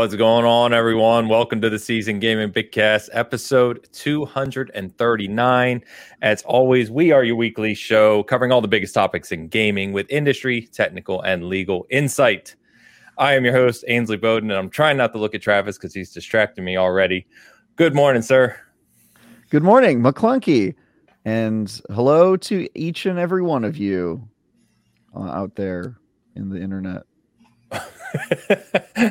[0.00, 1.28] What's going on, everyone?
[1.28, 5.84] Welcome to the Season Gaming Bigcast, episode 239.
[6.22, 10.06] As always, we are your weekly show covering all the biggest topics in gaming with
[10.08, 12.56] industry, technical, and legal insight.
[13.18, 15.92] I am your host, Ainsley Bowden, and I'm trying not to look at Travis because
[15.92, 17.26] he's distracting me already.
[17.76, 18.56] Good morning, sir.
[19.50, 20.76] Good morning, McClunky.
[21.26, 24.26] And hello to each and every one of you
[25.14, 25.98] uh, out there
[26.36, 27.02] in the internet.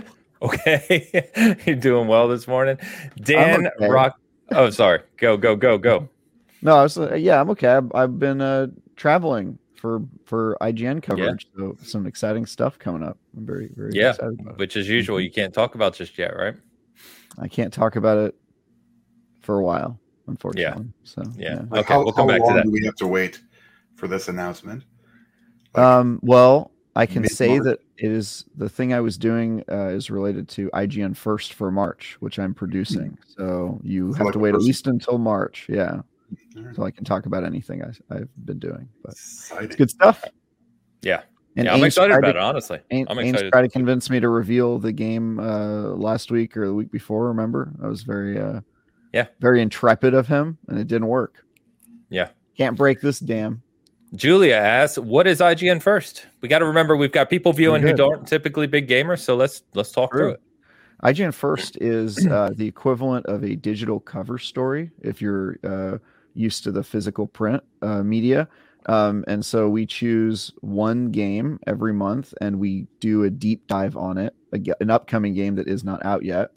[0.41, 1.57] okay.
[1.65, 2.77] You're doing well this morning.
[3.21, 3.89] Dan okay.
[3.89, 4.19] Rock.
[4.51, 5.01] Oh, sorry.
[5.17, 6.09] Go, go, go, go.
[6.61, 7.67] No, I was, uh, yeah, I'm okay.
[7.69, 11.67] I've, I've been uh, traveling for for IGN coverage, yeah.
[11.67, 13.17] so some exciting stuff coming up.
[13.35, 14.13] I'm very, very yeah,
[14.57, 15.23] which as usual, mm-hmm.
[15.23, 16.55] you can't talk about just yet, right?
[17.37, 18.35] I can't talk about it
[19.41, 20.85] for a while, unfortunately.
[20.85, 20.91] Yeah.
[21.03, 21.49] So yeah.
[21.49, 21.61] yeah.
[21.69, 22.65] Like okay, how, we'll come back to that.
[22.65, 23.41] Do we have to wait
[23.95, 24.83] for this announcement?
[25.73, 26.19] Like, um.
[26.21, 30.47] Well, I can say that it is the thing I was doing uh, is related
[30.49, 33.11] to IGN First for March, which I'm producing.
[33.11, 33.33] Hmm.
[33.37, 35.67] So you so have like to wait at least until March.
[35.69, 36.01] Yeah.
[36.55, 36.75] Right.
[36.75, 38.89] So I can talk about anything I, have been doing.
[39.03, 39.65] But Exciting.
[39.65, 40.23] it's good stuff.
[41.01, 41.21] Yeah.
[41.55, 42.79] And yeah, I'm excited about to, it, honestly.
[42.91, 43.47] Ain, I'm excited.
[43.47, 46.91] Ains tried to convince me to reveal the game uh, last week or the week
[46.91, 47.27] before.
[47.27, 48.61] Remember, I was very, uh,
[49.13, 51.43] yeah, very intrepid of him, and it didn't work.
[52.09, 53.63] Yeah, can't break this dam.
[54.15, 57.93] Julia asks, "What is IGN first?" We got to remember we've got people viewing who
[57.93, 60.19] don't typically big gamers, so let's let's talk True.
[60.19, 60.41] through it.
[61.03, 65.97] IGN first is uh, the equivalent of a digital cover story if you're uh,
[66.33, 68.47] used to the physical print uh, media.
[68.85, 73.95] Um, and so we choose one game every month and we do a deep dive
[73.95, 74.33] on it,
[74.79, 76.51] an upcoming game that is not out yet.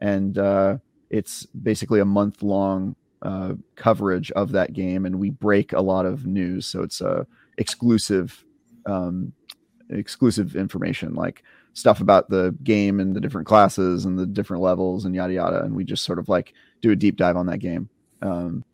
[0.00, 0.78] And uh,
[1.10, 6.06] it's basically a month long uh, coverage of that game, and we break a lot
[6.06, 6.66] of news.
[6.66, 7.26] So it's a
[7.58, 8.44] exclusive,
[8.86, 9.32] um,
[9.90, 11.42] exclusive information like
[11.72, 15.62] stuff about the game and the different classes and the different levels and yada yada.
[15.62, 17.88] And we just sort of like do a deep dive on that game.
[18.22, 18.64] Um,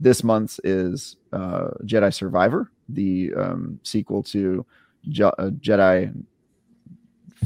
[0.00, 4.64] this month's is uh, Jedi Survivor, the um, sequel to
[5.08, 6.14] Je- uh, Jedi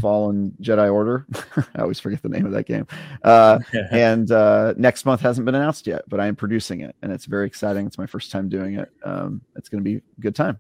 [0.01, 1.27] Fallen Jedi Order.
[1.75, 2.87] I always forget the name of that game.
[3.23, 3.59] Uh,
[3.91, 7.27] and uh, next month hasn't been announced yet, but I am producing it, and it's
[7.27, 7.87] very exciting.
[7.87, 8.91] It's my first time doing it.
[9.05, 10.59] Um, it's going to be a good time.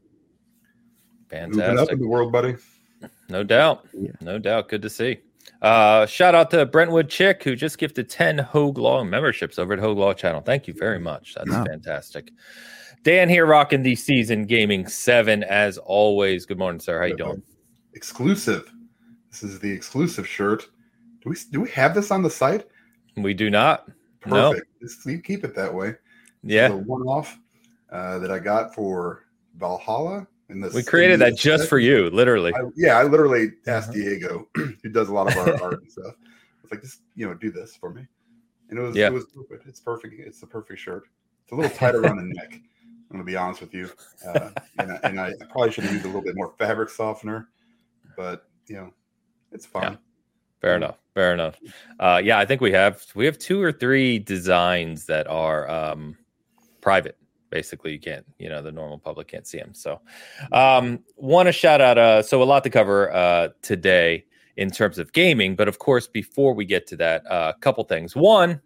[1.30, 1.66] Fantastic.
[1.66, 2.56] Moving up in the world, buddy.
[3.28, 3.86] No doubt.
[3.92, 4.10] Yeah.
[4.20, 4.68] No doubt.
[4.68, 5.18] Good to see.
[5.60, 9.80] Uh, shout out to Brentwood Chick who just gifted 10 Hoeg Law memberships over at
[9.80, 10.40] Hoeg Law channel.
[10.40, 11.34] Thank you very much.
[11.34, 11.64] That's wow.
[11.64, 12.30] fantastic.
[13.02, 16.46] Dan here rocking the season gaming seven as always.
[16.46, 17.00] Good morning, sir.
[17.00, 17.42] How you doing?
[17.94, 18.72] Exclusive
[19.32, 20.68] this is the exclusive shirt.
[21.22, 22.66] Do we do we have this on the site?
[23.16, 23.88] We do not.
[24.20, 24.66] Perfect.
[24.80, 25.12] No.
[25.12, 25.94] you keep it that way.
[26.42, 26.68] Yeah.
[26.68, 27.38] The one off
[27.90, 29.24] uh, that I got for
[29.56, 30.26] Valhalla.
[30.48, 32.52] In this, we created that just for you, literally.
[32.54, 33.98] I, yeah, I literally asked uh-huh.
[33.98, 36.14] Diego, who does a lot of our art and stuff.
[36.62, 38.06] It's like, just you know, do this for me,
[38.68, 39.06] and it was yeah.
[39.06, 39.66] it was perfect.
[39.66, 40.14] It's perfect.
[40.18, 41.04] It's the perfect shirt.
[41.44, 42.52] It's a little tighter around the neck.
[43.10, 43.90] I'm gonna be honest with you,
[44.26, 47.48] uh, and, I, and I probably should have used a little bit more fabric softener,
[48.16, 48.92] but you know,
[49.52, 49.82] it's fine.
[49.82, 49.96] Yeah.
[50.60, 50.98] Fair enough.
[51.14, 51.58] Fair enough.
[51.98, 56.16] Uh, yeah, I think we have we have two or three designs that are um,
[56.80, 57.18] private.
[57.50, 59.74] Basically, you can't, you know, the normal public can't see them.
[59.74, 60.00] So,
[60.52, 61.98] um, want to shout out.
[61.98, 64.24] Uh, so a lot to cover uh, today
[64.56, 67.84] in terms of gaming, but of course, before we get to that, a uh, couple
[67.84, 68.14] things.
[68.14, 68.60] One,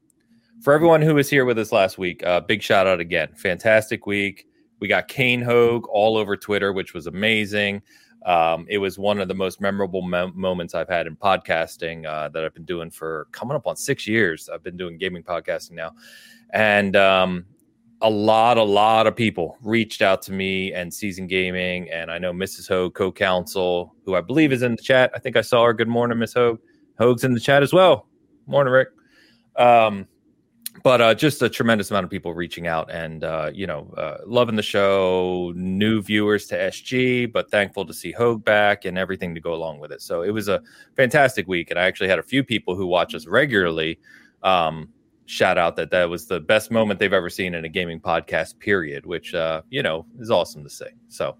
[0.62, 3.32] for everyone who was here with us last week, uh, big shout out again.
[3.34, 4.46] Fantastic week.
[4.80, 7.82] We got Kane Hoeg all over Twitter, which was amazing.
[8.26, 12.28] Um, it was one of the most memorable mo- moments I've had in podcasting uh,
[12.30, 14.48] that I've been doing for coming up on six years.
[14.52, 15.92] I've been doing gaming podcasting now,
[16.52, 17.46] and um,
[18.02, 22.18] a lot, a lot of people reached out to me and Season Gaming, and I
[22.18, 22.68] know Mrs.
[22.68, 25.12] Hoeg, co-counsel, who I believe is in the chat.
[25.14, 25.72] I think I saw her.
[25.72, 26.58] Good morning, Miss Hoeg.
[27.00, 28.08] Hoeg's in the chat as well.
[28.46, 28.88] Morning, Rick.
[29.56, 30.08] Um,
[30.82, 34.18] but uh, just a tremendous amount of people reaching out and uh, you know uh,
[34.26, 39.34] loving the show new viewers to sg but thankful to see hoeg back and everything
[39.34, 40.02] to go along with it.
[40.02, 40.60] So it was a
[40.96, 43.98] fantastic week and i actually had a few people who watch us regularly
[44.42, 44.88] um,
[45.26, 48.58] shout out that that was the best moment they've ever seen in a gaming podcast
[48.58, 50.86] period which uh, you know is awesome to see.
[51.08, 51.36] So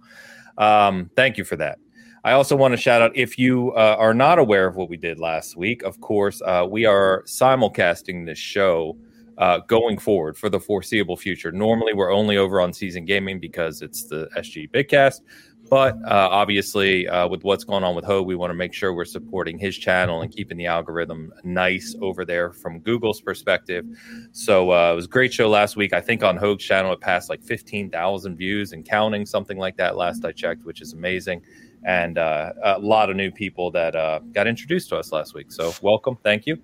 [0.59, 1.79] um, thank you for that.
[2.25, 4.97] I also want to shout out if you uh, are not aware of what we
[4.97, 8.97] did last week, of course, uh, we are simulcasting this show
[9.39, 11.53] uh, going forward for the foreseeable future.
[11.53, 15.21] Normally, we're only over on Season Gaming because it's the SG Bigcast.
[15.69, 18.95] But uh, obviously, uh, with what's going on with Ho, we want to make sure
[18.95, 23.85] we're supporting his channel and keeping the algorithm nice over there from Google's perspective.
[24.31, 25.93] So uh, it was a great show last week.
[25.93, 29.97] I think on Ho's channel, it passed like 15,000 views and counting, something like that
[29.97, 31.43] last I checked, which is amazing.
[31.85, 35.51] and uh, a lot of new people that uh, got introduced to us last week.
[35.51, 36.59] So welcome, thank you.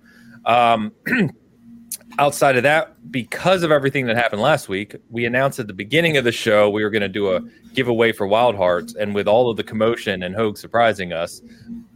[0.45, 0.93] Um,
[2.19, 6.17] outside of that, because of everything that happened last week, we announced at the beginning
[6.17, 7.41] of the show we were going to do a
[7.73, 11.41] giveaway for Wild Hearts, and with all of the commotion and Hoeg surprising us,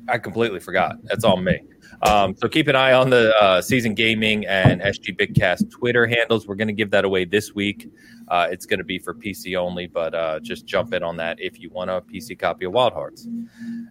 [0.09, 0.97] I completely forgot.
[1.03, 1.59] That's on me.
[2.03, 6.47] Um, so keep an eye on the uh, Season Gaming and SG Bigcast Twitter handles.
[6.47, 7.89] We're going to give that away this week.
[8.27, 11.39] Uh, it's going to be for PC only, but uh, just jump in on that
[11.39, 13.27] if you want a PC copy of Wild Hearts.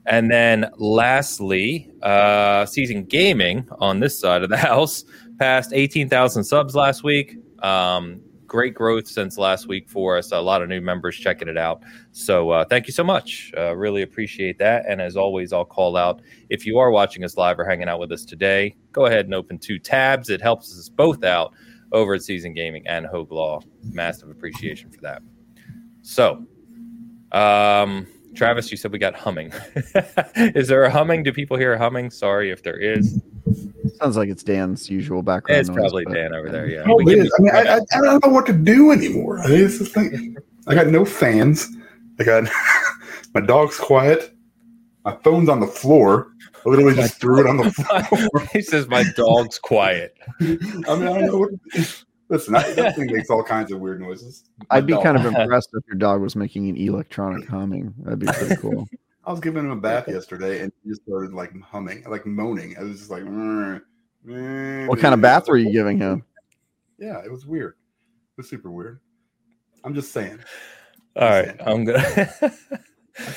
[0.04, 5.04] And then lastly, uh, Season Gaming on this side of the house
[5.38, 7.36] passed 18,000 subs last week.
[7.62, 10.32] Um, great growth since last week for us.
[10.32, 11.82] A lot of new members checking it out.
[12.12, 13.52] So uh, thank you so much.
[13.56, 14.84] Uh, really appreciate that.
[14.88, 17.98] And as always, I'll call out if you are watching us live or hanging out
[17.98, 20.30] with us today, go ahead and open two tabs.
[20.30, 21.52] It helps us both out
[21.92, 23.60] over at Season Gaming and Hoeg Law.
[23.82, 25.22] Massive appreciation for that.
[26.02, 26.46] So,
[27.32, 28.06] um,
[28.36, 29.52] Travis, you said we got humming.
[30.36, 31.22] is there a humming?
[31.22, 32.10] Do people hear a humming?
[32.10, 33.20] Sorry if there is.
[34.00, 35.60] Sounds like it's Dan's usual background.
[35.60, 36.14] It's noise, probably but...
[36.14, 36.68] Dan over there.
[36.68, 36.84] Yeah.
[36.86, 37.32] Oh, it is.
[37.38, 39.40] I, mean, I, I, I, don't know what to do anymore.
[39.40, 40.36] I, mean, thing.
[40.66, 41.68] I got no fans.
[42.18, 42.44] I got
[43.34, 44.34] my dog's quiet.
[45.04, 46.32] My phone's on the floor.
[46.64, 48.48] I literally just threw it on the floor.
[48.52, 50.16] he says my dog's quiet.
[50.40, 51.38] I mean, I don't know.
[51.38, 54.44] What, listen, that thing makes all kinds of weird noises.
[54.58, 55.02] My I'd be dog.
[55.02, 57.94] kind of impressed if your dog was making an electronic humming.
[57.98, 58.86] That'd be pretty cool.
[59.24, 62.76] I was giving him a bath yesterday, and he just started like humming, like moaning.
[62.78, 63.80] I was just like, mm,
[64.86, 65.72] what kind of mm, bath were you mm.
[65.72, 66.24] giving him?
[66.98, 67.72] Yeah, it was weird.
[67.72, 69.00] It was super weird.
[69.82, 70.38] I'm just saying.
[71.16, 72.52] All right, I'm gonna.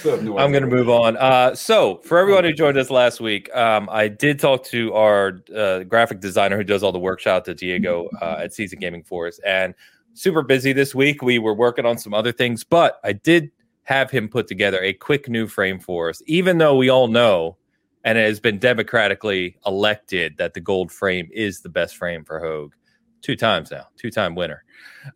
[0.04, 1.16] No I'm going to move on.
[1.18, 5.40] Uh, so, for everyone who joined us last week, um, I did talk to our
[5.56, 7.20] uh, graphic designer who does all the work.
[7.20, 9.74] Shout out to Diego uh, at Season Gaming Force, and
[10.14, 11.22] super busy this week.
[11.22, 13.52] We were working on some other things, but I did
[13.84, 17.58] have him put together a quick new frame for us, even though we all know
[18.04, 22.40] and it has been democratically elected that the gold frame is the best frame for
[22.40, 22.72] Hoeg
[23.21, 24.63] two times now, two time winner.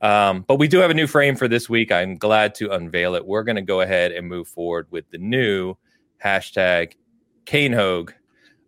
[0.01, 1.91] Um, but we do have a new frame for this week.
[1.91, 3.25] I'm glad to unveil it.
[3.25, 5.75] We're going to go ahead and move forward with the new
[6.23, 6.93] hashtag
[7.45, 8.13] Kane Hoeg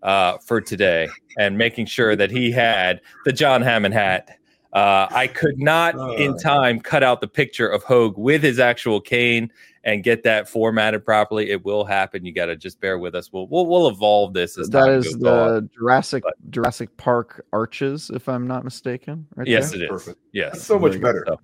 [0.03, 4.37] uh, for today and making sure that he had the John Hammond hat.
[4.73, 6.37] Uh, I could not in uh.
[6.37, 9.51] time cut out the picture of Hoeg with his actual cane
[9.85, 12.25] and get that formatted properly, it will happen.
[12.25, 13.31] You got to just bear with us.
[13.31, 15.69] We'll we'll, we'll evolve this as that is the on.
[15.73, 19.27] Jurassic but, Jurassic Park arches, if I'm not mistaken.
[19.35, 19.81] Right yes, there?
[19.81, 19.89] it is.
[19.89, 20.19] Perfect.
[20.33, 21.23] Yes, That's so much better.
[21.27, 21.39] So,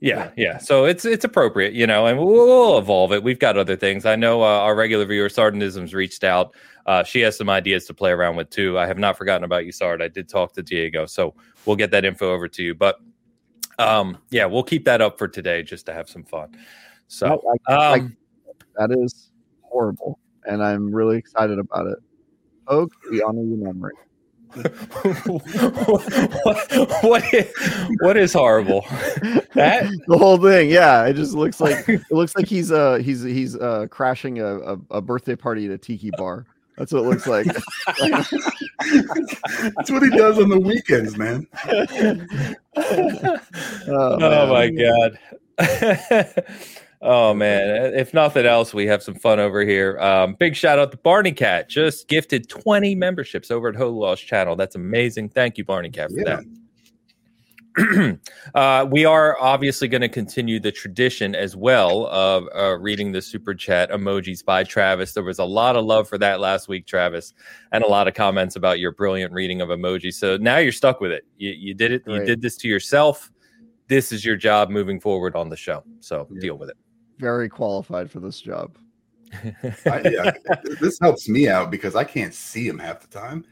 [0.00, 0.58] yeah, yeah.
[0.58, 3.22] So it's it's appropriate, you know, and we'll, we'll evolve it.
[3.22, 4.04] We've got other things.
[4.04, 6.54] I know uh, our regular viewer Sardinisms reached out.
[6.84, 8.78] Uh, she has some ideas to play around with too.
[8.78, 10.02] I have not forgotten about you, Sard.
[10.02, 11.34] I did talk to Diego, so
[11.64, 12.74] we'll get that info over to you.
[12.74, 13.00] But
[13.78, 16.56] um, yeah, we'll keep that up for today just to have some fun.
[17.08, 18.16] So I, I, um,
[18.76, 19.30] I, that is
[19.62, 21.98] horrible, and I'm really excited about it.
[22.68, 23.94] Oak, we honor your memory.
[24.56, 24.66] what,
[27.02, 27.52] what, is,
[28.00, 28.86] what is horrible?
[29.54, 31.04] That the whole thing, yeah.
[31.04, 34.78] It just looks like it looks like he's uh he's he's uh crashing a, a,
[34.92, 36.46] a birthday party at a tiki bar.
[36.78, 37.46] That's what it looks like.
[37.46, 38.32] That's
[39.90, 41.46] what he does on the weekends, man.
[43.88, 45.18] oh, oh my god.
[47.08, 47.94] Oh man!
[47.94, 49.96] If nothing else, we have some fun over here.
[50.00, 54.20] Um, big shout out to Barney Cat, just gifted 20 memberships over at Hogue Law's
[54.20, 54.56] channel.
[54.56, 55.28] That's amazing.
[55.28, 56.40] Thank you, Barney Cat, for yeah.
[57.76, 58.18] that.
[58.56, 63.22] uh, we are obviously going to continue the tradition as well of uh, reading the
[63.22, 65.12] super chat emojis by Travis.
[65.12, 67.34] There was a lot of love for that last week, Travis,
[67.70, 70.14] and a lot of comments about your brilliant reading of emojis.
[70.14, 71.24] So now you're stuck with it.
[71.36, 72.02] You, you did it.
[72.04, 72.18] Right.
[72.18, 73.30] You did this to yourself.
[73.86, 75.84] This is your job moving forward on the show.
[76.00, 76.40] So yeah.
[76.40, 76.76] deal with it
[77.18, 78.76] very qualified for this job.
[79.86, 80.32] I, yeah,
[80.80, 83.44] this helps me out because I can't see him half the time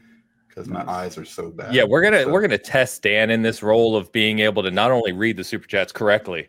[0.55, 1.73] because my eyes are so bad.
[1.73, 2.31] Yeah, we're gonna so.
[2.31, 5.43] we're gonna test Dan in this role of being able to not only read the
[5.43, 6.47] super chats correctly,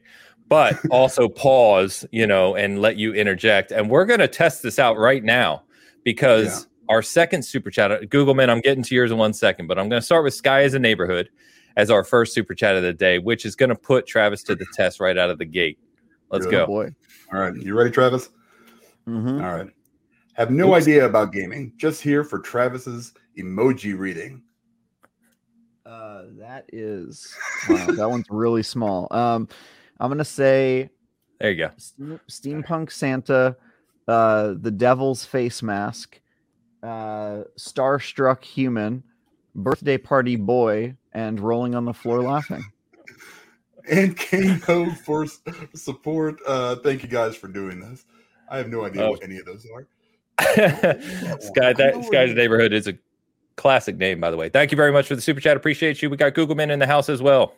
[0.49, 3.73] but also pause, you know, and let you interject.
[3.73, 5.65] And we're gonna test this out right now
[6.05, 6.95] because yeah.
[6.95, 9.79] our second super chat, uh, Google man, I'm getting to yours in one second, but
[9.79, 11.29] I'm gonna start with Sky as a neighborhood
[11.77, 14.67] as our first super chat of the day, which is gonna put Travis to the
[14.75, 15.79] test right out of the gate.
[16.31, 16.67] Let's Good go.
[16.67, 16.95] Boy.
[17.33, 17.55] All right.
[17.55, 18.31] You ready, Travis?
[19.09, 19.45] Mm-hmm.
[19.45, 19.71] All right.
[20.35, 20.83] Have no Oops.
[20.83, 21.73] idea about gaming.
[21.77, 24.43] Just here for Travis's emoji reading.
[25.85, 27.33] Uh, that is
[27.69, 29.07] wow, that one's really small.
[29.13, 29.49] Um,
[30.01, 30.91] I'm gonna say
[31.39, 31.71] there you go.
[32.29, 33.57] steampunk Santa,
[34.09, 36.21] uh, the Devil's face mask,
[36.83, 39.05] uh, starstruck human,
[39.55, 42.65] birthday party boy, and rolling on the floor laughing
[43.89, 45.27] and Kane Hoeg for
[45.75, 46.39] support.
[46.47, 48.05] Uh, thank you guys for doing this.
[48.49, 49.11] I have no idea oh.
[49.11, 49.87] what any of those are.
[51.41, 52.95] Sky, that Sky's neighborhood is a
[53.57, 54.49] classic name, by the way.
[54.49, 55.57] Thank you very much for the super chat.
[55.57, 56.11] Appreciate you.
[56.11, 57.55] We got Googleman in the house as well.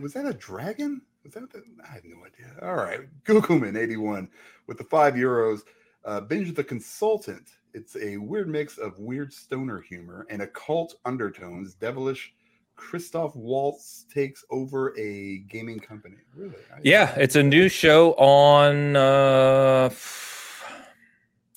[0.00, 1.00] Was that a dragon?
[1.24, 2.56] Was that the, I have no idea.
[2.62, 4.28] All right, Googleman eighty one
[4.66, 5.60] with the five euros.
[6.04, 7.50] Uh, Binge the Consultant.
[7.72, 11.74] It's a weird mix of weird stoner humor and occult undertones.
[11.74, 12.34] Devilish
[12.80, 16.16] Christoph Waltz takes over a gaming company.
[16.34, 16.56] Really?
[16.74, 18.96] I yeah, it's a new show on.
[18.96, 19.90] Uh,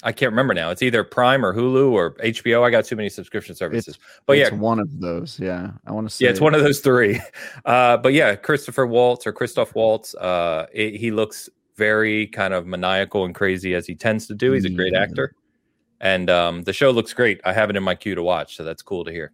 [0.03, 0.70] I can't remember now.
[0.70, 2.63] It's either Prime or Hulu or HBO.
[2.63, 3.96] I got too many subscription services.
[3.96, 5.39] It's, but it's yeah, one of those.
[5.39, 6.25] Yeah, I want to see.
[6.25, 7.20] Yeah, it's one of those three.
[7.65, 10.13] Uh, but yeah, Christopher Waltz or Christoph Waltz.
[10.15, 14.51] Uh, it, he looks very kind of maniacal and crazy as he tends to do.
[14.51, 15.34] He's a great actor,
[16.01, 17.39] and um, the show looks great.
[17.46, 19.32] I have it in my queue to watch, so that's cool to hear.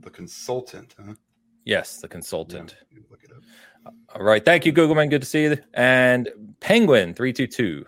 [0.00, 1.14] The consultant, huh?
[1.64, 2.76] Yes, the consultant.
[2.90, 3.94] Yeah, look it up.
[4.14, 5.10] All right, thank you, Googleman.
[5.10, 5.58] Good to see you.
[5.74, 6.28] And
[6.60, 7.84] Penguin three two two.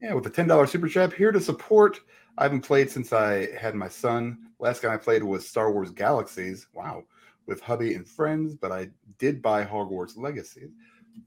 [0.00, 2.00] Yeah, with the ten dollar super chat here to support.
[2.36, 4.38] I haven't played since I had my son.
[4.58, 6.66] Last game I played was Star Wars Galaxies.
[6.74, 7.04] Wow,
[7.46, 8.88] with hubby and friends, but I
[9.18, 10.70] did buy Hogwarts Legacy.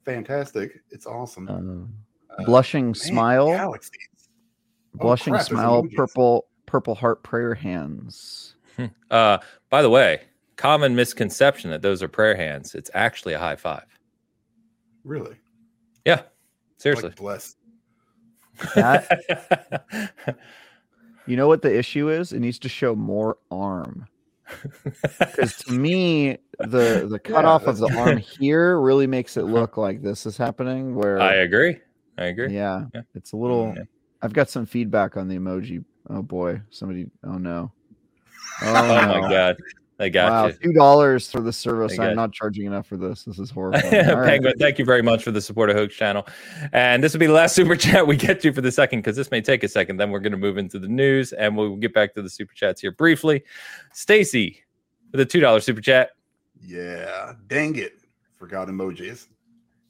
[0.06, 0.82] Fantastic!
[0.92, 1.48] It's awesome.
[1.50, 3.48] Uh, uh, blushing man, smile.
[3.48, 4.30] Galaxies.
[4.96, 5.88] Oh, blushing crap, smile.
[5.96, 8.56] Purple purple heart prayer hands.
[9.12, 9.38] uh,
[9.70, 10.22] by the way,
[10.56, 12.76] common misconception that those are prayer hands.
[12.76, 13.86] It's actually a high five.
[15.04, 15.36] Really?
[16.06, 16.22] Yeah.
[16.78, 17.10] Seriously.
[17.10, 17.56] Like bless.
[18.76, 19.86] That,
[21.28, 22.34] you know what the issue is?
[22.34, 24.08] It needs to show more arm.
[25.20, 29.76] Because to me, the the cutoff yeah, of the arm here really makes it look
[29.76, 30.96] like this is happening.
[30.96, 31.80] Where I agree,
[32.18, 32.54] I agree.
[32.54, 33.02] Yeah, yeah.
[33.14, 33.74] it's a little.
[33.76, 33.84] Yeah.
[34.22, 35.84] I've got some feedback on the emoji.
[36.10, 37.08] Oh boy, somebody.
[37.26, 37.72] Oh no.
[38.62, 39.58] Oh, oh my god.
[40.00, 40.54] I got wow, you.
[40.54, 41.98] Two dollars for the service.
[41.98, 43.24] I'm not charging enough for this.
[43.24, 43.80] This is horrible.
[43.82, 44.60] Penguin, right.
[44.60, 46.28] thank you very much for the support of Hoeg's Channel.
[46.72, 49.16] And this will be the last super chat we get to for the second because
[49.16, 49.98] this may take a second.
[49.98, 52.54] Then we're going to move into the news and we'll get back to the super
[52.54, 53.44] chats here briefly.
[53.94, 54.64] Stacy
[55.12, 56.12] with a two dollar super chat.
[56.62, 58.00] Yeah, dang it,
[58.38, 59.28] forgot emojis.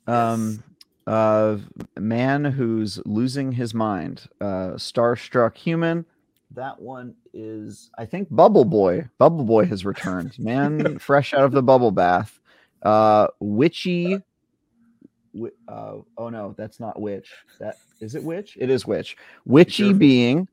[0.05, 0.63] Um,
[1.05, 1.57] uh,
[1.99, 4.27] man who's losing his mind.
[4.39, 6.05] Uh, starstruck human
[6.51, 9.09] that one is, I think, Bubble Boy.
[9.17, 10.37] Bubble Boy has returned.
[10.39, 12.39] Man, fresh out of the bubble bath.
[12.81, 14.21] Uh, witchy.
[15.67, 17.31] Uh, oh no, that's not witch.
[17.59, 18.23] That is it.
[18.23, 18.57] Witch.
[18.59, 19.17] It is witch.
[19.45, 20.47] Witchy being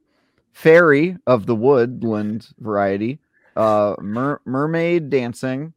[0.52, 3.18] fairy of the woodland variety.
[3.56, 5.72] Uh, mer- mermaid dancing,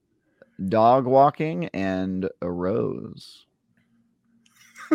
[0.67, 3.45] dog walking, and a rose.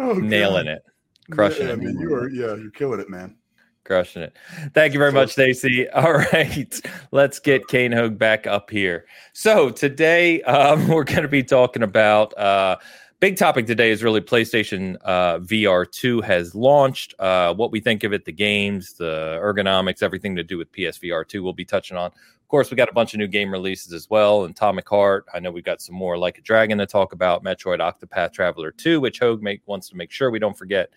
[0.00, 0.82] oh, Nailing it
[1.30, 1.76] crushing yeah, it.
[1.76, 3.36] I mean, you are, yeah, you're killing it, man.
[3.84, 4.36] Crushing it.
[4.74, 5.88] Thank you very much, Stacy.
[5.94, 6.80] All right,
[7.12, 9.06] let's get Kane Hoeg back up here.
[9.32, 12.36] So today um, we're going to be talking about.
[12.36, 12.76] Uh,
[13.20, 17.14] big topic today is really PlayStation uh, VR 2 has launched.
[17.18, 21.26] Uh, what we think of it, the games, the ergonomics, everything to do with PSVR
[21.26, 22.10] 2, we'll be touching on.
[22.46, 24.44] Of course, we got a bunch of new game releases as well.
[24.44, 25.26] And Atomic Heart.
[25.34, 27.42] I know we got some more like a dragon to talk about.
[27.42, 30.90] Metroid Octopath Traveler 2, which Hoeg make, wants to make sure we don't forget.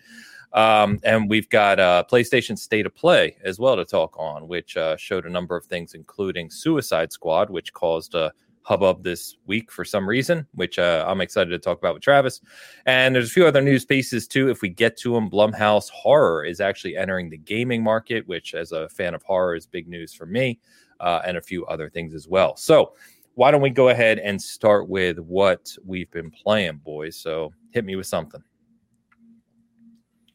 [0.52, 4.76] Um, and we've got uh, PlayStation State of Play as well to talk on, which
[4.76, 9.72] uh, showed a number of things, including Suicide Squad, which caused a hubbub this week
[9.72, 12.40] for some reason, which uh, I'm excited to talk about with Travis.
[12.86, 14.50] And there's a few other news pieces too.
[14.50, 18.70] If we get to them, Blumhouse Horror is actually entering the gaming market, which, as
[18.70, 20.60] a fan of horror, is big news for me,
[21.00, 22.56] uh, and a few other things as well.
[22.56, 22.92] So,
[23.34, 27.16] why don't we go ahead and start with what we've been playing, boys?
[27.16, 28.42] So, hit me with something.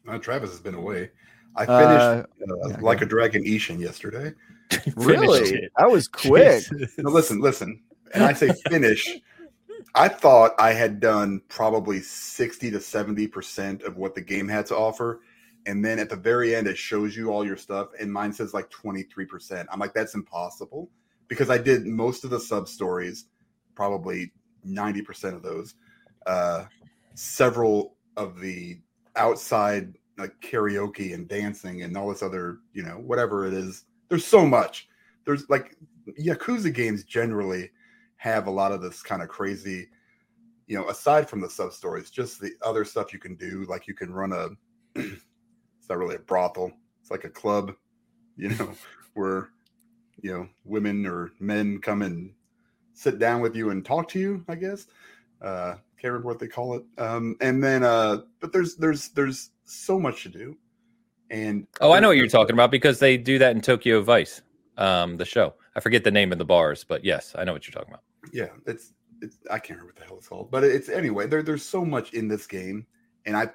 [0.08, 1.10] Uh, Travis has been away.
[1.56, 4.32] I finished uh, uh, yeah, like a dragon Ishin yesterday.
[4.96, 5.68] really?
[5.78, 6.64] That was quick.
[6.98, 7.82] no, listen, listen.
[8.14, 9.08] And I say finish.
[9.94, 14.76] I thought I had done probably 60 to 70% of what the game had to
[14.76, 15.22] offer.
[15.66, 17.88] And then at the very end, it shows you all your stuff.
[18.00, 19.66] And mine says like 23%.
[19.70, 20.88] I'm like, that's impossible
[21.28, 23.26] because I did most of the sub stories,
[23.74, 24.32] probably
[24.66, 25.74] 90% of those.
[26.26, 26.64] Uh,
[27.14, 28.78] several of the
[29.16, 33.84] outside like karaoke and dancing and all this other, you know, whatever it is.
[34.08, 34.88] There's so much.
[35.24, 35.76] There's like
[36.18, 37.70] Yakuza games generally
[38.16, 39.88] have a lot of this kind of crazy,
[40.66, 43.66] you know, aside from the sub stories, just the other stuff you can do.
[43.68, 44.48] Like you can run a,
[45.86, 47.72] it's not really a brothel, it's like a club,
[48.36, 48.72] you know,
[49.14, 49.50] where,
[50.20, 52.32] you know, women or men come and
[52.92, 54.88] sit down with you and talk to you, I guess.
[55.40, 56.82] Uh, can't remember what they call it.
[56.98, 60.56] Um, and then, uh, but there's there's there's so much to do.
[61.30, 64.42] And oh, I know what you're talking about because they do that in Tokyo Vice,
[64.76, 65.54] um, the show.
[65.76, 68.02] I forget the name of the bars, but yes, I know what you're talking about.
[68.32, 71.28] Yeah, it's it's I can't remember what the hell it's called, but it's anyway.
[71.28, 72.86] There, there's so much in this game,
[73.24, 73.50] and I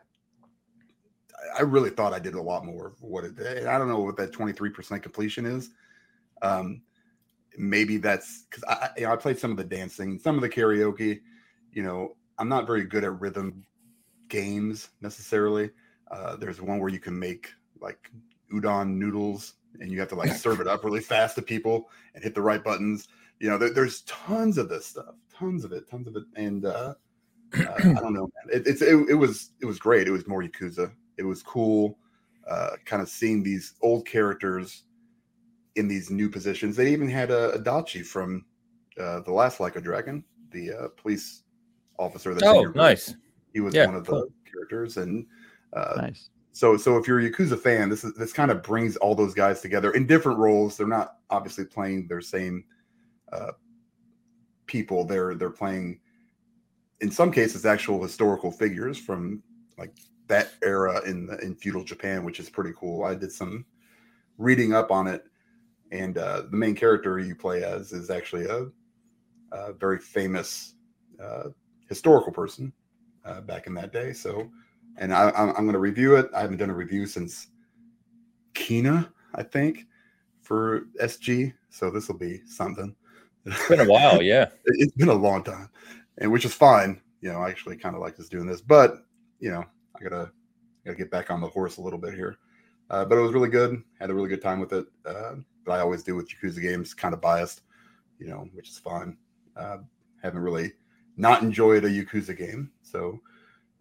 [1.58, 2.94] I really thought I did a lot more.
[3.00, 5.70] What it, I don't know what that 23% completion is.
[6.42, 6.82] Um,
[7.58, 10.50] maybe that's because I, you know, I played some of the dancing, some of the
[10.50, 11.22] karaoke.
[11.72, 13.66] You know, I'm not very good at rhythm
[14.30, 15.72] games necessarily.
[16.10, 18.12] Uh, there's one where you can make like
[18.54, 22.24] udon noodles and you have to like serve it up really fast to people and
[22.24, 23.08] hit the right buttons.
[23.40, 26.66] You know, there, there's tons of this stuff, tons of it, tons of it, and
[26.66, 26.94] uh,
[27.54, 28.60] uh, I don't know, man.
[28.60, 30.08] It, it's it, it, was it was great.
[30.08, 30.92] It was more Yakuza.
[31.22, 32.00] It was cool,
[32.50, 34.86] uh, kind of seeing these old characters
[35.76, 36.76] in these new positions.
[36.76, 38.44] They even had a, a Dachi from
[39.00, 41.44] uh, the last Like a Dragon, the uh, police
[42.00, 42.34] officer.
[42.34, 43.16] That oh, nice.
[43.54, 44.22] He was yeah, one of cool.
[44.22, 45.28] the characters, and
[45.74, 46.30] uh, nice.
[46.54, 49.36] So, so if you're a Yakuza fan, this is this kind of brings all those
[49.36, 50.76] guys together in different roles.
[50.76, 52.64] They're not obviously playing their same
[53.32, 53.52] uh,
[54.66, 55.06] people.
[55.06, 56.00] They're they're playing,
[57.00, 59.44] in some cases, actual historical figures from
[59.78, 59.94] like
[60.32, 63.04] that era in the, in feudal Japan, which is pretty cool.
[63.04, 63.66] I did some
[64.38, 65.26] reading up on it,
[65.92, 68.68] and uh, the main character you play as is actually a,
[69.52, 70.76] a very famous
[71.22, 71.50] uh,
[71.90, 72.72] historical person
[73.26, 74.14] uh, back in that day.
[74.14, 74.50] So
[74.98, 76.30] and I, am going to review it.
[76.34, 77.48] I haven't done a review since
[78.54, 79.86] Kena, I think,
[80.42, 81.54] for SG.
[81.70, 82.96] So this will be something.
[83.46, 84.46] It's been a while, yeah.
[84.66, 85.70] it's been a long time,
[86.20, 87.02] and which is fine.
[87.20, 89.04] You know, I actually kind of like just doing this, but
[89.40, 89.66] you know,
[90.02, 90.32] I gotta
[90.86, 92.38] gotta get back on the horse a little bit here.
[92.90, 93.82] Uh, but it was really good.
[94.00, 94.86] Had a really good time with it.
[95.06, 97.62] Uh, but I always do with Yakuza games, kind of biased,
[98.20, 99.18] you know, which is fine.
[99.56, 99.78] Uh,
[100.22, 100.74] haven't really
[101.18, 103.20] not enjoyed a Yakuza game, so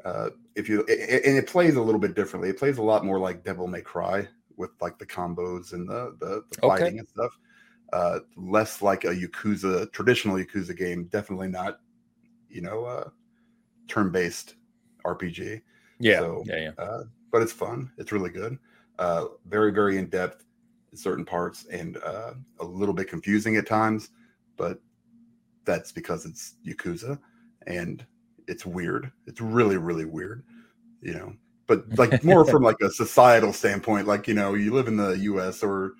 [0.04, 2.50] uh, if you and it plays a little bit differently.
[2.50, 6.16] It plays a lot more like Devil May Cry with like the combos and the
[6.20, 6.98] the, the fighting okay.
[6.98, 7.38] and stuff.
[7.92, 11.04] Uh, less like a Yakuza traditional Yakuza game.
[11.04, 11.80] Definitely not,
[12.48, 13.08] you know, uh,
[13.88, 14.54] turn based
[15.04, 15.62] RPG.
[16.00, 16.82] Yeah, so, yeah, yeah.
[16.82, 17.92] Uh, but it's fun.
[17.98, 18.58] It's really good.
[18.98, 20.44] Uh, very very in depth
[20.92, 24.10] in certain parts and uh, a little bit confusing at times,
[24.56, 24.80] but
[25.64, 27.18] that's because it's Yakuza
[27.66, 28.04] and
[28.48, 29.12] it's weird.
[29.26, 30.42] It's really, really weird,
[31.02, 31.34] you know.
[31.66, 35.10] But like more from like a societal standpoint, like you know, you live in the
[35.10, 35.62] U.S.
[35.62, 35.92] or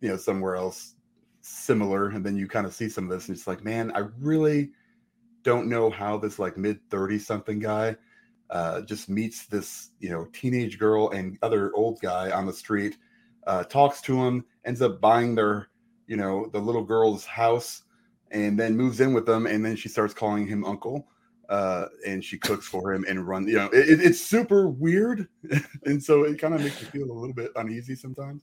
[0.00, 0.94] you know somewhere else
[1.40, 4.00] similar, and then you kind of see some of this, and it's like, man, I
[4.20, 4.70] really
[5.42, 7.96] don't know how this like mid thirty something guy
[8.54, 12.96] uh, just meets this you know teenage girl and other old guy on the street,
[13.46, 15.68] uh, talks to him, ends up buying their
[16.06, 17.82] you know the little girl's house,
[18.30, 21.06] and then moves in with them, and then she starts calling him uncle
[21.48, 23.46] uh, and she cooks for him and run.
[23.46, 25.28] You know, it, it's super weird,
[25.84, 28.42] and so it kind of makes you feel a little bit uneasy sometimes.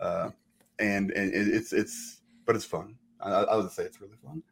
[0.00, 0.30] Uh,
[0.78, 2.96] and and it's it's but it's fun.
[3.20, 4.42] I, I would say it's really fun.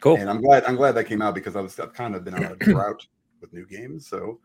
[0.00, 0.16] Cool.
[0.16, 2.34] And I'm glad I'm glad that came out because I was I've kind of been
[2.34, 3.06] on a drought
[3.40, 4.06] with new games.
[4.06, 4.40] So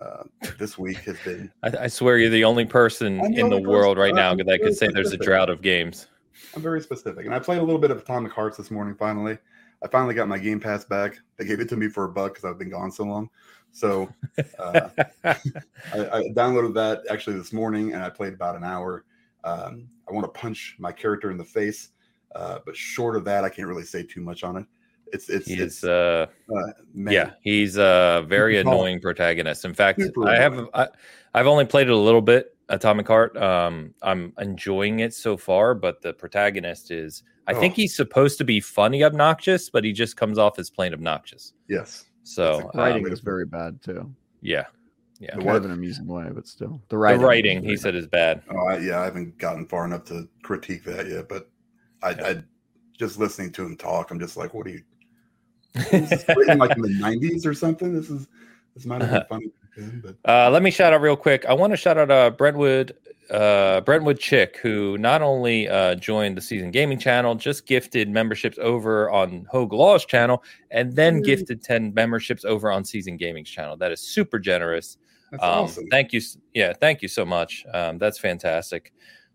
[0.00, 0.24] uh,
[0.58, 1.50] this week has been.
[1.62, 4.34] I, I, swear you're the only person the in only the person, world right now
[4.34, 4.94] that could say specific.
[4.94, 6.06] there's a drought of games.
[6.54, 8.94] I'm very specific, and I played a little bit of Atomic Hearts this morning.
[8.94, 9.38] Finally,
[9.82, 11.18] I finally got my Game Pass back.
[11.36, 13.30] They gave it to me for a buck because I've been gone so long.
[13.72, 14.12] So
[14.58, 14.88] uh,
[15.24, 15.36] I,
[15.94, 19.04] I, downloaded that actually this morning, and I played about an hour.
[19.44, 21.90] Um, I want to punch my character in the face,
[22.34, 24.66] uh, but short of that, I can't really say too much on it.
[25.12, 29.64] It's it's he's it's, uh, uh yeah he's a very annoying protagonist.
[29.64, 30.88] In fact, Super I have I,
[31.34, 32.56] I've only played it a little bit.
[32.68, 33.36] Atomic Heart.
[33.36, 37.60] Um, I'm enjoying it so far, but the protagonist is I oh.
[37.60, 41.52] think he's supposed to be funny obnoxious, but he just comes off as plain obnoxious.
[41.68, 42.06] Yes.
[42.22, 44.12] So the writing um, is very bad too.
[44.40, 44.64] Yeah.
[45.20, 45.36] Yeah.
[45.36, 46.80] Kind of an amusing way, but still.
[46.88, 48.42] The writing, the writing he said is bad.
[48.50, 51.48] Oh, I, yeah, I haven't gotten far enough to critique that yet, but
[52.02, 52.26] I, yeah.
[52.26, 52.42] I
[52.98, 54.82] just listening to him talk, I'm just like, what are you
[55.74, 57.94] written like in the 90s or something?
[57.94, 58.28] This is
[58.74, 60.02] this might have been funny.
[60.02, 60.16] But.
[60.28, 61.46] Uh, let me shout out real quick.
[61.46, 62.94] I want to shout out uh, Brentwood
[63.32, 68.58] uh, Brentwood Chick, who not only uh, joined the Season Gaming channel, just gifted memberships
[68.60, 71.24] over on Hoeg Law's channel, and then mm.
[71.24, 73.76] gifted 10 memberships over on Season Gaming's channel.
[73.76, 74.98] That is super generous.
[75.30, 75.86] That's um, awesome.
[75.90, 76.20] Thank you.
[76.52, 77.64] Yeah, thank you so much.
[77.72, 78.92] Um, that's fantastic.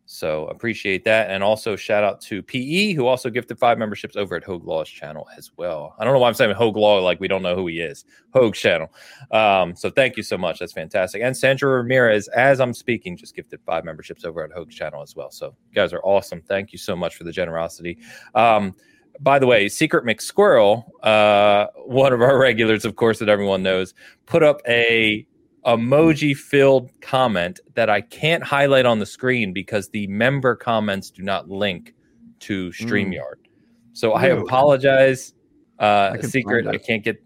[0.09, 1.29] So appreciate that.
[1.29, 4.89] And also shout out to PE, who also gifted five memberships over at Hoeg Law's
[4.89, 5.95] channel as well.
[5.99, 8.05] I don't know why I'm saying Hoeg Law like we don't know who he is.
[8.33, 8.87] Hoeg's channel.
[9.31, 10.59] Um, so thank you so much.
[10.59, 11.21] That's fantastic.
[11.21, 15.13] And Sandra Ramirez, as I'm speaking, just gifted five memberships over at Hoeg's channel as
[15.13, 15.29] well.
[15.29, 16.41] So you guys are awesome.
[16.41, 17.97] Thank you so much for the generosity.
[18.33, 18.75] Um,
[19.19, 23.93] by the way, Secret McSquirrel, uh, one of our regulars, of course, that everyone knows,
[24.25, 25.27] put up a
[25.65, 31.23] emoji filled comment that I can't highlight on the screen because the member comments do
[31.23, 31.93] not link
[32.39, 32.69] to.
[32.69, 33.13] StreamYard.
[33.13, 33.47] Mm.
[33.93, 35.33] So I apologize.
[35.79, 37.21] Uh, I secret, I can't get.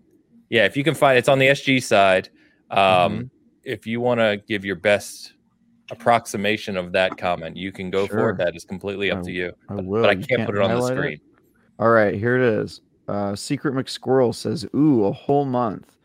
[0.49, 2.29] Yeah, if you can find it's on the SG side.
[2.69, 3.21] Um, mm-hmm.
[3.63, 5.33] If you want to give your best
[5.91, 8.17] approximation of that comment, you can go sure.
[8.17, 8.37] for it.
[8.37, 9.51] That is completely up I, to you.
[9.69, 10.01] I but, will.
[10.01, 11.13] but I can't, can't put it on the screen.
[11.13, 11.21] It?
[11.79, 12.81] All right, here it is.
[13.07, 15.97] Uh, Secret McSquirrel says, "Ooh, a whole month.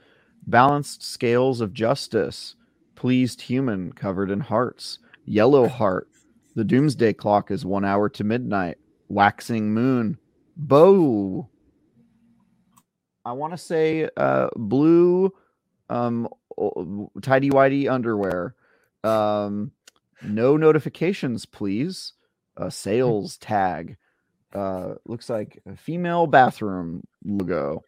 [0.46, 2.54] Balanced scales of justice.
[2.94, 4.98] Pleased human covered in hearts.
[5.24, 6.08] Yellow heart.
[6.54, 8.78] The doomsday clock is one hour to midnight.
[9.08, 10.18] Waxing moon.
[10.56, 11.48] Bow.
[13.24, 15.32] I want to say uh, blue,
[15.90, 16.28] um,
[17.20, 18.54] tidy whitey underwear.
[19.02, 19.72] Um,
[20.22, 22.12] no notifications, please.
[22.56, 23.96] A sales tag.
[24.54, 27.82] Uh, looks like a female bathroom logo.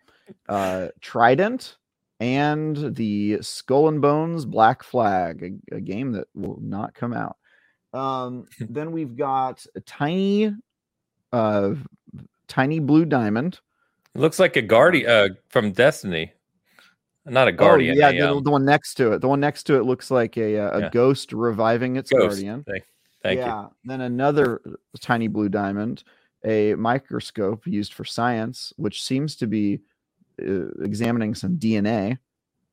[0.49, 1.77] Uh, Trident
[2.21, 7.37] and the Skull and Bones Black Flag, a, a game that will not come out.
[7.93, 10.55] Um, then we've got a tiny,
[11.33, 11.75] uh,
[12.49, 13.61] tiny blue diamond.
[14.15, 16.33] looks like a guardian uh, from Destiny.
[17.27, 17.97] Not a guardian.
[17.97, 18.43] Oh, yeah, a, the, um...
[18.43, 19.21] the, one next to it.
[19.21, 20.91] The one next to it looks like a a, uh, yeah.
[20.91, 22.37] ghost reviving its ghost.
[22.37, 22.65] guardian.
[22.65, 22.85] Thank,
[23.23, 23.63] thank yeah.
[23.63, 23.71] you.
[23.85, 24.63] Then another
[25.01, 26.05] tiny blue diamond,
[26.45, 29.81] a microscope used for science, which seems to be
[30.43, 32.19] uh, examining some DNA,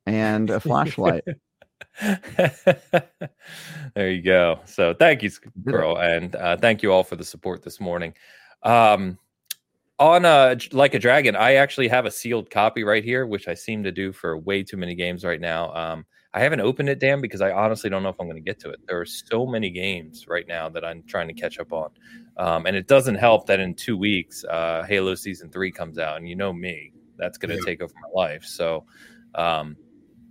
[0.05, 1.23] and a flashlight.
[2.01, 4.59] there you go.
[4.65, 8.13] So thank you, Squirrel, and uh, thank you all for the support this morning.
[8.63, 9.17] Um,
[9.97, 13.53] on uh, like a dragon, I actually have a sealed copy right here, which I
[13.53, 15.73] seem to do for way too many games right now.
[15.73, 18.41] Um, I haven't opened it, Dan, because I honestly don't know if I'm going to
[18.41, 18.81] get to it.
[18.87, 21.91] There are so many games right now that I'm trying to catch up on,
[22.35, 26.17] um, and it doesn't help that in two weeks, uh, Halo Season Three comes out,
[26.17, 27.65] and you know me, that's going to yeah.
[27.65, 28.43] take over my life.
[28.45, 28.85] So,
[29.35, 29.77] um,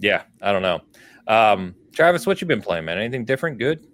[0.01, 0.81] yeah, I don't know.
[1.27, 2.99] Um, Travis, what you been playing, man?
[2.99, 3.59] Anything different?
[3.59, 3.87] Good?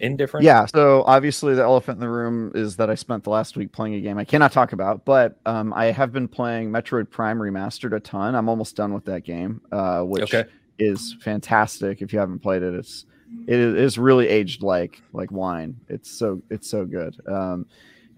[0.00, 0.44] Indifferent?
[0.44, 0.66] Yeah.
[0.66, 3.94] So obviously, the elephant in the room is that I spent the last week playing
[3.94, 7.94] a game I cannot talk about, but um, I have been playing Metroid Prime Remastered
[7.94, 8.34] a ton.
[8.34, 10.50] I'm almost done with that game, uh, which okay.
[10.78, 12.02] is fantastic.
[12.02, 13.06] If you haven't played it, it's
[13.46, 15.76] it is really aged like like wine.
[15.88, 17.16] It's so it's so good.
[17.28, 17.66] Um,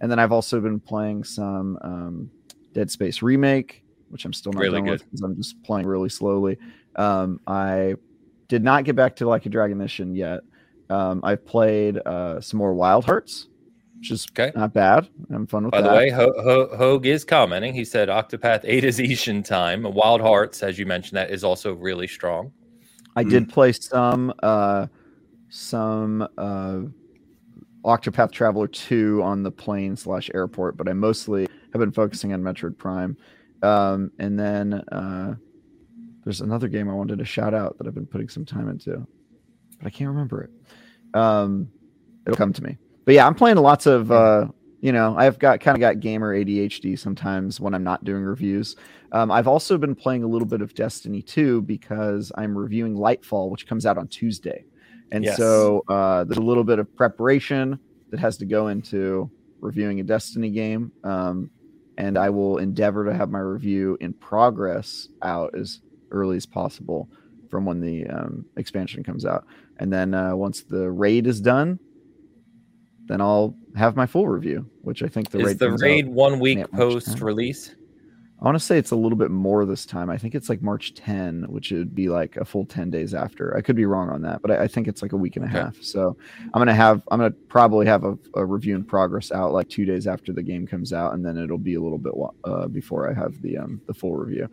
[0.01, 2.31] and then I've also been playing some um,
[2.73, 3.84] Dead Space remake,
[4.15, 4.93] which I'm still not really done good.
[4.93, 6.57] with because I'm just playing really slowly.
[6.95, 7.97] Um, I
[8.47, 10.43] did not get back to like a Dragon Ishin yet.
[10.89, 13.49] Um, I've played uh, some more Wild Hearts,
[13.99, 14.53] which is okay.
[14.55, 15.09] not bad.
[15.31, 15.91] I'm fun with By that.
[15.91, 17.75] the way, Ho- Ho- Hoeg is commenting.
[17.75, 19.83] He said Octopath 8 is Asian time.
[19.83, 22.53] Wild Hearts, as you mentioned, that is also really strong.
[23.17, 23.31] I mm.
[23.31, 24.87] did play some uh,
[25.49, 26.83] some uh,
[27.85, 32.43] Octopath Traveler 2 on the plane slash airport, but I mostly have been focusing on
[32.43, 33.17] Metroid Prime.
[33.65, 35.35] Um, and then uh,
[36.25, 39.07] there's another game I wanted to shout out that I've been putting some time into,
[39.79, 40.51] but I can't remember it.
[41.19, 41.69] Um,
[42.27, 42.77] it'll come to me.
[43.05, 44.11] But yeah, I'm playing lots of.
[44.11, 44.47] Uh,
[44.81, 48.77] you know, I've got kind of got gamer ADHD sometimes when I'm not doing reviews.
[49.13, 53.49] Um, I've also been playing a little bit of Destiny 2 because I'm reviewing Lightfall,
[53.49, 54.67] which comes out on Tuesday.
[55.11, 55.39] And yes.
[55.39, 57.79] so uh, there's a little bit of preparation
[58.11, 60.93] that has to go into reviewing a Destiny game.
[61.03, 61.51] Um,
[61.99, 65.81] and I will endeavor to have my review in progress out as
[66.11, 67.09] early as possible
[67.51, 69.47] from when the um, expansion comes out.
[69.79, 71.79] And then uh, once the raid is done,
[73.07, 76.09] then I'll have my full review, which I think the raid is raid the raid
[76.09, 77.75] one week post release.
[78.45, 80.11] I want to say it's a little bit more this time.
[80.11, 83.57] I think it's like March 10, which would be like a full 10 days after.
[83.57, 85.47] I could be wrong on that, but I, I think it's like a week and
[85.47, 85.59] a okay.
[85.61, 85.83] half.
[85.83, 86.15] So
[86.53, 89.87] I'm gonna have I'm gonna probably have a, a, review in progress out like two
[89.87, 92.13] days after the game comes out, and then it'll be a little bit
[92.45, 94.51] uh, before I have the um, the full review.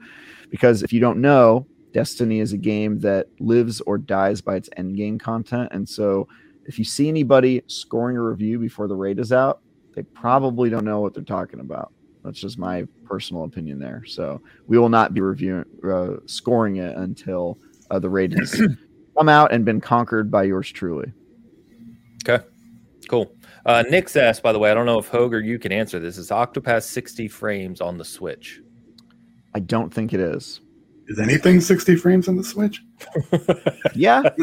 [0.50, 4.70] Because if you don't know, Destiny is a game that lives or dies by its
[4.78, 6.30] end game content, and so
[6.66, 9.60] if you see anybody scoring a review before the raid is out,
[9.96, 11.92] they probably don't know what they're talking about.
[12.24, 14.04] That's just my personal opinion there.
[14.06, 17.58] So we will not be reviewing uh, scoring it until
[17.90, 18.62] uh, the raid has
[19.18, 21.12] come out and been conquered by yours truly.
[22.28, 22.44] Okay,
[23.08, 23.36] cool.
[23.66, 26.00] Uh, Nick's asked, by the way, I don't know if Hoeg or you can answer
[26.00, 26.18] this.
[26.18, 28.62] Is Octopath 60 frames on the Switch?
[29.54, 30.62] I don't think it is.
[31.08, 32.82] Is anything 60 frames on the Switch?
[33.94, 34.22] yeah.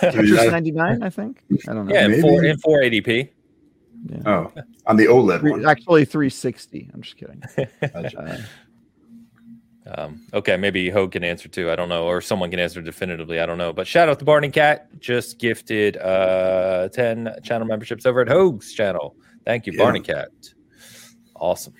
[0.00, 1.42] Tetris 99, I think.
[1.68, 1.94] I don't know.
[1.94, 3.28] Yeah, in, four, in 480p.
[4.06, 4.22] Yeah.
[4.26, 4.52] Oh,
[4.86, 5.66] on the OLED one.
[5.66, 6.90] Actually, 360.
[6.92, 7.42] I'm just kidding.
[7.94, 8.36] uh,
[9.86, 11.70] um, okay, maybe Hoeg can answer too.
[11.70, 13.40] I don't know, or someone can answer definitively.
[13.40, 13.72] I don't know.
[13.72, 18.72] But shout out to Barney Cat, just gifted uh, 10 channel memberships over at Hoeg's
[18.72, 19.16] channel.
[19.44, 19.82] Thank you, yeah.
[19.82, 20.28] Barney Cat.
[21.34, 21.74] Awesome.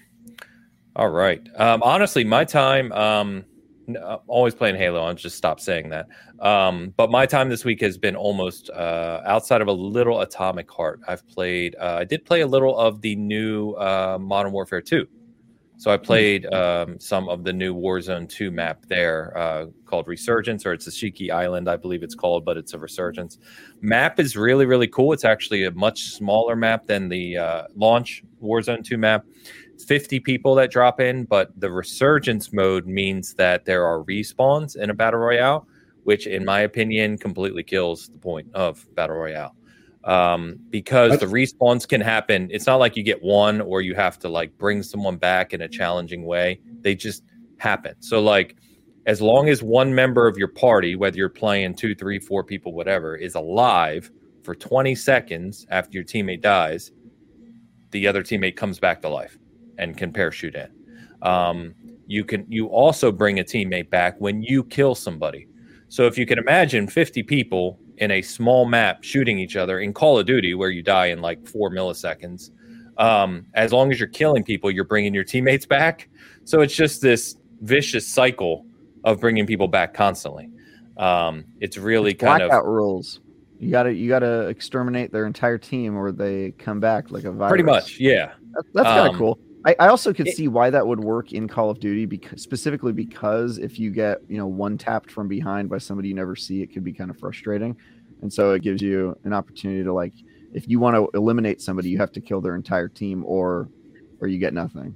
[0.96, 1.40] All right.
[1.56, 2.92] Um, honestly, my time.
[2.92, 3.44] Um,
[3.88, 5.04] uh, always playing Halo.
[5.04, 6.06] I'm just stop saying that.
[6.40, 10.70] Um, but my time this week has been almost uh, outside of a little Atomic
[10.70, 11.00] Heart.
[11.08, 11.76] I've played.
[11.78, 15.06] Uh, I did play a little of the new uh, Modern Warfare 2.
[15.82, 20.64] So I played um, some of the new Warzone 2 map there uh, called Resurgence,
[20.64, 23.38] or it's Ashika Island, I believe it's called, but it's a Resurgence.
[23.80, 25.12] Map is really, really cool.
[25.12, 29.24] It's actually a much smaller map than the uh, launch Warzone 2 map.
[29.78, 34.90] 50 people that drop in, but the Resurgence mode means that there are respawns in
[34.90, 35.66] a Battle Royale,
[36.04, 39.54] which, in my opinion, completely kills the point of Battle Royale
[40.04, 42.48] um, because the respawns can happen.
[42.50, 45.62] It's not like you get one or you have to like bring someone back in
[45.62, 46.60] a challenging way.
[46.80, 47.22] They just
[47.58, 47.94] happen.
[48.00, 48.56] So like
[49.06, 52.72] as long as one member of your party, whether you're playing two, three, four people,
[52.72, 54.10] whatever, is alive
[54.42, 56.92] for 20 seconds after your teammate dies,
[57.90, 59.38] the other teammate comes back to life
[59.78, 60.68] and can parachute in.
[61.22, 61.74] Um,
[62.06, 65.48] you can you also bring a teammate back when you kill somebody.
[65.88, 69.92] So if you can imagine 50 people in a small map shooting each other in
[69.92, 72.50] Call of Duty, where you die in like four milliseconds.
[72.98, 76.08] Um, as long as you're killing people, you're bringing your teammates back.
[76.44, 78.66] So it's just this vicious cycle
[79.04, 80.50] of bringing people back constantly.
[80.96, 83.20] Um, it's really kind blackout of rules.
[83.58, 87.50] You gotta you gotta exterminate their entire team, or they come back like a virus.
[87.50, 88.32] Pretty much, yeah.
[88.52, 89.38] That's, that's kind of um, cool.
[89.64, 92.42] I, I also could it, see why that would work in Call of Duty because
[92.42, 96.36] specifically because if you get you know one tapped from behind by somebody you never
[96.36, 97.76] see, it could be kind of frustrating,
[98.22, 100.14] and so it gives you an opportunity to like
[100.52, 103.68] if you want to eliminate somebody, you have to kill their entire team or
[104.20, 104.94] or you get nothing.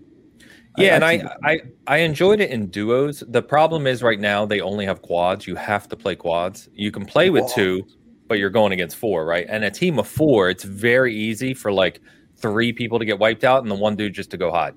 [0.77, 3.23] Yeah, I, and I, I I enjoyed it in duos.
[3.29, 5.47] The problem is right now they only have quads.
[5.47, 6.69] You have to play quads.
[6.75, 7.87] You can play with two,
[8.29, 9.47] but you're going against four, right?
[9.49, 12.01] And a team of four, it's very easy for like
[12.37, 14.75] three people to get wiped out and the one dude just to go hide.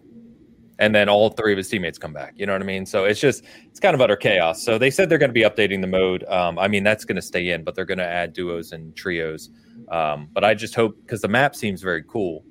[0.79, 2.33] And then all three of his teammates come back.
[2.37, 2.85] You know what I mean?
[2.85, 4.63] So it's just, it's kind of utter chaos.
[4.63, 6.23] So they said they're going to be updating the mode.
[6.29, 8.95] Um, I mean, that's going to stay in, but they're going to add duos and
[8.95, 9.49] trios.
[9.91, 12.45] Um, but I just hope, because the map seems very cool.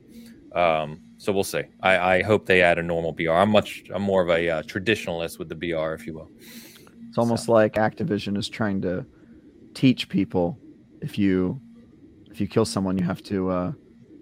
[0.55, 1.63] Um, so we'll see.
[1.83, 3.31] I, I, hope they add a normal BR.
[3.31, 6.31] I'm much, I'm more of a uh, traditionalist with the BR, if you will.
[7.09, 7.53] It's almost so.
[7.53, 9.05] like Activision is trying to
[9.75, 10.59] teach people
[11.01, 11.61] if you,
[12.31, 13.73] if you kill someone, you have to, uh,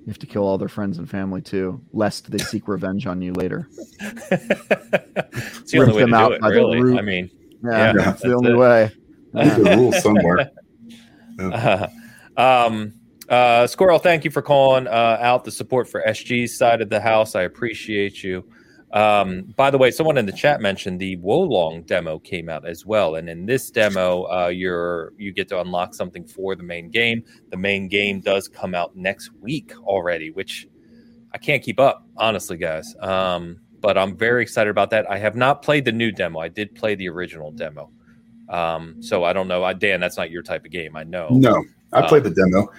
[0.06, 3.20] you have to kill all their friends and family too, lest they seek revenge on
[3.20, 3.68] you later.
[4.00, 6.96] it's the only way to do it, really.
[6.96, 7.28] I mean,
[7.64, 8.56] yeah, yeah that's the only it.
[8.56, 8.90] way.
[9.34, 9.54] Yeah.
[9.54, 10.50] the rules somewhere.
[11.38, 11.88] Yeah.
[12.38, 12.94] Uh, um,
[13.28, 17.00] uh, Squirrel, thank you for calling uh, out the support for SG's side of the
[17.00, 17.34] house.
[17.34, 18.42] I appreciate you.
[18.96, 22.87] Um, by the way, someone in the chat mentioned the Wolong demo came out as
[22.87, 26.88] well, and in this demo, uh, you're you get to unlock something for the main
[26.88, 27.22] game.
[27.50, 30.66] The main game does come out next week already, which
[31.35, 32.96] I can't keep up, honestly, guys.
[33.00, 35.11] Um, but I'm very excited about that.
[35.11, 36.40] I have not played the new demo.
[36.40, 37.90] I did play the original demo,
[38.48, 39.62] um, so I don't know.
[39.62, 40.96] I, Dan, that's not your type of game.
[40.96, 41.28] I know.
[41.32, 42.72] No, I played um, the demo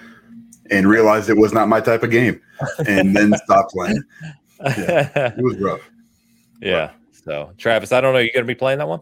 [0.71, 2.41] and realized it was not my type of game,
[2.88, 4.01] and then stopped playing.
[4.62, 5.88] Yeah, it was rough.
[6.62, 6.91] Yeah.
[7.12, 8.20] So, Travis, I don't know.
[8.20, 9.02] You going to be playing that one?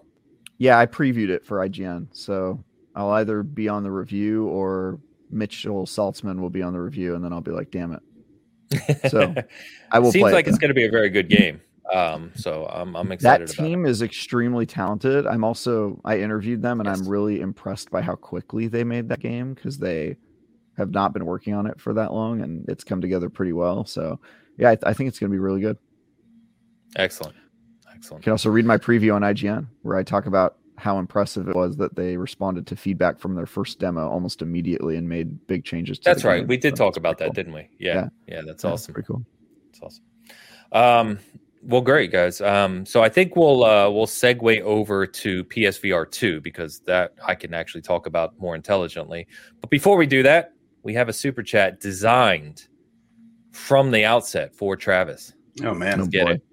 [0.58, 2.08] Yeah, I previewed it for IGN.
[2.12, 2.64] So
[2.96, 7.24] I'll either be on the review or Mitchell Saltzman will be on the review, and
[7.24, 9.34] then I'll be like, "Damn it!" So
[9.92, 10.12] I will.
[10.12, 11.62] Seems like it, it's going to be a very good game.
[11.94, 13.48] Um, so I'm, I'm excited.
[13.48, 15.28] That team is extremely talented.
[15.28, 17.00] I'm also I interviewed them, and yes.
[17.00, 20.18] I'm really impressed by how quickly they made that game because they
[20.78, 23.86] have not been working on it for that long, and it's come together pretty well.
[23.86, 24.20] So
[24.58, 25.78] yeah, I, th- I think it's going to be really good.
[26.96, 27.36] Excellent.
[28.06, 28.22] Excellent.
[28.22, 31.56] You can also read my preview on IGN where I talk about how impressive it
[31.56, 35.64] was that they responded to feedback from their first demo almost immediately and made big
[35.64, 36.00] changes.
[36.04, 36.40] that's right.
[36.40, 36.48] Game.
[36.48, 37.34] We did so talk about that, cool.
[37.34, 37.70] didn't we?
[37.80, 37.96] Yeah.
[37.96, 38.08] Yeah.
[38.28, 38.94] yeah that's yeah, awesome.
[38.94, 39.26] Pretty cool.
[39.72, 40.04] That's awesome.
[40.72, 41.20] Um,
[41.64, 42.42] well, great guys.
[42.42, 47.34] Um, so I think we'll uh, we'll segue over to PSVR two because that I
[47.34, 49.28] can actually talk about more intelligently.
[49.62, 52.68] But before we do that, we have a super chat designed
[53.52, 55.34] from the outset for Travis.
[55.64, 56.44] Oh man, let's get it.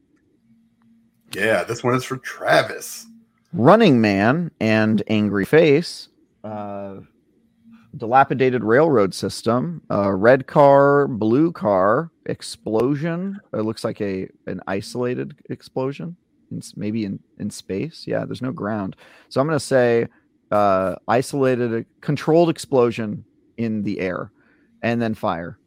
[1.35, 3.07] Yeah, this one is for Travis.
[3.53, 6.09] Running Man and Angry Face,
[6.45, 6.97] uh,
[7.97, 13.39] dilapidated railroad system, uh, red car, blue car, explosion.
[13.53, 16.17] It looks like a an isolated explosion,
[16.51, 18.05] it's maybe in in space.
[18.07, 18.97] Yeah, there's no ground,
[19.29, 20.09] so I'm gonna say
[20.51, 23.25] uh, isolated, controlled explosion
[23.57, 24.31] in the air,
[24.83, 25.59] and then fire.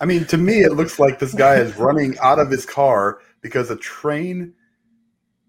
[0.00, 3.20] I mean, to me, it looks like this guy is running out of his car
[3.44, 4.54] because a train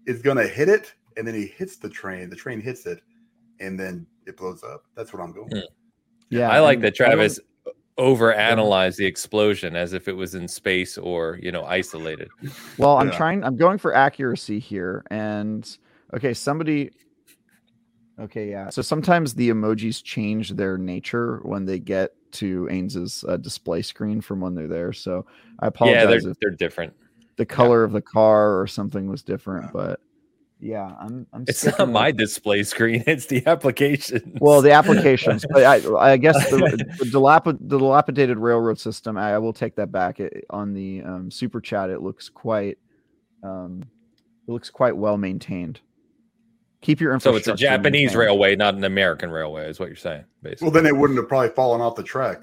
[0.06, 2.28] is going to hit it and then he hits the train.
[2.28, 3.00] The train hits it
[3.58, 4.84] and then it blows up.
[4.94, 5.48] That's what I'm going.
[5.48, 5.60] Hmm.
[6.28, 7.40] Yeah, I like that Travis
[7.98, 12.28] overanalyzed the explosion as if it was in space or you know isolated.
[12.78, 13.16] Well, I'm yeah.
[13.16, 13.44] trying.
[13.44, 15.66] I'm going for accuracy here, and
[16.12, 16.90] okay, somebody.
[18.18, 18.68] Okay, yeah.
[18.70, 24.20] So sometimes the emojis change their nature when they get to Ains's uh, display screen
[24.20, 24.92] from when they're there.
[24.92, 25.24] So
[25.60, 26.02] I apologize.
[26.02, 26.92] Yeah, they're, if, they're different
[27.36, 27.86] the color yeah.
[27.86, 30.00] of the car or something was different, but
[30.58, 31.26] yeah, I'm.
[31.32, 34.38] I'm it's not my display screen; it's the application.
[34.40, 36.56] Well, the applications, but I, I guess the,
[36.98, 39.18] the, dilap- the dilapidated railroad system.
[39.18, 40.18] I, I will take that back.
[40.18, 42.78] It, on the um, super chat, it looks quite,
[43.42, 43.84] um,
[44.48, 45.80] it looks quite well maintained.
[46.80, 47.44] Keep your infrastructure.
[47.44, 48.18] So it's a Japanese maintained.
[48.18, 50.24] railway, not an American railway, is what you're saying.
[50.42, 50.66] Basically.
[50.66, 52.40] Well, then it wouldn't have probably fallen off the track.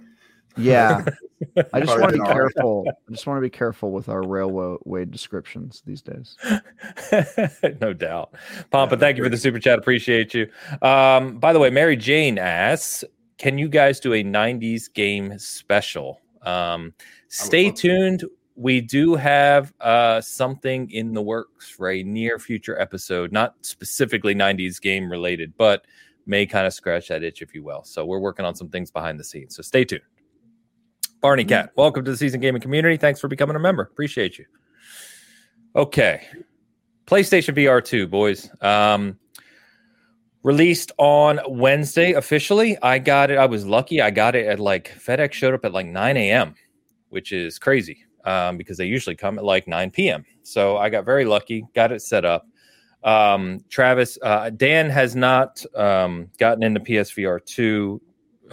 [0.56, 1.04] Yeah,
[1.74, 2.86] I just want to be careful.
[2.88, 6.38] I just want to be careful with our railway descriptions these days.
[7.82, 8.34] no doubt,
[8.72, 9.00] Pompa.
[9.00, 9.80] Thank you for the super chat.
[9.80, 10.50] Appreciate you.
[10.82, 13.04] Um, by the way, Mary Jane asks,
[13.38, 16.94] "Can you guys do a '90s game special?" Um,
[17.28, 18.24] stay tuned.
[18.56, 24.36] We do have uh, something in the works for a near future episode, not specifically
[24.36, 25.86] '90s game related, but
[26.26, 27.84] may kind of scratch that itch, if you will.
[27.84, 29.56] So we're working on some things behind the scenes.
[29.56, 30.04] So stay tuned.
[31.24, 32.98] Barney Cat, welcome to the Seasoned Gaming community.
[32.98, 33.84] Thanks for becoming a member.
[33.84, 34.44] Appreciate you.
[35.74, 36.28] Okay.
[37.06, 38.50] PlayStation VR 2, boys.
[38.60, 39.18] Um,
[40.44, 42.78] released on Wednesday officially.
[42.84, 43.38] I got it.
[43.38, 44.02] I was lucky.
[44.02, 46.56] I got it at like FedEx showed up at like 9 a.m.,
[47.08, 50.26] which is crazy um, because they usually come at like 9 p.m.
[50.42, 52.46] So I got very lucky, got it set up.
[53.06, 58.02] Um, Travis, uh, Dan has not um, gotten into PSVR 2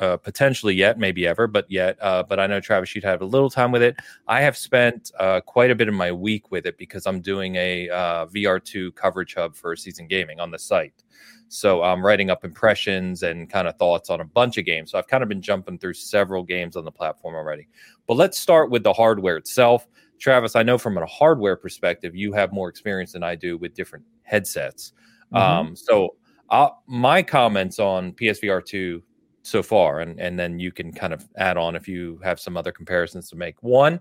[0.01, 1.99] uh, potentially yet, maybe ever, but yet.
[2.01, 3.97] Uh, but I know Travis, you'd have a little time with it.
[4.27, 7.57] I have spent uh, quite a bit of my week with it because I'm doing
[7.57, 11.05] a uh, VR2 coverage hub for Seasoned Gaming on the site.
[11.49, 14.93] So I'm writing up impressions and kind of thoughts on a bunch of games.
[14.93, 17.69] So I've kind of been jumping through several games on the platform already.
[18.07, 19.87] But let's start with the hardware itself.
[20.19, 23.75] Travis, I know from a hardware perspective, you have more experience than I do with
[23.75, 24.93] different headsets.
[25.35, 25.37] Mm-hmm.
[25.37, 26.15] Um, so
[26.49, 29.03] uh, my comments on PSVR 2
[29.43, 32.57] so far, and and then you can kind of add on if you have some
[32.57, 33.63] other comparisons to make.
[33.63, 34.01] One,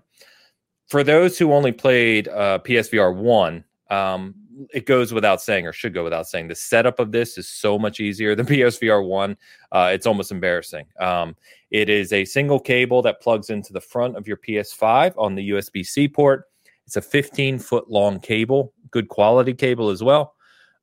[0.86, 4.34] for those who only played uh, PSVR one, um,
[4.72, 7.78] it goes without saying, or should go without saying, the setup of this is so
[7.78, 9.36] much easier than PSVR one.
[9.72, 10.86] Uh, it's almost embarrassing.
[10.98, 11.36] Um,
[11.70, 15.50] it is a single cable that plugs into the front of your PS5 on the
[15.50, 16.44] USB C port.
[16.86, 20.34] It's a 15 foot long cable, good quality cable as well.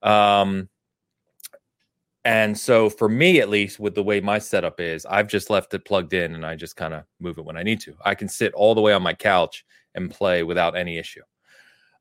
[0.03, 0.69] Um,
[2.27, 5.73] and so for me, at least with the way my setup is, I've just left
[5.73, 7.95] it plugged in and I just kind of move it when I need to.
[8.03, 11.21] I can sit all the way on my couch and play without any issue.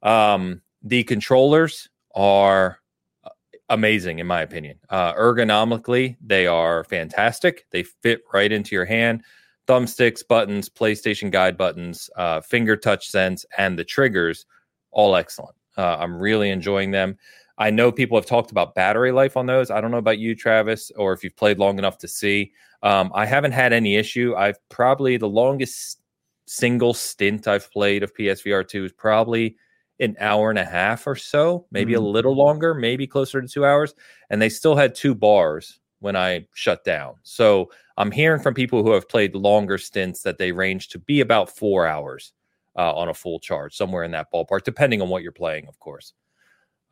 [0.02, 2.80] Um, the controllers are
[3.22, 3.28] uh,
[3.68, 4.80] amazing in my opinion.
[4.90, 7.64] Uh, ergonomically, they are fantastic.
[7.70, 9.22] They fit right into your hand.
[9.68, 14.44] Thumbsticks, buttons, PlayStation guide buttons, uh, finger touch sense, and the triggers,
[14.90, 15.54] all excellent.
[15.76, 17.16] Uh, I'm really enjoying them.
[17.58, 19.70] I know people have talked about battery life on those.
[19.70, 22.52] I don't know about you, Travis, or if you've played long enough to see.
[22.82, 24.34] Um, I haven't had any issue.
[24.36, 26.00] I've probably the longest
[26.46, 29.56] single stint I've played of PSVR 2 is probably
[29.98, 32.04] an hour and a half or so, maybe mm-hmm.
[32.04, 33.94] a little longer, maybe closer to two hours.
[34.28, 37.14] And they still had two bars when I shut down.
[37.22, 41.20] So I'm hearing from people who have played longer stints that they range to be
[41.20, 42.32] about four hours
[42.76, 45.78] uh, on a full charge, somewhere in that ballpark, depending on what you're playing, of
[45.80, 46.12] course.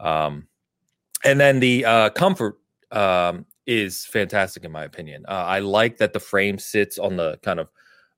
[0.00, 0.48] Um,
[1.22, 2.58] and then the uh, comfort
[2.90, 5.24] um, is fantastic in my opinion.
[5.28, 7.68] Uh, I like that the frame sits on the kind of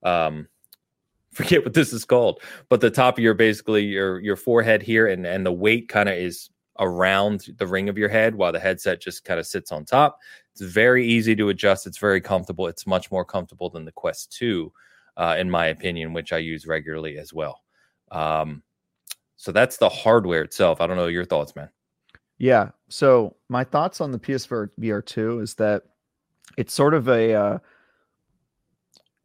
[0.02, 0.48] um,
[1.32, 5.06] forget what this is called, but the top of your basically your your forehead here,
[5.06, 8.60] and and the weight kind of is around the ring of your head while the
[8.60, 10.18] headset just kind of sits on top.
[10.52, 11.86] It's very easy to adjust.
[11.86, 12.66] It's very comfortable.
[12.66, 14.72] It's much more comfortable than the Quest 2,
[15.16, 17.62] uh, in my opinion, which I use regularly as well.
[18.10, 18.62] Um,
[19.36, 20.80] so that's the hardware itself.
[20.80, 21.68] I don't know your thoughts, man.
[22.38, 22.70] Yeah.
[22.88, 25.84] So my thoughts on the PSVR VR2 is that
[26.56, 27.58] it's sort of a uh,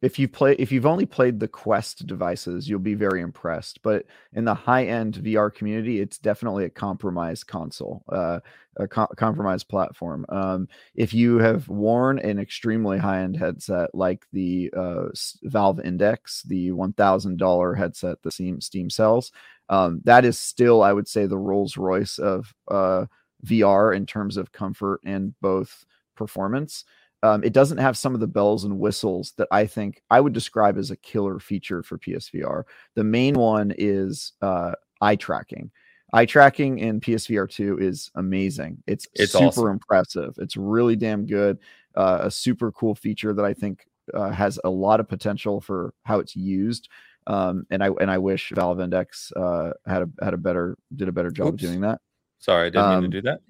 [0.01, 3.81] if you play if you've only played the Quest devices, you'll be very impressed.
[3.83, 8.39] But in the high end VR community, it's definitely a compromised console, uh,
[8.77, 10.25] a co- compromised platform.
[10.29, 15.09] Um, if you have worn an extremely high end headset like the uh,
[15.43, 19.31] Valve Index, the one thousand dollar headset the Steam Steam sells,
[19.69, 23.05] um, that is still, I would say, the Rolls Royce of uh,
[23.45, 25.85] VR in terms of comfort and both
[26.15, 26.85] performance.
[27.23, 30.33] Um, it doesn't have some of the bells and whistles that I think I would
[30.33, 32.63] describe as a killer feature for PSVR.
[32.95, 35.71] The main one is uh, eye tracking.
[36.13, 38.83] Eye tracking in PSVR 2 is amazing.
[38.87, 39.67] It's, it's super awesome.
[39.67, 40.33] impressive.
[40.39, 41.59] It's really damn good.
[41.95, 45.93] Uh, a super cool feature that I think uh, has a lot of potential for
[46.03, 46.89] how it's used.
[47.27, 51.07] Um, and I and I wish Valve Index uh, had a had a better did
[51.07, 51.63] a better job Oops.
[51.63, 52.01] of doing that.
[52.39, 53.41] Sorry, I didn't um, mean to um, do that.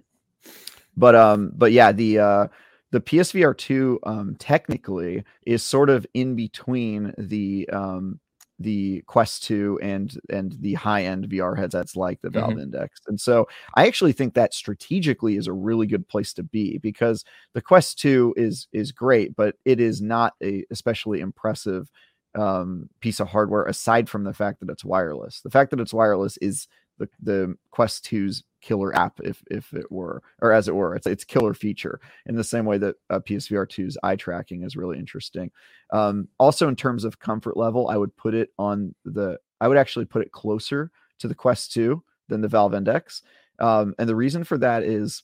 [0.98, 2.48] But um, but yeah, the uh,
[2.92, 8.20] the PSVR two um, technically is sort of in between the um,
[8.62, 12.60] the Quest 2 and and the high end VR headsets like the Valve mm-hmm.
[12.60, 13.00] Index.
[13.08, 17.26] And so I actually think that strategically is a really good place to be because
[17.54, 21.90] the Quest 2 is is great, but it is not a especially impressive
[22.36, 25.42] um, piece of hardware aside from the fact that it's wireless.
[25.42, 26.68] The fact that it's wireless is
[27.02, 31.08] the the Quest 2's killer app, if if it were, or as it were, it's
[31.08, 34.98] it's killer feature in the same way that uh, PSVR 2's eye tracking is really
[34.98, 35.52] interesting.
[35.92, 39.40] Um, also, in terms of comfort level, I would put it on the.
[39.60, 43.22] I would actually put it closer to the Quest 2 than the Valve Index,
[43.60, 45.24] um, and the reason for that is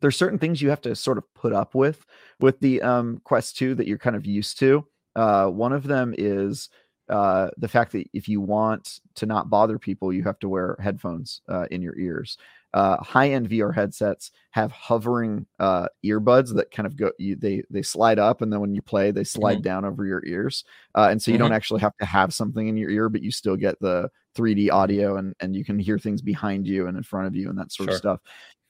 [0.00, 2.04] there's certain things you have to sort of put up with
[2.40, 4.86] with the um, Quest 2 that you're kind of used to.
[5.14, 6.70] Uh, one of them is
[7.12, 10.78] uh, the fact that if you want to not bother people, you have to wear
[10.80, 12.38] headphones uh, in your ears.
[12.72, 17.12] Uh, high-end VR headsets have hovering uh, earbuds that kind of go.
[17.18, 19.62] You, they they slide up, and then when you play, they slide mm-hmm.
[19.62, 21.44] down over your ears, uh, and so you mm-hmm.
[21.44, 24.72] don't actually have to have something in your ear, but you still get the 3D
[24.72, 27.58] audio, and and you can hear things behind you and in front of you, and
[27.58, 27.94] that sort sure.
[27.94, 28.20] of stuff.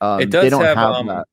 [0.00, 1.28] Um, it does have, have um, that.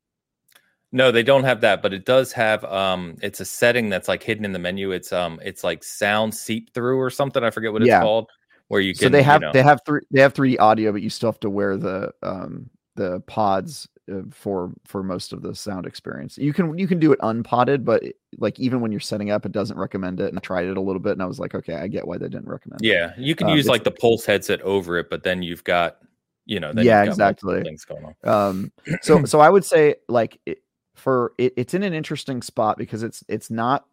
[0.92, 4.22] No, they don't have that, but it does have um it's a setting that's like
[4.22, 4.90] hidden in the menu.
[4.90, 7.44] It's um it's like sound seep through or something.
[7.44, 8.00] I forget what it's yeah.
[8.00, 8.28] called.
[8.68, 10.92] Where you can So they have you know, they have three they have 3D audio,
[10.92, 15.42] but you still have to wear the um the pods uh, for for most of
[15.42, 16.38] the sound experience.
[16.38, 18.02] You can you can do it unpotted, but
[18.38, 20.28] like even when you're setting up, it doesn't recommend it.
[20.28, 22.18] And I tried it a little bit, and I was like, okay, I get why
[22.18, 22.80] they didn't recommend.
[22.82, 23.18] Yeah, it.
[23.18, 25.98] you can um, use like the Pulse headset over it, but then you've got
[26.46, 28.28] you know yeah exactly things going on.
[28.28, 28.72] Um,
[29.02, 30.58] so so I would say like it,
[31.00, 33.86] for it, it's in an interesting spot because it's it's not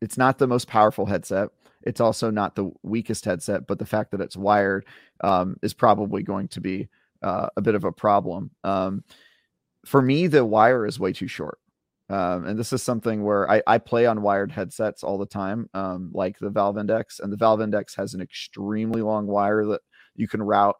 [0.00, 1.50] it's not the most powerful headset.
[1.82, 4.86] It's also not the weakest headset, but the fact that it's wired
[5.22, 6.88] um, is probably going to be
[7.22, 8.50] uh, a bit of a problem.
[8.64, 9.02] Um,
[9.86, 11.58] for me, the wire is way too short.
[12.10, 15.70] Um, and this is something where I, I, play on wired headsets all the time,
[15.74, 17.20] um, like the Valve Index.
[17.20, 19.80] And the Valve Index has an extremely long wire that
[20.16, 20.76] you can route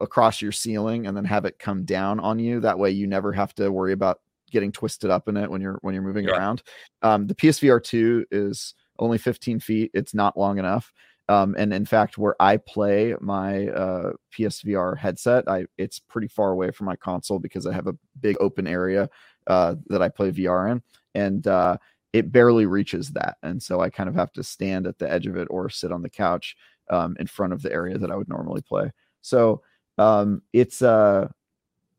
[0.00, 2.60] across your ceiling and then have it come down on you.
[2.60, 4.20] That way, you never have to worry about
[4.50, 6.36] getting twisted up in it when you're when you're moving yeah.
[6.36, 6.62] around.
[7.02, 9.90] Um, the PSVR two is only 15 feet.
[9.94, 10.92] It's not long enough.
[11.28, 16.52] Um, and in fact, where I play my uh, PSVR headset, I it's pretty far
[16.52, 19.08] away from my console because I have a big open area
[19.46, 20.82] uh, that I play VR in,
[21.14, 21.78] and uh,
[22.12, 23.38] it barely reaches that.
[23.42, 25.90] And so I kind of have to stand at the edge of it or sit
[25.90, 26.56] on the couch
[26.90, 28.92] um, in front of the area that I would normally play.
[29.20, 29.62] So
[29.98, 31.28] um, it's uh,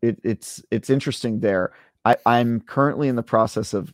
[0.02, 1.74] it, it's it's interesting there.
[2.08, 3.94] I, I'm currently in the process of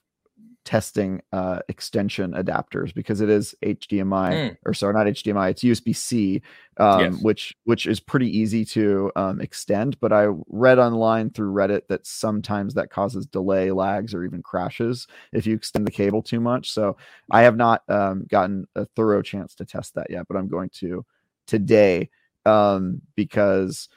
[0.66, 4.58] testing uh, extension adapters because it is HDMI mm.
[4.66, 6.42] or sorry, not HDMI, it's USB C,
[6.78, 7.22] um, yes.
[7.22, 10.00] which which is pretty easy to um, extend.
[10.00, 15.08] But I read online through Reddit that sometimes that causes delay, lags, or even crashes
[15.32, 16.72] if you extend the cable too much.
[16.72, 16.98] So
[17.32, 20.70] I have not um, gotten a thorough chance to test that yet, but I'm going
[20.76, 21.04] to
[21.48, 22.12] today
[22.46, 23.90] um, because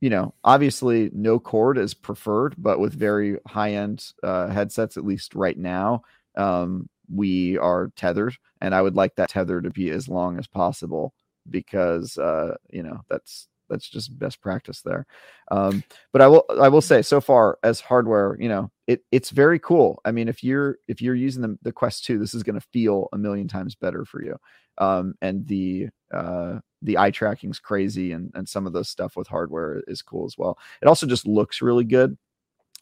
[0.00, 5.04] you know, obviously no cord is preferred, but with very high end uh, headsets, at
[5.04, 6.02] least right now,
[6.36, 10.46] um, we are tethered, and I would like that tether to be as long as
[10.46, 11.14] possible
[11.50, 15.06] because uh, you know that's that's just best practice there.
[15.50, 19.30] Um, but I will I will say so far as hardware, you know, it it's
[19.30, 20.00] very cool.
[20.04, 22.66] I mean, if you're if you're using the, the Quest 2, this is going to
[22.72, 24.36] feel a million times better for you.
[24.78, 29.16] Um, and the uh, the eye tracking is crazy and and some of the stuff
[29.16, 30.58] with hardware is cool as well.
[30.80, 32.16] It also just looks really good.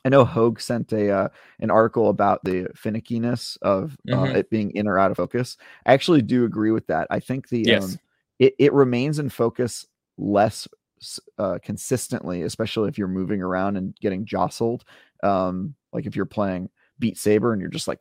[0.05, 1.29] I know Hoeg sent a uh,
[1.59, 4.37] an article about the finickiness of uh, mm-hmm.
[4.37, 5.57] it being in or out of focus.
[5.85, 7.09] I actually do agree with that.
[7.11, 7.85] I think the yes.
[7.85, 8.01] um,
[8.39, 9.85] it it remains in focus
[10.19, 10.69] less
[11.39, 14.85] uh, consistently, especially if you're moving around and getting jostled.
[15.23, 18.01] Um, like if you're playing Beat Saber and you're just like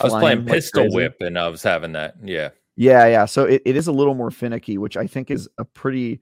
[0.00, 0.96] I was playing like Pistol crazy.
[0.96, 2.14] Whip and I was having that.
[2.22, 2.50] Yeah.
[2.76, 3.24] Yeah, yeah.
[3.24, 6.20] So it, it is a little more finicky, which I think is a pretty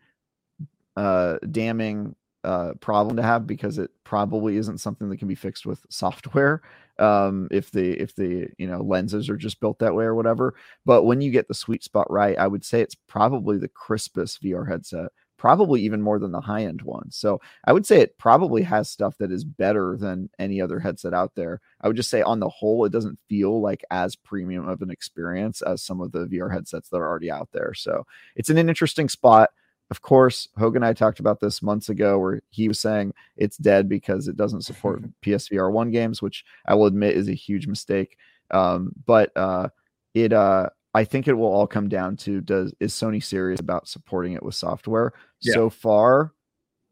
[0.96, 2.14] uh, damning
[2.44, 6.62] uh, problem to have because it probably isn't something that can be fixed with software
[6.98, 10.54] um, if the if the you know lenses are just built that way or whatever.
[10.84, 14.42] But when you get the sweet spot right, I would say it's probably the crispest
[14.42, 15.10] VR headset
[15.44, 17.10] probably even more than the high end one.
[17.10, 21.12] So I would say it probably has stuff that is better than any other headset
[21.12, 21.60] out there.
[21.82, 24.90] I would just say on the whole, it doesn't feel like as premium of an
[24.90, 27.74] experience as some of the VR headsets that are already out there.
[27.74, 29.50] So it's an interesting spot.
[29.90, 33.56] Of course, Hogan and I talked about this months ago where he was saying it's
[33.56, 37.66] dead because it doesn't support PSVR 1 games, which I will admit is a huge
[37.66, 38.16] mistake.
[38.50, 39.68] Um, but uh,
[40.14, 43.88] it uh, I think it will all come down to does is Sony serious about
[43.88, 45.12] supporting it with software?
[45.40, 45.54] Yeah.
[45.54, 46.32] So far,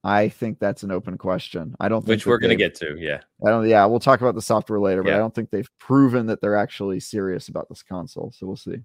[0.02, 1.76] I think that's an open question.
[1.78, 2.96] I don't think which we're going to get to.
[2.98, 3.68] Yeah, I don't.
[3.68, 5.16] Yeah, we'll talk about the software later, but yeah.
[5.16, 8.32] I don't think they've proven that they're actually serious about this console.
[8.32, 8.82] So we'll see.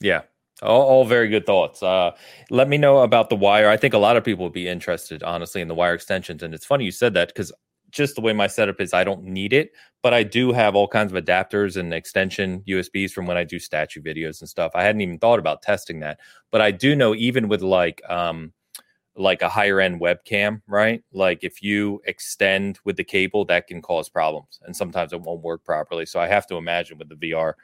[0.00, 0.22] Yeah,
[0.62, 1.82] All, all, very good thoughts.
[1.82, 2.10] Uh,
[2.50, 3.68] let me know about the wire.
[3.68, 6.42] I think a lot of people would be interested, honestly, in the wire extensions.
[6.42, 7.50] And it's funny you said that because
[7.90, 9.72] just the way my setup is, I don't need it,
[10.02, 13.58] but I do have all kinds of adapters and extension USBs from when I do
[13.58, 14.72] statue videos and stuff.
[14.74, 16.20] I hadn't even thought about testing that,
[16.50, 18.52] but I do know even with like um
[19.16, 21.02] like a higher end webcam, right?
[21.12, 25.42] Like if you extend with the cable, that can cause problems, and sometimes it won't
[25.42, 26.06] work properly.
[26.06, 27.54] So I have to imagine with the VR,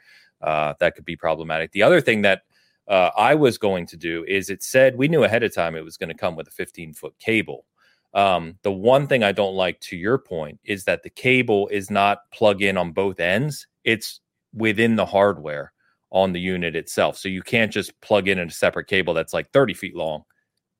[0.41, 1.71] uh, that could be problematic.
[1.71, 2.41] The other thing that
[2.87, 5.83] uh, I was going to do is it said we knew ahead of time it
[5.83, 7.65] was going to come with a 15 foot cable.
[8.13, 11.91] Um, the one thing I don't like, to your point, is that the cable is
[11.91, 13.67] not plug in on both ends.
[13.83, 14.21] It's
[14.53, 15.73] within the hardware
[16.09, 17.17] on the unit itself.
[17.17, 20.23] So you can't just plug in a separate cable that's like 30 feet long.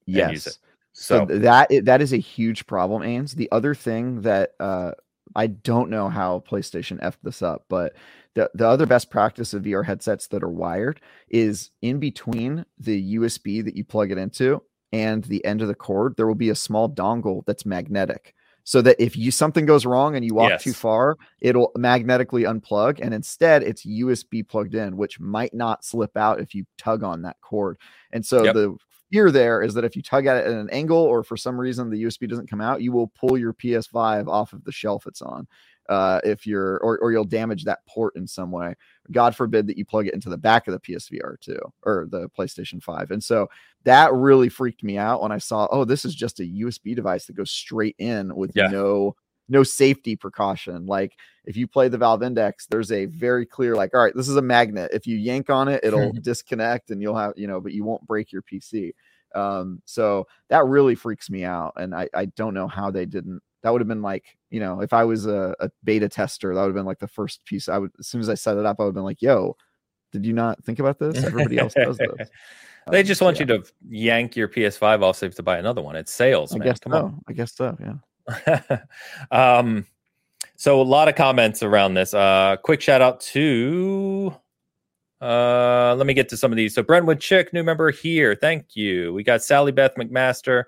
[0.06, 0.60] Yes.
[0.94, 3.36] So, so, that that is a huge problem, Ains.
[3.36, 4.92] The other thing that uh,
[5.36, 7.94] I don't know how PlayStation f this up, but
[8.36, 13.16] the, the other best practice of VR headsets that are wired is in between the
[13.16, 14.62] USB that you plug it into
[14.94, 18.34] and the end of the cord, there will be a small dongle that's magnetic.
[18.64, 20.64] So that if you something goes wrong and you walk yes.
[20.64, 26.18] too far, it'll magnetically unplug, and instead it's USB plugged in, which might not slip
[26.18, 27.78] out if you tug on that cord.
[28.12, 28.54] And so yep.
[28.56, 28.76] the
[29.12, 31.60] fear there is that if you tug at it at an angle or for some
[31.60, 35.08] reason the USB doesn't come out, you will pull your PS5 off of the shelf
[35.08, 35.48] it's on
[35.90, 38.76] uh, if you're or, or you'll damage that port in some way.
[39.12, 42.30] God forbid that you plug it into the back of the PSVR 2 or the
[42.30, 43.12] PlayStation 5.
[43.12, 43.48] And so
[43.84, 47.26] that really freaked me out when I saw, oh, this is just a USB device
[47.26, 48.68] that goes straight in with yeah.
[48.68, 49.16] no
[49.50, 50.86] no safety precaution.
[50.86, 54.28] Like if you play the Valve Index, there's a very clear, like, all right, this
[54.28, 54.92] is a magnet.
[54.94, 58.06] If you yank on it, it'll disconnect and you'll have, you know, but you won't
[58.06, 58.94] break your PC.
[59.36, 61.74] Um, so that really freaks me out.
[61.78, 64.82] And I, I don't know how they didn't that would have been like you know
[64.82, 67.68] if i was a, a, beta tester that would have been like the first piece
[67.68, 69.56] i would as soon as i set it up i would have been like yo
[70.12, 72.30] did you not think about this everybody else does this
[72.92, 73.42] they um, just want yeah.
[73.42, 76.54] you to yank your ps5 off so you have to buy another one it's sales
[76.54, 76.68] i man.
[76.68, 76.98] guess come so.
[77.00, 77.96] on i guess so yeah
[79.32, 79.86] um
[80.56, 84.36] so a lot of comments around this uh quick shout out to
[85.20, 86.76] uh, let me get to some of these.
[86.76, 88.36] So Brentwood Chick, new member here.
[88.36, 89.14] Thank you.
[89.14, 90.66] We got Sally Beth McMaster,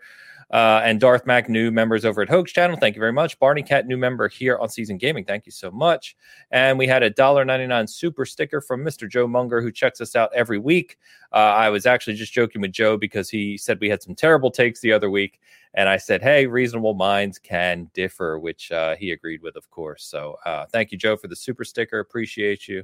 [0.51, 2.77] uh, and Darth Mac, new members over at Hoeg's Channel.
[2.77, 3.37] Thank you very much.
[3.37, 5.23] Barney Cat, new member here on Seasoned Gaming.
[5.23, 6.15] Thank you so much.
[6.51, 9.07] And we had a $1.99 super sticker from Mr.
[9.07, 10.97] Joe Munger, who checks us out every week.
[11.31, 14.49] Uh, I was actually just joking with Joe because he said we had some terrible
[14.49, 15.39] takes the other week.
[15.75, 20.03] And I said, hey, reasonable minds can differ, which uh, he agreed with, of course.
[20.03, 21.99] So uh, thank you, Joe, for the super sticker.
[21.99, 22.83] Appreciate you.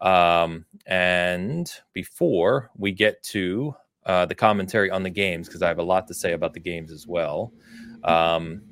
[0.00, 3.74] Um, and before we get to
[4.08, 6.60] uh, the commentary on the games because I have a lot to say about the
[6.60, 7.52] games as well.
[8.02, 8.62] Um,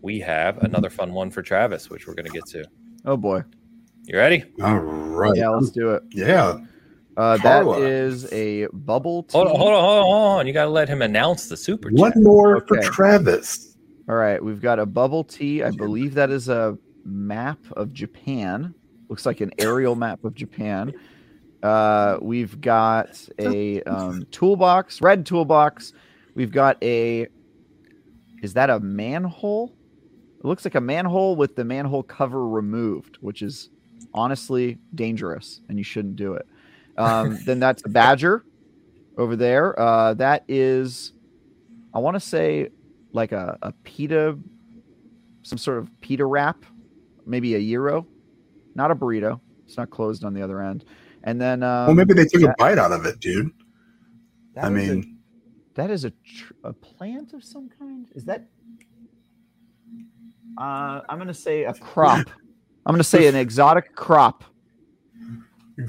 [0.00, 2.64] we have another fun one for Travis, which we're going to get to.
[3.04, 3.42] Oh boy,
[4.04, 4.44] you ready?
[4.62, 5.36] All right.
[5.36, 6.04] Yeah, let's do it.
[6.10, 6.58] Yeah.
[7.16, 9.24] Uh, that is a bubble.
[9.24, 9.38] Tea.
[9.38, 10.46] Hold on, hold on, hold on.
[10.46, 11.90] You got to let him announce the super.
[11.90, 12.22] One chat.
[12.22, 12.66] more okay.
[12.66, 13.76] for Travis.
[14.08, 15.64] All right, we've got a bubble tea.
[15.64, 18.72] I believe that is a map of Japan.
[19.08, 20.92] Looks like an aerial map of Japan.
[21.62, 25.92] Uh, we've got a um, toolbox, red toolbox.
[26.34, 27.26] We've got a.
[28.42, 29.74] Is that a manhole?
[30.38, 33.70] It looks like a manhole with the manhole cover removed, which is
[34.12, 36.46] honestly dangerous, and you shouldn't do it.
[36.98, 38.44] Um, then that's a badger
[39.16, 39.78] over there.
[39.78, 41.12] Uh, that is,
[41.94, 42.68] I want to say,
[43.12, 44.38] like a, a pita,
[45.42, 46.64] some sort of pita wrap,
[47.24, 48.06] maybe a gyro,
[48.74, 49.40] not a burrito.
[49.64, 50.84] It's not closed on the other end.
[51.26, 53.50] And then, um, well, maybe they took that, a bite out of it, dude.
[54.62, 55.18] I mean,
[55.74, 58.08] a, that is a tr- a plant of some kind.
[58.14, 58.46] Is that?
[60.56, 62.30] Uh, I'm gonna say a crop.
[62.86, 64.44] I'm gonna say an exotic crop.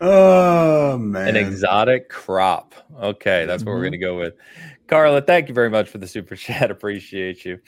[0.00, 2.74] oh man, an exotic crop.
[3.00, 3.78] Okay, that's what mm-hmm.
[3.78, 4.34] we're gonna go with.
[4.88, 6.70] Carla, thank you very much for the super chat.
[6.70, 7.60] Appreciate you.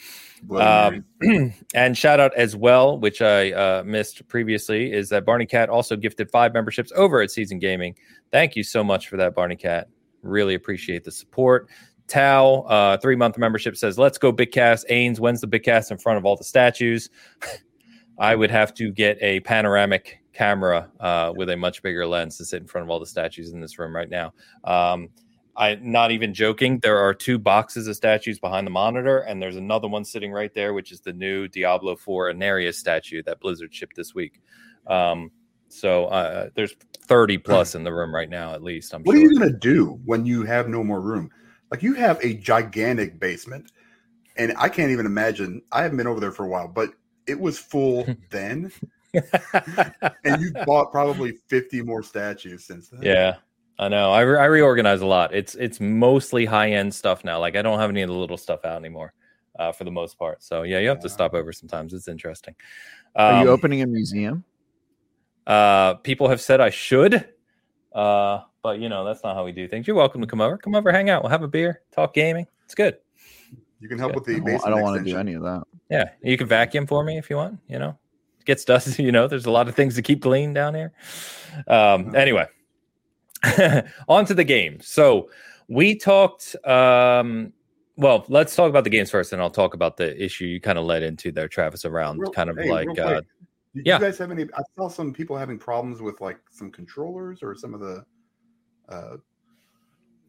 [0.56, 1.04] Um,
[1.74, 5.96] and shout out as well, which I uh, missed previously, is that Barney Cat also
[5.96, 7.94] gifted five memberships over at Seasoned Gaming.
[8.32, 9.88] Thank you so much for that, Barney Cat.
[10.22, 11.68] Really appreciate the support.
[12.08, 14.88] Tao, uh, three month membership says, Let's go, Big Cast.
[14.88, 17.10] Ains, when's the Big Cast in front of all the statues?
[18.18, 22.44] I would have to get a panoramic camera uh, with a much bigger lens to
[22.44, 24.32] sit in front of all the statues in this room right now.
[24.64, 25.08] Um,
[25.56, 26.78] I'm not even joking.
[26.78, 30.52] There are two boxes of statues behind the monitor, and there's another one sitting right
[30.54, 34.40] there, which is the new Diablo 4 Inarius statue that Blizzard shipped this week.
[34.86, 35.30] Um,
[35.68, 36.74] so uh, there's
[37.06, 38.94] 30 plus in the room right now, at least.
[38.94, 39.20] I'm what sure.
[39.20, 41.30] are you going to do when you have no more room?
[41.70, 43.70] Like you have a gigantic basement,
[44.36, 45.62] and I can't even imagine.
[45.72, 46.90] I haven't been over there for a while, but
[47.26, 48.72] it was full then.
[50.24, 53.02] and you bought probably 50 more statues since then.
[53.02, 53.36] Yeah.
[53.80, 54.12] I know.
[54.12, 55.34] I, re- I reorganize a lot.
[55.34, 57.40] It's it's mostly high end stuff now.
[57.40, 59.14] Like I don't have any of the little stuff out anymore,
[59.58, 60.42] uh, for the most part.
[60.42, 61.94] So yeah, you have to stop over sometimes.
[61.94, 62.54] It's interesting.
[63.16, 64.44] Um, Are you um, opening a museum?
[65.46, 67.26] Uh, people have said I should,
[67.94, 69.86] uh, but you know that's not how we do things.
[69.86, 70.58] You're welcome to come over.
[70.58, 71.22] Come over, hang out.
[71.22, 72.46] We'll have a beer, talk gaming.
[72.66, 72.98] It's good.
[73.80, 74.34] You can help with the.
[74.34, 75.62] I don't, don't want to do any of that.
[75.88, 77.58] Yeah, you can vacuum for me if you want.
[77.66, 77.98] You know,
[78.40, 79.02] it gets dusty.
[79.10, 80.92] You know, there's a lot of things to keep clean down here.
[81.66, 82.46] Um, anyway.
[84.08, 84.78] on to the game.
[84.80, 85.30] So
[85.68, 86.56] we talked.
[86.66, 87.52] Um,
[87.96, 90.78] well, let's talk about the games first, and I'll talk about the issue you kind
[90.78, 92.98] of led into there, Travis, around real, kind of hey, like.
[92.98, 93.20] Uh,
[93.74, 93.98] yeah.
[93.98, 94.44] you guys have any?
[94.44, 98.04] I saw some people having problems with like some controllers or some of the,
[98.88, 99.16] uh,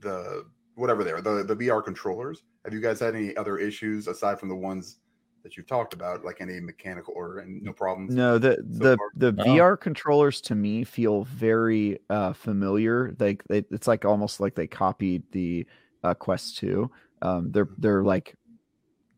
[0.01, 0.45] the
[0.76, 2.43] whatever they are, the the VR controllers.
[2.66, 4.99] Have you guys had any other issues aside from the ones
[5.43, 8.13] that you've talked about, like any mechanical or and no problems?
[8.13, 9.11] No, the so the far?
[9.15, 9.45] the oh.
[9.45, 13.15] VR controllers to me feel very uh, familiar.
[13.19, 15.65] Like they, it's like almost like they copied the
[16.03, 16.91] uh, Quest Two.
[17.21, 17.81] Um, they're mm-hmm.
[17.81, 18.35] they're like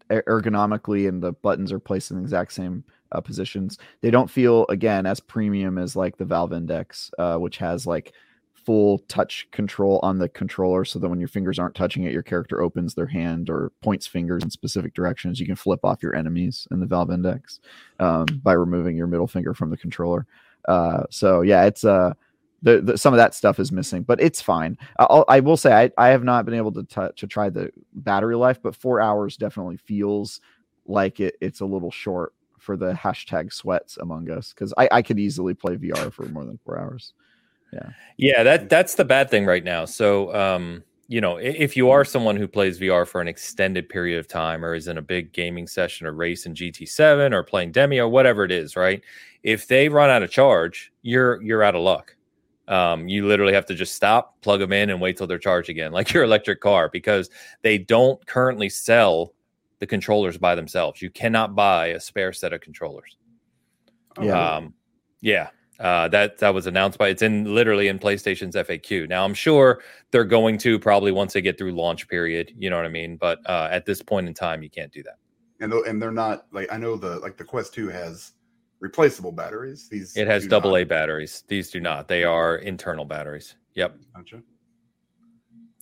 [0.09, 3.77] ergonomically, and the buttons are placed in the exact same uh, positions.
[4.01, 8.13] They don't feel again as premium as like the Valve Index, uh, which has like
[8.65, 12.23] full touch control on the controller so that when your fingers aren't touching it, your
[12.23, 15.39] character opens their hand or points fingers in specific directions.
[15.39, 17.59] You can flip off your enemies in the Valve Index
[17.99, 20.25] um, by removing your middle finger from the controller.
[20.67, 22.13] Uh, so yeah, it's uh,
[22.61, 24.77] the, the, some of that stuff is missing, but it's fine.
[24.97, 27.69] I'll, I will say I, I have not been able to touch to try the
[27.93, 30.39] battery life, but four hours definitely feels
[30.85, 35.01] like it, it's a little short for the hashtag sweats among us because I, I
[35.01, 37.13] could easily play VR for more than four hours
[37.73, 37.89] yeah.
[38.17, 39.85] Yeah that that's the bad thing right now.
[39.85, 44.17] So um you know if you are someone who plays vr for an extended period
[44.19, 47.71] of time or is in a big gaming session or race in gt7 or playing
[47.71, 49.01] demi or whatever it is right?
[49.43, 52.15] If they run out of charge you're you're out of luck.
[52.65, 55.69] Um, you literally have to just stop plug them in and wait till they're charged
[55.69, 57.29] again like your electric car because
[57.61, 59.33] they don't currently sell
[59.79, 61.01] the controllers by themselves.
[61.01, 63.17] You cannot buy a spare set of controllers.
[64.21, 64.55] Yeah.
[64.55, 64.73] Um,
[65.19, 65.49] yeah
[65.83, 69.09] uh, that that was announced by it's in literally in PlayStation's FAQ.
[69.09, 72.53] Now I'm sure they're going to probably once they get through launch period.
[72.57, 73.17] You know what I mean?
[73.17, 75.17] But uh, at this point in time, you can't do that.
[75.59, 78.31] And and they're not like I know the like the Quest Two has
[78.79, 79.89] replaceable batteries.
[79.89, 81.43] These it has double A batteries.
[81.49, 82.07] These do not.
[82.07, 83.57] They are internal batteries.
[83.75, 83.97] Yep.
[84.15, 84.41] Gotcha.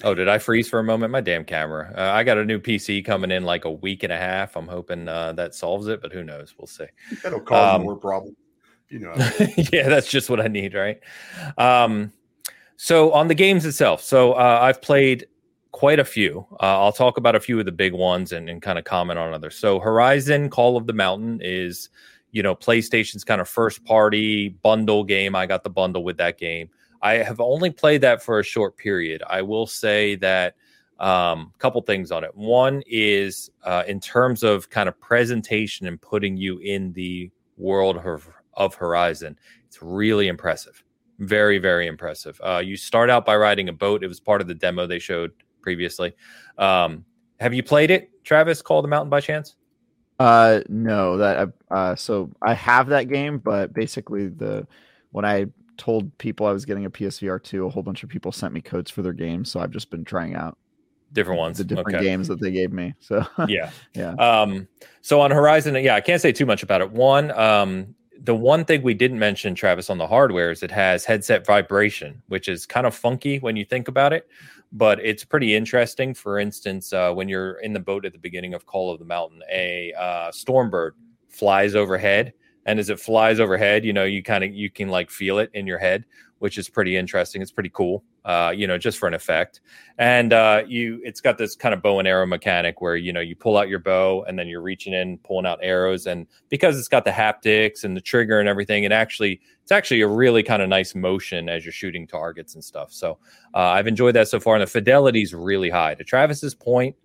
[0.04, 1.12] Oh, did I freeze for a moment?
[1.12, 1.94] My damn camera.
[1.96, 4.58] Uh, I got a new PC coming in like a week and a half.
[4.58, 6.56] I'm hoping uh, that solves it, but who knows?
[6.58, 6.88] We'll see.
[7.22, 8.36] That'll cause um, more problems
[8.92, 9.14] you know.
[9.72, 11.00] yeah, that's just what I need, right?
[11.58, 12.12] Um,
[12.76, 15.28] so on the games itself, so uh, I've played
[15.72, 16.46] quite a few.
[16.54, 19.18] Uh, I'll talk about a few of the big ones and, and kind of comment
[19.18, 19.56] on others.
[19.56, 21.90] So Horizon Call of the Mountain is,
[22.32, 25.36] you know, PlayStation's kind of first party bundle game.
[25.36, 26.70] I got the bundle with that game.
[27.02, 29.24] I have only played that for a short period.
[29.28, 30.56] I will say that
[31.00, 32.36] a um, couple things on it.
[32.36, 37.98] One is uh, in terms of kind of presentation and putting you in the world
[37.98, 38.04] of
[38.54, 39.38] of Horizon.
[39.66, 40.84] It's really impressive.
[41.20, 42.40] Very, very impressive.
[42.44, 44.04] Uh, you start out by riding a boat.
[44.04, 45.32] It was part of the demo they showed
[45.62, 46.14] previously.
[46.58, 47.06] Um,
[47.40, 48.62] have you played it, Travis?
[48.62, 49.56] Call the Mountain by chance?
[50.20, 51.18] Uh, no.
[51.18, 54.68] That uh, so I have that game, but basically the
[55.12, 55.46] when I
[55.78, 58.62] told people I was getting a PSVR two, a whole bunch of people sent me
[58.62, 60.58] codes for their games, so I've just been trying out
[61.14, 62.06] different ones the different okay.
[62.06, 64.68] games that they gave me so yeah yeah um
[65.02, 67.94] so on horizon yeah i can't say too much about it one um
[68.24, 72.22] the one thing we didn't mention, Travis, on the hardware is it has headset vibration,
[72.28, 74.28] which is kind of funky when you think about it,
[74.72, 76.14] but it's pretty interesting.
[76.14, 79.06] For instance, uh, when you're in the boat at the beginning of Call of the
[79.06, 80.92] Mountain, a uh, Stormbird
[81.30, 82.34] flies overhead,
[82.68, 85.50] and as it flies overhead, you know, you kind of you can like feel it
[85.54, 86.06] in your head,
[86.42, 87.42] which is pretty interesting.
[87.42, 89.62] It's pretty cool uh, you know, just for an effect.
[89.98, 93.20] And uh, you, it's got this kind of bow and arrow mechanic where you know
[93.20, 96.78] you pull out your bow and then you're reaching in, pulling out arrows, and because
[96.78, 100.44] it's got the haptics and the trigger and everything, it actually it's actually a really
[100.44, 102.92] kind of nice motion as you're shooting targets and stuff.
[102.92, 103.18] So
[103.54, 105.96] uh, I've enjoyed that so far, and the fidelity is really high.
[105.96, 106.96] To Travis's point,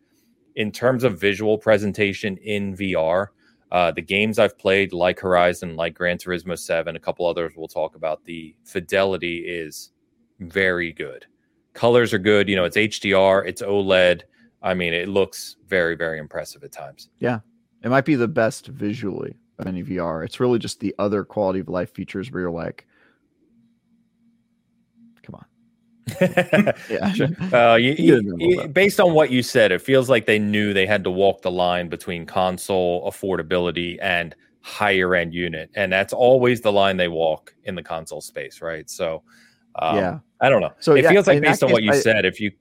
[0.54, 3.28] in terms of visual presentation in VR.
[3.72, 7.68] Uh, the games I've played, like Horizon, like Gran Turismo 7, a couple others we'll
[7.68, 9.90] talk about, the fidelity is
[10.40, 11.26] very good.
[11.72, 12.48] Colors are good.
[12.48, 14.22] You know, it's HDR, it's OLED.
[14.62, 17.08] I mean, it looks very, very impressive at times.
[17.18, 17.40] Yeah.
[17.82, 20.24] It might be the best visually of any VR.
[20.24, 22.86] It's really just the other quality of life features where you're like,
[25.22, 25.44] come on.
[26.20, 27.12] yeah.
[27.52, 30.86] Uh, you, you, you, based on what you said, it feels like they knew they
[30.86, 36.60] had to walk the line between console affordability and higher end unit, and that's always
[36.60, 38.88] the line they walk in the console space, right?
[38.88, 39.22] So,
[39.80, 40.72] um, yeah, I don't know.
[40.78, 42.52] So it yeah, feels like based on case, what you I, said, if you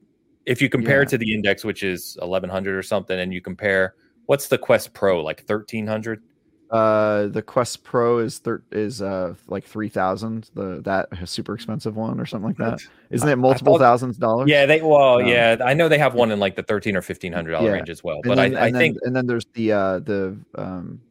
[0.47, 1.03] if you compare yeah.
[1.03, 3.93] it to the index, which is eleven hundred or something, and you compare
[4.25, 6.23] what's the Quest Pro like thirteen hundred
[6.71, 10.49] uh, the Quest Pro is thir- is uh like three thousand.
[10.55, 12.79] The that super expensive one or something like that.
[13.11, 14.49] Isn't it multiple thought, thousands dollars?
[14.49, 17.01] Yeah, they well, um, yeah, I know they have one in like the thirteen or
[17.01, 17.73] fifteen hundred dollar yeah.
[17.73, 18.19] range as well.
[18.23, 21.01] But then, I, I then, think and then there's the uh the um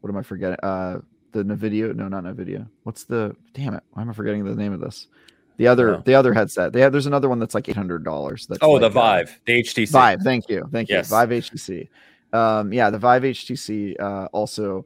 [0.00, 0.58] what am I forgetting?
[0.62, 1.00] Uh,
[1.32, 1.94] the Nvidia.
[1.94, 2.68] No, not Nvidia.
[2.82, 3.82] What's the damn it?
[3.92, 5.08] Why am I forgetting the name of this?
[5.56, 6.72] The other, the other headset.
[6.72, 6.92] They have.
[6.92, 8.46] There's another one that's like eight hundred dollars.
[8.46, 9.90] That's Oh, like, the uh, Vive, uh, the HTC.
[9.90, 10.20] Vive.
[10.22, 10.96] Thank you, thank you.
[10.96, 11.08] Yes.
[11.08, 11.88] Vive HTC.
[12.32, 14.84] Um, yeah, the Vive HTC uh, also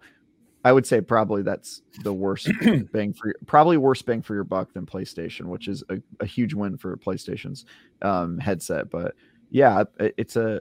[0.65, 2.51] I would say probably that's the worst
[2.93, 6.27] bang for your, probably worse bang for your buck than PlayStation, which is a, a
[6.27, 7.65] huge win for PlayStation's
[8.03, 8.91] um, headset.
[8.91, 9.15] But
[9.51, 10.61] yeah, it, it's a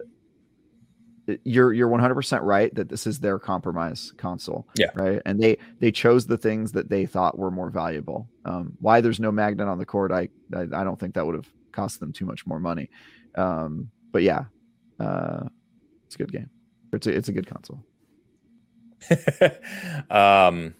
[1.43, 4.91] you're you're 100% right that this is their compromise console yeah.
[4.95, 5.21] right?
[5.25, 8.29] And they they chose the things that they thought were more valuable.
[8.45, 11.35] Um, why there's no magnet on the cord I, I, I don't think that would
[11.35, 12.89] have cost them too much more money.
[13.35, 14.45] Um, but yeah
[14.99, 15.43] uh,
[16.05, 16.49] it's a good game.
[16.93, 17.83] It's a, it's a good console
[20.09, 20.73] um,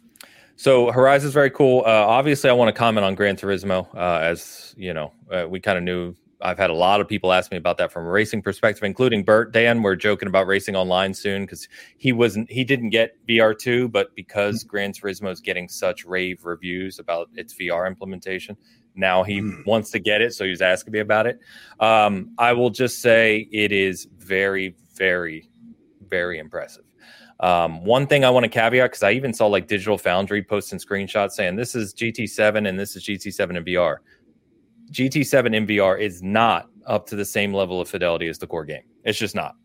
[0.56, 1.84] so Horizon is very cool.
[1.86, 3.88] Uh, obviously, I want to comment on Gran Turismo.
[3.96, 6.16] Uh, as you know, uh, we kind of knew.
[6.40, 9.24] I've had a lot of people ask me about that from a racing perspective, including
[9.24, 9.52] Bert.
[9.52, 12.52] Dan, we're joking about racing online soon because he wasn't.
[12.52, 14.70] He didn't get VR two, but because mm-hmm.
[14.70, 18.58] Gran Turismo is getting such rave reviews about its VR implementation,
[18.96, 19.66] now he mm.
[19.66, 20.34] wants to get it.
[20.34, 21.40] So he's asking me about it.
[21.80, 25.50] Um, I will just say it is very, very,
[26.08, 26.84] very impressive.
[27.40, 30.80] Um, one thing I want to caveat because I even saw like Digital Foundry posting
[30.80, 33.98] screenshots saying this is GT7 and this is GT7 in VR.
[34.92, 38.66] GT7 in VR is not up to the same level of fidelity as the core
[38.66, 38.84] game.
[39.04, 39.56] It's just not.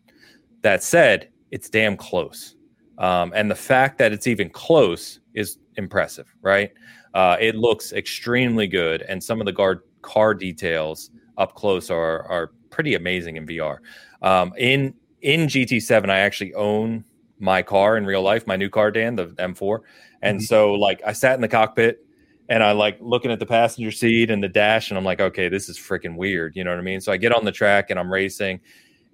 [0.61, 2.55] That said, it's damn close.
[2.97, 6.71] Um, and the fact that it's even close is impressive, right?
[7.13, 12.23] Uh, it looks extremely good, and some of the guard car details up close are
[12.23, 13.79] are pretty amazing in VR.
[14.21, 17.03] Um, in in GT7, I actually own
[17.39, 19.79] my car in real life, my new car, Dan, the M4.
[20.21, 20.45] And mm-hmm.
[20.45, 22.05] so like I sat in the cockpit
[22.49, 25.49] and I like looking at the passenger seat and the dash, and I'm like, okay,
[25.49, 26.55] this is freaking weird.
[26.55, 27.01] You know what I mean?
[27.01, 28.59] So I get on the track and I'm racing.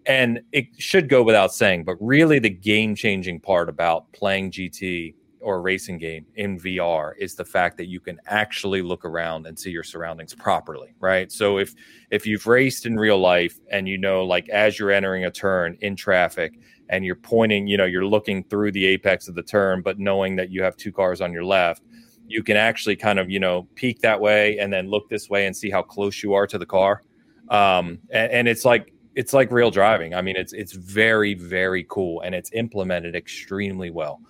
[0.05, 5.13] And it should go without saying, but really the game changing part about playing GT
[5.41, 9.45] or a racing game in VR is the fact that you can actually look around
[9.45, 11.32] and see your surroundings properly, right?
[11.32, 11.76] So if
[12.11, 15.78] if you've raced in real life and you know like as you're entering a turn
[15.82, 16.59] in traffic
[16.90, 20.36] and you're pointing, you know, you're looking through the apex of the turn but knowing
[20.36, 21.84] that you have two cars on your left,
[22.28, 25.46] you can actually kind of, you know, peek that way and then look this way
[25.46, 27.02] and see how close you are to the car.
[27.50, 30.14] Um and, and it's like it's like real driving.
[30.14, 34.22] I mean, it's it's very very cool and it's implemented extremely well.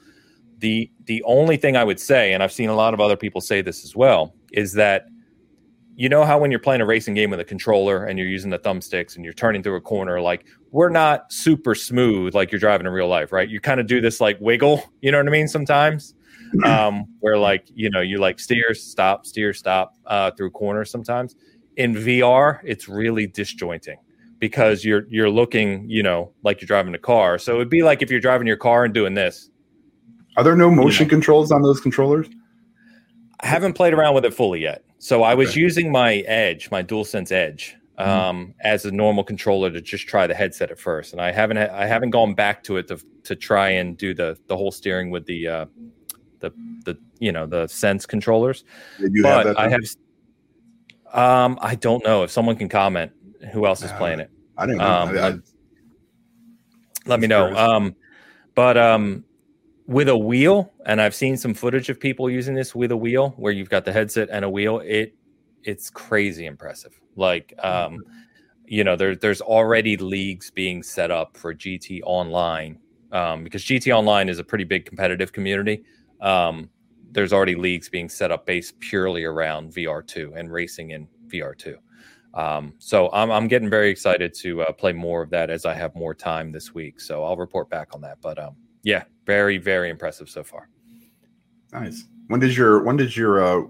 [0.59, 3.41] The the only thing I would say, and I've seen a lot of other people
[3.41, 5.07] say this as well, is that
[5.99, 8.49] you know how when you're playing a racing game with a controller and you're using
[8.49, 12.59] the thumbsticks and you're turning through a corner, like we're not super smooth like you're
[12.59, 13.49] driving in real life, right?
[13.49, 15.49] You kind of do this like wiggle, you know what I mean?
[15.49, 16.15] Sometimes,
[16.65, 20.89] um, where like you know you like steer, stop, steer, stop uh, through corners.
[20.89, 21.35] Sometimes
[21.75, 23.97] in VR, it's really disjointing
[24.39, 27.37] because you're you're looking, you know, like you're driving a car.
[27.37, 29.49] So it'd be like if you're driving your car and doing this
[30.37, 32.27] are there no motion you know, controls on those controllers?
[33.41, 34.83] I haven't played around with it fully yet.
[34.99, 35.61] So I was okay.
[35.61, 38.09] using my Edge, my DualSense Edge, mm-hmm.
[38.09, 38.51] um, mm-hmm.
[38.61, 41.85] as a normal controller to just try the headset at first, and I haven't I
[41.85, 45.25] haven't gone back to it to to try and do the the whole steering with
[45.25, 45.65] the uh,
[46.39, 46.51] the
[46.83, 48.65] the you know the Sense controllers.
[49.23, 49.81] but have I have.
[51.11, 53.11] Um, I don't know if someone can comment
[53.51, 54.29] who else is playing it.
[54.57, 54.85] I don't know.
[54.85, 55.37] Um, I, I,
[57.05, 57.55] let me know.
[57.55, 57.95] Um,
[58.53, 59.23] but um,
[59.89, 63.33] with a wheel, and I've seen some footage of people using this with a wheel
[63.37, 64.81] where you've got the headset and a wheel.
[64.85, 65.15] It
[65.63, 67.01] it's crazy impressive.
[67.15, 68.03] Like um,
[68.67, 72.77] you know, there, there's already leagues being set up for GT Online
[73.11, 75.83] um, because GT Online is a pretty big competitive community.
[76.21, 76.69] Um,
[77.11, 81.77] there's already leagues being set up based purely around VR2 and racing in VR2.
[82.35, 85.73] Um, so I'm, I'm getting very excited to uh, play more of that as I
[85.73, 87.01] have more time this week.
[87.01, 88.19] So I'll report back on that.
[88.21, 90.69] But um, yeah, very very impressive so far.
[91.71, 92.05] Nice.
[92.27, 93.67] When did your when did your uh,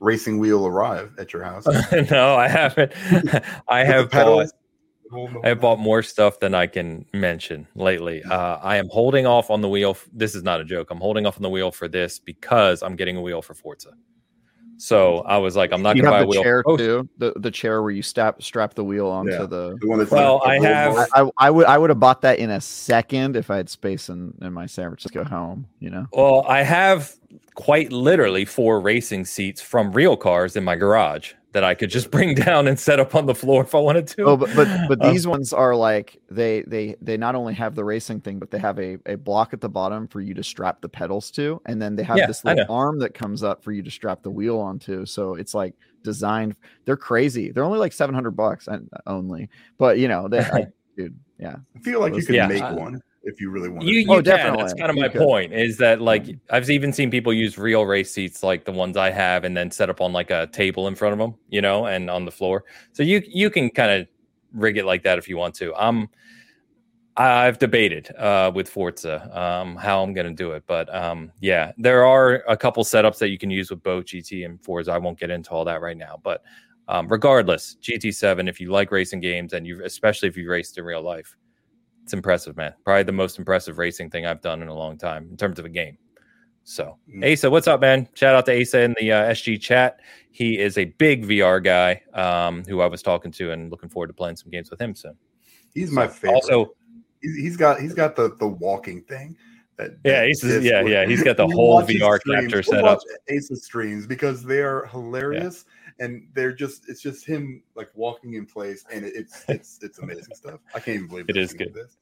[0.00, 1.66] racing wheel arrive at your house?
[2.10, 2.92] no, I haven't.
[3.68, 4.48] I have bought.
[5.42, 8.22] I have bought more stuff than I can mention lately.
[8.24, 9.96] Uh, I am holding off on the wheel.
[10.12, 10.90] This is not a joke.
[10.90, 13.94] I'm holding off on the wheel for this because I'm getting a wheel for Forza.
[14.78, 16.42] So I was like, I'm not you going to buy have a the wheel.
[16.42, 17.08] chair Oh, too.
[17.18, 19.38] The the chair where you strap strap the wheel onto Yeah.
[19.46, 19.76] the.
[19.80, 21.90] The one that's Well, like I a little have- I, I, I would I would
[21.90, 25.24] have bought that in a second if I had space in, in my San Francisco
[25.24, 25.66] home.
[25.80, 26.06] You know.
[26.12, 27.12] Well, I have
[27.54, 32.10] quite literally four racing seats from real cars in my garage that I could just
[32.12, 34.22] bring down and set up on the floor if I wanted to.
[34.24, 37.74] Oh, but but but Um, these ones are like they they they not only have
[37.74, 40.42] the racing thing, but they have a, a block at the bottom for you to
[40.42, 43.62] strap the pedals to, and then they have Yeah, this little arm that comes up
[43.64, 45.06] for you to strap the wheel onto.
[45.06, 46.56] So it's like designed.
[46.84, 47.50] They're crazy.
[47.52, 49.48] They're only like seven hundred bucks and only,
[49.78, 51.56] but you know, they, I, dude, yeah.
[51.76, 52.46] I feel like you could Yeah.
[52.48, 54.00] make Uh, one if you really want You, to.
[54.00, 54.56] you Oh, can.
[54.56, 55.20] That's kind of You my could.
[55.20, 55.52] point.
[55.52, 59.10] Is that like I've even seen people use real race seats like the ones I
[59.10, 61.86] have, and then set up on like a table in front of them, you know,
[61.86, 62.64] and on the floor.
[62.92, 64.08] So you you can kind of
[64.52, 65.74] rig it like that if you want to.
[65.74, 66.08] Um,
[67.16, 71.72] I've debated uh, with Forza um, how I'm going to do it, but um, yeah,
[71.76, 74.92] there are a couple setups that you can use with both GT and Forza.
[74.92, 76.44] I won't get into all that right now, but
[76.86, 80.84] um, regardless, GT7, if you like racing games and you, especially if you raced in
[80.84, 81.36] real life,
[82.08, 82.72] it's impressive, man.
[82.86, 85.66] Probably the most impressive racing thing I've done in a long time in terms of
[85.66, 85.98] a game.
[86.64, 87.30] So, Mm.
[87.30, 88.08] Asa, what's up, man?
[88.14, 90.00] Shout out to Asa in the uh, SG chat.
[90.30, 94.06] He is a big VR guy um, who I was talking to and looking forward
[94.06, 95.18] to playing some games with him soon.
[95.74, 96.36] He's my favorite.
[96.36, 96.72] Also,
[97.20, 99.36] he's, got he's got the the walking thing.
[99.76, 103.00] That, Yeah, that disc yeah, yeah, he's got the whole VR capture set up.
[103.28, 105.66] Ace's streams because they are hilarious
[106.00, 110.34] and they're just it's just him like walking in place and it's it's it's amazing
[110.34, 110.60] stuff.
[110.74, 111.84] I can't even believe It they're is doing good.
[111.84, 111.96] This.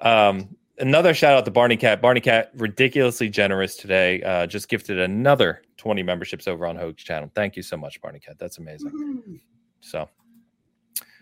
[0.00, 2.00] Um, another shout out to Barney Cat.
[2.00, 4.22] Barney Cat, ridiculously generous today.
[4.22, 7.30] Uh, just gifted another 20 memberships over on Hoeg's channel.
[7.34, 8.36] Thank you so much, Barney Cat.
[8.38, 8.90] That's amazing.
[8.90, 9.40] Woohoo.
[9.80, 10.08] So,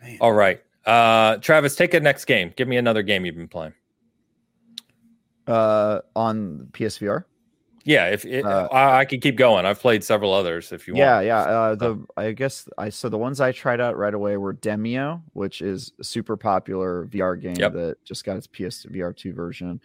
[0.02, 0.18] Man.
[0.20, 0.62] all right.
[0.84, 2.52] Uh, Travis, take a next game.
[2.56, 3.74] Give me another game you've been playing.
[5.46, 7.24] Uh, on PSVR.
[7.86, 9.64] Yeah, if it, Uh, I, I could keep going.
[9.64, 11.26] I've played several others if you Yeah, want.
[11.26, 11.38] yeah.
[11.38, 15.22] Uh, the I guess I so the ones I tried out right away were Demeo,
[15.34, 17.72] which is a super popular VR game Yep.
[17.74, 19.80] that just got its PSVR two version.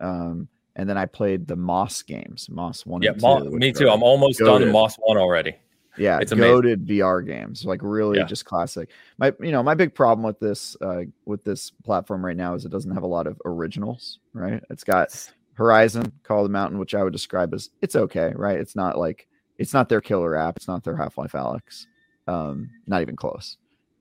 [0.00, 3.02] Um, and then I played the Moss games, Moss one.
[3.02, 3.88] Yeah, and Mo- two, me too.
[3.88, 4.72] I'm almost done goated.
[4.72, 5.54] Moss 1 already.
[5.96, 8.24] yeah, it's goaded VR games, like really Yeah.
[8.24, 8.88] just classic.
[9.16, 12.64] My you know my big problem with this uh with this platform right now is
[12.64, 14.18] it doesn't have a lot of originals.
[14.32, 15.10] Right, it's got
[15.54, 18.58] Horizon, Call of the Mountain, which I would describe as it's okay, right?
[18.58, 19.26] It's not like
[19.58, 21.86] it's not their killer app, it's not their Half Life Alyx,
[22.26, 23.56] um, not even close.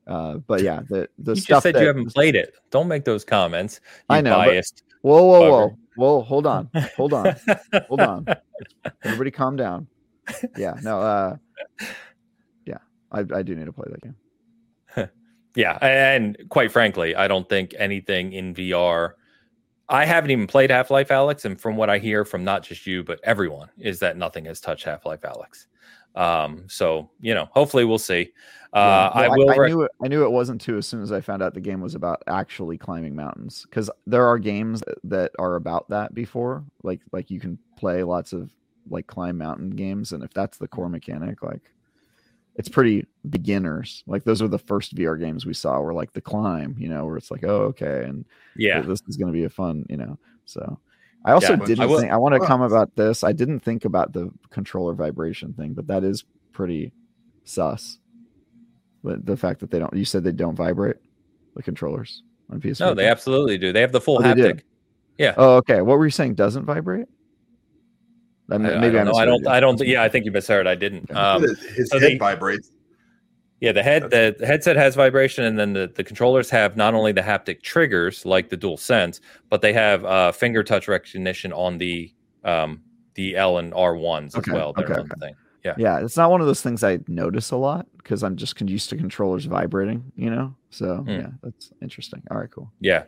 [0.07, 2.55] Uh, but yeah, the the You stuff just said that, you haven't played it.
[2.71, 3.79] Don't make those comments.
[4.09, 4.83] You I know, biased.
[5.01, 5.77] Whoa, whoa, whoa, bugger.
[5.95, 6.21] whoa!
[6.21, 7.35] Hold on, hold on,
[7.87, 8.25] hold on.
[9.03, 9.87] Everybody, calm down.
[10.57, 11.35] Yeah, no, uh,
[12.65, 12.77] yeah,
[13.11, 14.15] I, I do need to play that game.
[15.55, 19.11] Yeah, and quite frankly, I don't think anything in VR.
[19.93, 22.87] I haven't even played Half Life Alyx, and from what I hear from not just
[22.87, 25.67] you but everyone, is that nothing has touched Half Life Alyx.
[26.15, 28.31] Um, so you know, hopefully we'll see.
[28.73, 29.51] Uh, Yeah, I will.
[29.51, 29.91] I, rec- knew it.
[30.03, 30.77] I knew it wasn't too.
[30.77, 34.25] As soon as I found out the game was about actually climbing mountains, because there
[34.25, 36.65] are games that are about that before.
[36.81, 38.49] Like like you can play lots of
[38.89, 41.71] like climb mountain games, and if that's the core mechanic, like
[42.55, 44.03] it's pretty beginners.
[44.07, 45.79] Like those are the first VR games we saw.
[45.79, 48.25] Were like the climb, you know, where it's like, oh okay, and
[48.55, 50.17] yeah, this is going to be a fun, you know.
[50.45, 50.79] So
[51.25, 53.23] I also Yeah, didn't I will- think I want to Well- comment about this.
[53.23, 56.91] I didn't think about the controller vibration thing, but that is pretty
[57.45, 57.99] sus.
[59.03, 60.97] But the fact that they don't, you said they don't vibrate
[61.55, 62.79] the controllers on PS.
[62.79, 63.73] no, they absolutely do.
[63.73, 64.53] They have the full Oh, they do?
[64.53, 65.33] haptic.
[65.37, 65.81] Oh, okay.
[65.81, 66.35] What were you saying?
[66.35, 67.07] Doesn't vibrate?
[68.51, 69.15] I, I, maybe I don't.
[69.15, 69.47] I misheard don't.
[69.47, 69.79] I don't.
[69.81, 70.67] Yeah, I think you misheard.
[70.67, 71.09] I didn't.
[71.15, 72.69] Um, his so head they- vibrates.
[73.59, 76.93] Yeah, the head the, the headset has vibration, and then the, the controllers have not
[76.93, 81.53] only the haptic triggers like the Dual Sense, but they have uh, finger touch recognition
[81.53, 82.13] on the
[82.43, 82.81] um,
[83.13, 84.73] the L and R ones Okay, as well.
[84.73, 85.35] They're okay, another thing.
[85.63, 85.99] Yeah, Yeah.
[86.03, 88.97] it's not one of those things I notice a lot because I'm just used to
[88.97, 90.11] controllers vibrating.
[90.15, 91.09] You know, so Hmm.
[91.09, 92.21] yeah, that's interesting.
[92.29, 92.71] All right, cool.
[92.79, 93.03] Yeah.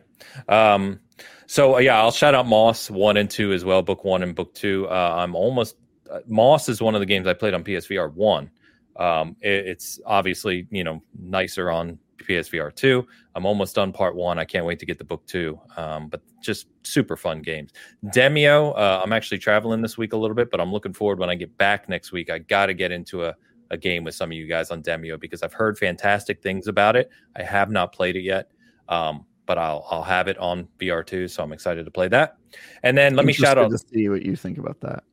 [0.48, 1.00] Um,
[1.46, 3.82] so uh, yeah, I'll shout out Moss one and two as well.
[3.82, 4.86] Book one and book two.
[4.88, 5.76] Uh, I'm almost
[6.10, 8.50] uh, Moss is one of the games I played on PSVR one.
[8.96, 13.06] Um, it- it's obviously you know nicer on PSVR two.
[13.34, 14.38] I'm almost done part one.
[14.38, 15.60] I can't wait to get the book two.
[15.76, 17.72] Um, but just super fun games.
[18.06, 18.72] Demeo.
[18.78, 21.34] Uh, I'm actually traveling this week a little bit, but I'm looking forward when I
[21.34, 22.30] get back next week.
[22.30, 23.34] I got to get into a
[23.70, 26.94] a game with some of you guys on Demeo because I've heard fantastic things about
[26.94, 27.10] it.
[27.36, 28.50] I have not played it yet.
[28.88, 32.36] Um, but I'll I'll have it on VR2, so I'm excited to play that.
[32.82, 33.70] And then let me shout out.
[33.70, 35.04] To see what you think about that.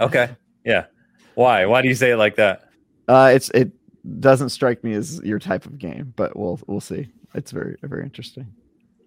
[0.00, 0.86] Okay, yeah.
[1.34, 1.66] Why?
[1.66, 2.68] Why do you say it like that?
[3.08, 3.72] Uh, it's it
[4.20, 7.08] doesn't strike me as your type of game, but we'll we'll see.
[7.34, 8.46] It's very very interesting.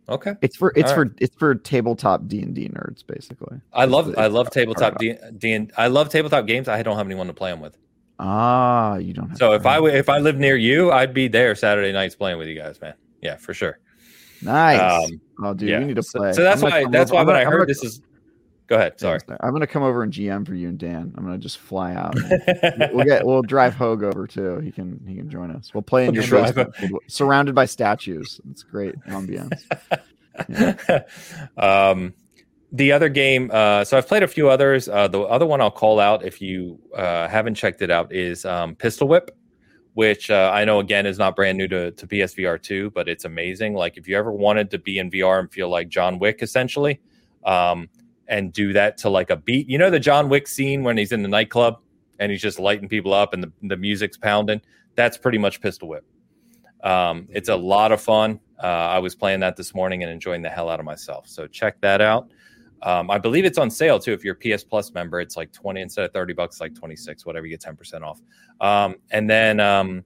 [0.09, 3.61] Okay, It's for it's All for it's for tabletop D and D nerds, basically.
[3.73, 6.67] I love I love tabletop D, D and I love tabletop games.
[6.67, 7.77] I don't have anyone to play them with.
[8.17, 9.29] Ah, you don't.
[9.29, 9.37] Have.
[9.37, 12.37] So if I w- if I live near you, I'd be there Saturday nights playing
[12.37, 12.95] with you guys, man.
[13.21, 13.79] Yeah, for sure.
[14.41, 14.79] nice.
[15.09, 15.79] Um, oh, dude, yeah.
[15.79, 16.33] we need to play.
[16.33, 18.01] So, that's I'm why that's why when I heard gonna- this is.
[18.69, 18.99] Go ahead.
[18.99, 19.19] Sorry.
[19.39, 21.11] I'm gonna come over and GM for you and Dan.
[21.17, 22.13] I'm gonna just fly out.
[22.93, 24.59] we'll get we'll drive Hoeg over too.
[24.59, 25.73] He can he can join us.
[25.73, 28.39] We'll play in your Drive basement, surrounded by statues.
[28.51, 29.63] It's great ambiance.
[31.57, 32.13] um,
[32.71, 34.87] the other game, uh, so I've played a few others.
[34.87, 38.45] Uh, the other one I'll call out if you uh, haven't checked it out is
[38.45, 39.35] um, Pistol Whip,
[39.95, 43.25] which uh, I know again is not brand new to, to PSVR 2, but it's
[43.25, 43.73] amazing.
[43.73, 46.99] Like if you ever wanted to be in VR and feel like John Wick essentially,
[47.43, 47.89] um,
[48.29, 51.11] and do that to like a beat, you know, the John Wick scene when he's
[51.11, 51.79] in the nightclub
[52.19, 54.61] and he's just lighting people up and the, the music's pounding.
[54.95, 56.05] That's pretty much Pistol Whip.
[56.83, 58.39] Um, it's a lot of fun.
[58.61, 61.27] Uh, I was playing that this morning and enjoying the hell out of myself.
[61.27, 62.29] So check that out.
[62.83, 64.13] Um, I believe it's on sale too.
[64.13, 67.25] If you're a PS Plus member, it's like 20 instead of 30 bucks, like 26,
[67.25, 68.21] whatever, you get 10% off.
[68.61, 70.05] Um, and then um,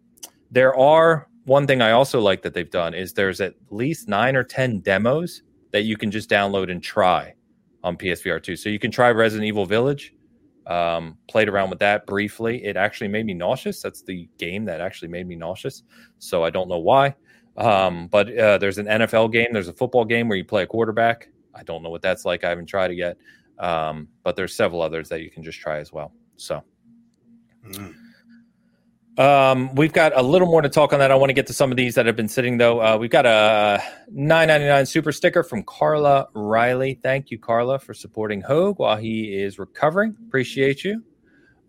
[0.49, 4.36] there are one thing I also like that they've done is there's at least nine
[4.36, 7.34] or 10 demos that you can just download and try
[7.84, 8.56] on PSVR 2.
[8.56, 10.14] So you can try Resident Evil Village.
[10.66, 12.64] Um, played around with that briefly.
[12.64, 13.82] It actually made me nauseous.
[13.82, 15.84] That's the game that actually made me nauseous.
[16.20, 17.16] So I don't know why.
[17.58, 20.68] Um, but uh, there's an NFL game, there's a football game where you play a
[20.68, 21.30] quarterback.
[21.54, 22.44] I don't know what that's like.
[22.46, 23.18] I haven't tried it yet.
[23.60, 26.14] Um, but there's several others that you can just try as well.
[26.38, 26.64] So
[27.68, 27.96] Mm.
[29.18, 31.11] Um, we've got a little more to talk on that.
[31.11, 32.82] I want to get to some of these that have been sitting though.
[32.82, 33.80] Uh, we've got a
[34.11, 36.99] 9.99 super sticker from Carla Riley.
[37.03, 40.16] Thank you, Carla, for supporting Hoeg while he is recovering.
[40.28, 41.03] Appreciate you.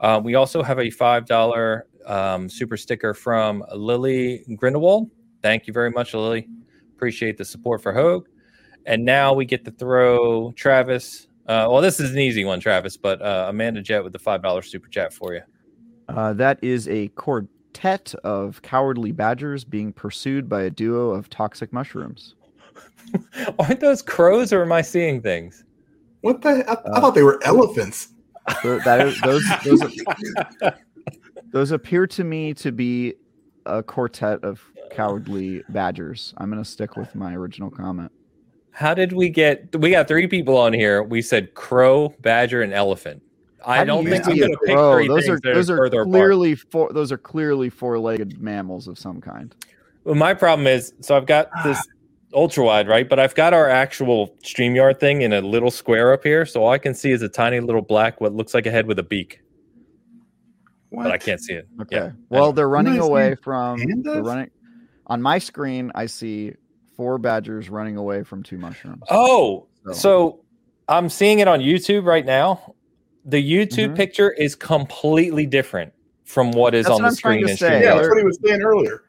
[0.01, 5.11] Uh, we also have a five dollar um, super sticker from Lily Grindelwald.
[5.43, 6.49] Thank you very much, Lily.
[6.97, 8.25] Appreciate the support for Hoeg.
[8.87, 11.27] And now we get to throw Travis.
[11.47, 14.43] Uh, well, this is an easy one, Travis, but uh, Amanda Jet with the five
[14.43, 15.43] dollar super chat for you.
[16.09, 21.73] Uh, that is a quartet of cowardly badgers being pursued by a duo of toxic
[21.73, 22.35] mushrooms.
[23.59, 25.65] Aren't those crows, or am I seeing things?
[26.23, 26.65] What the?
[26.69, 28.09] I, I Uh, thought they were elephants.
[28.63, 30.73] So that is, those those
[31.53, 33.15] those appear to me to be
[33.67, 36.35] a quartet of cowardly badgers.
[36.39, 38.13] I'm gonna stick with my original comment.
[38.73, 39.75] How did we get?
[39.77, 41.03] We got three people on here.
[41.03, 43.23] We said crow, badger, and elephant.
[43.67, 44.95] I How do don't you think see I'm going to pick crow?
[44.95, 46.13] three those things are those are are further apart.
[46.13, 46.93] clearly four.
[46.93, 49.55] Those are clearly four-legged mammals of some kind.
[50.05, 51.81] Well, my problem is, so I've got this
[52.35, 53.09] ultra wide, right?
[53.09, 56.71] But I've got our actual StreamYard thing in a little square up here, so all
[56.71, 59.03] I can see is a tiny little black, what looks like a head with a
[59.03, 59.41] beak,
[60.91, 61.05] What?
[61.05, 61.67] but I can't see it.
[61.83, 61.97] Okay.
[61.97, 62.11] Yeah.
[62.29, 63.79] Well, they're running away from.
[63.79, 63.87] They're
[64.17, 64.27] pandas?
[64.27, 64.51] running
[65.07, 65.91] on my screen.
[65.95, 66.53] I see
[66.97, 69.03] four badgers running away from two mushrooms.
[69.11, 70.41] Oh, So- so
[70.89, 72.74] I'm seeing it on YouTube right now.
[73.25, 73.97] The YouTube Mhm.
[73.97, 75.93] picture is completely different
[76.25, 77.47] from what is That's on what the I'm trying screen.
[77.49, 77.83] to say.
[77.83, 79.03] Yeah, that's what he was saying earlier.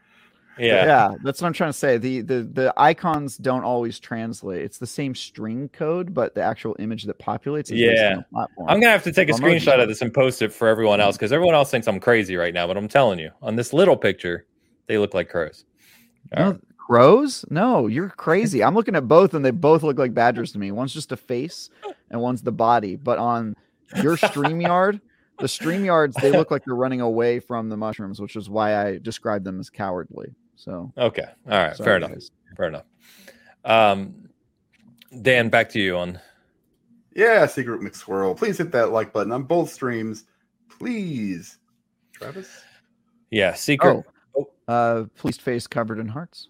[0.57, 0.85] yeah.
[0.85, 1.97] yeah, that's what I'm trying to say.
[1.97, 4.61] The the the icons don't always translate.
[4.61, 8.21] It's the same string code, but the actual image that populates is Yeah.
[8.31, 8.69] platform.
[8.69, 9.57] I'm gonna have to take a Emoji.
[9.57, 12.37] screenshot of this and post it for everyone else because everyone else thinks I'm crazy
[12.37, 12.67] right now.
[12.67, 14.45] But I'm telling you, on this little picture,
[14.87, 15.65] they look like crows.
[16.37, 16.59] No, right.
[16.77, 17.43] crows?
[17.49, 18.63] No, you're crazy.
[18.63, 20.71] I'm looking at both, and they both look like badgers to me.
[20.71, 21.69] One's just a face,
[22.11, 22.95] and one's the body.
[22.95, 23.55] But on
[24.01, 24.99] your StreamYard,
[25.39, 28.97] the StreamYards, they look like they're running away from the mushrooms, which is why I
[28.97, 30.33] describe them as cowardly.
[30.55, 31.25] So Okay.
[31.49, 31.75] All right.
[31.75, 32.11] sorry, Fair enough.
[32.11, 32.31] guys.
[32.55, 32.85] Fair enough.
[33.65, 34.29] Um,
[35.21, 36.19] Dan, back to you on.
[37.15, 38.35] Yeah, Secret McSquirrel.
[38.37, 40.25] Please hit that like button on both streams.
[40.69, 41.57] Please.
[42.11, 42.49] Travis?
[43.31, 44.03] Yeah, secret.
[44.37, 46.49] Oh, uh, pleased face covered in hearts.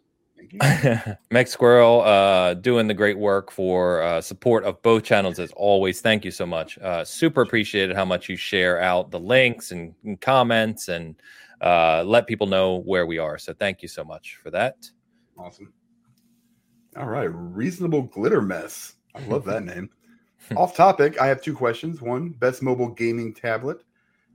[1.32, 6.02] Meg Squirrel uh, doing the great work for uh, support of both channels as always.
[6.02, 6.78] Thank you so much.
[6.80, 11.16] Uh, super appreciated how much you share out the links and, and comments and
[11.62, 13.38] uh, let people know where we are.
[13.38, 14.90] So thank you so much for that.
[15.38, 15.74] Awesome.
[16.98, 17.30] All right.
[17.32, 18.96] Reasonable glitter mess.
[19.16, 19.90] I love that name.
[20.56, 22.02] Off topic, I have two questions.
[22.02, 23.84] One, best mobile gaming tablet.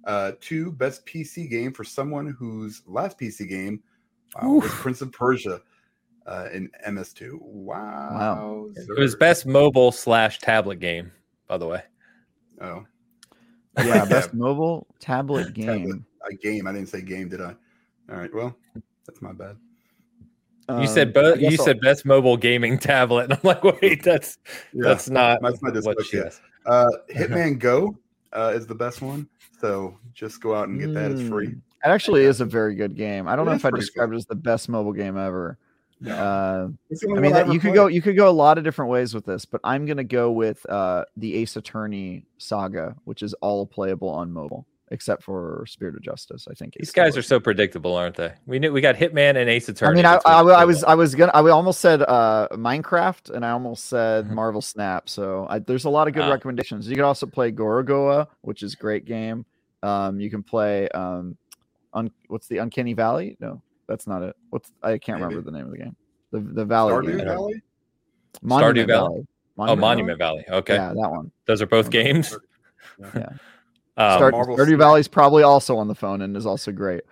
[0.04, 3.82] Uh, two, best PC game for someone whose last PC game
[4.40, 5.61] wow, was Prince of Persia
[6.27, 7.39] uh, in MS2.
[7.41, 8.68] Wow.
[8.77, 11.11] It was best mobile slash tablet game,
[11.49, 11.83] by the way.
[12.61, 12.85] Oh,
[13.79, 15.55] Yeah, best mobile tablet Tablet.
[15.55, 16.07] game.
[16.31, 16.66] a game.
[16.66, 17.55] I didn't say game, did I?
[18.11, 18.33] All right.
[18.35, 18.57] Well,
[19.07, 19.57] that's my bad.
[20.68, 23.64] You said Um, bo- I you I'll- said best mobile gaming tablet, and I'm like,
[23.64, 24.39] wait, that's
[24.73, 24.83] Yeah.
[24.85, 26.25] that's not That's my what she dyslexia.
[26.25, 26.41] has.
[26.66, 27.97] Uh, Hitman Go
[28.33, 29.29] uh, is the best one.
[29.61, 31.11] So just go out and get that.
[31.11, 31.49] It's free.
[31.49, 33.27] Mm, It actually is a very good game.
[33.27, 34.14] I don't It know if I described fun.
[34.14, 35.59] it as the best mobile game ever.
[36.01, 36.14] No.
[36.14, 36.68] Uh,
[37.14, 37.74] I mean, that, you could played.
[37.74, 40.30] go you could go a lot of different ways with this, but I'm gonna go
[40.30, 44.66] with uh, the Ace Attorney saga, which is all playable on mobile.
[44.90, 46.48] except for Spirit of Justice.
[46.51, 48.32] I think these guys are so predictable, aren't they?
[48.46, 49.92] We knew we got Hitman and Ace Attorney.
[49.92, 53.44] I mean, I, I, I, was I was gonna I almost said uh, Minecraft and
[53.44, 54.34] I almost said mm-hmm.
[54.34, 55.09] Marvel Snap.
[55.09, 56.30] So I, there's a lot of good ah.
[56.30, 56.88] recommendations.
[56.88, 59.44] You could also play Gorogoa, which is great game.
[59.82, 61.36] Um, you can play um,
[61.94, 63.36] un, what's the Uncanny Valley?
[63.40, 64.36] No, that's not it.
[64.51, 65.34] What's I can't Maybe.
[65.34, 65.97] remember the name of the game.
[66.30, 66.93] The the Valley.
[66.93, 67.26] Stardew game.
[67.26, 67.62] Valley.
[68.41, 69.09] Monument Stardew Valley.
[69.09, 69.26] Valley.
[69.57, 70.45] Monument oh, Monument Valley.
[70.47, 70.59] Valley.
[70.61, 70.74] Okay.
[70.74, 71.32] Yeah, that one.
[71.47, 72.38] Those are both games.
[73.14, 73.28] yeah.
[73.97, 77.03] Um, Start, Stardew Valley's probably also on the phone and is also great.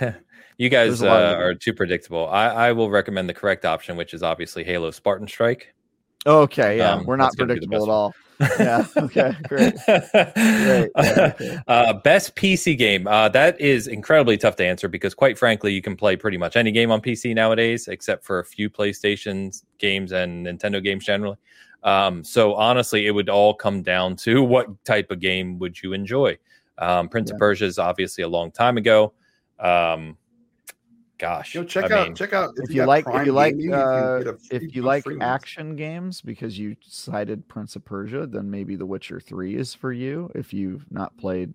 [0.56, 2.30] you guys uh, are too predictable.
[2.30, 5.74] I, I will recommend the correct option, which is obviously Halo Spartan Strike.
[6.24, 8.14] Okay, yeah, um, we're not predictable at all.
[8.58, 8.86] Yeah.
[8.96, 9.34] Okay.
[9.48, 9.74] Great.
[9.86, 10.90] great.
[11.68, 13.06] Uh, best PC game.
[13.06, 16.56] Uh, that is incredibly tough to answer because, quite frankly, you can play pretty much
[16.56, 21.36] any game on PC nowadays, except for a few PlayStation games and Nintendo games generally.
[21.82, 25.92] Um, so honestly, it would all come down to what type of game would you
[25.92, 26.38] enjoy.
[26.78, 27.34] Um, Prince yeah.
[27.34, 29.12] of Persia is obviously a long time ago.
[29.58, 30.16] Um,
[31.20, 33.32] gosh, you know, check I out mean, check out if, if you, like if you
[33.32, 38.74] like uh, if you like action games because you cited Prince of Persia, then maybe
[38.74, 40.30] The Witcher Three is for you.
[40.34, 41.54] If you've not played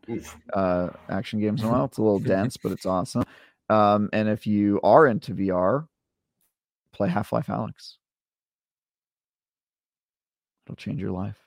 [0.53, 3.23] uh, action games in a while, it's a little dense, but it's awesome.
[3.69, 5.87] Um, and if you are into VR,
[6.93, 7.95] play Half Life Alyx.
[10.65, 11.39] It'll change your life.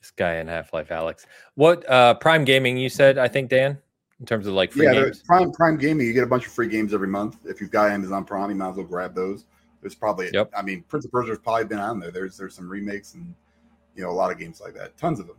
[0.00, 1.24] This guy in Half Life Alyx.
[1.54, 3.78] What uh Prime Gaming you said, I think, Dan,
[4.20, 5.22] in terms of like free yeah, games?
[5.22, 7.38] Prime Prime Gaming, you get a bunch of free games every month.
[7.44, 9.44] If you've got Amazon Prime, you might as well grab those.
[9.80, 10.50] There's probably yep.
[10.56, 12.10] I mean, Prince of Persia has probably been on there.
[12.10, 13.34] There's there's some remakes and
[13.94, 14.96] you know a lot of games like that.
[14.96, 15.36] Tons of them.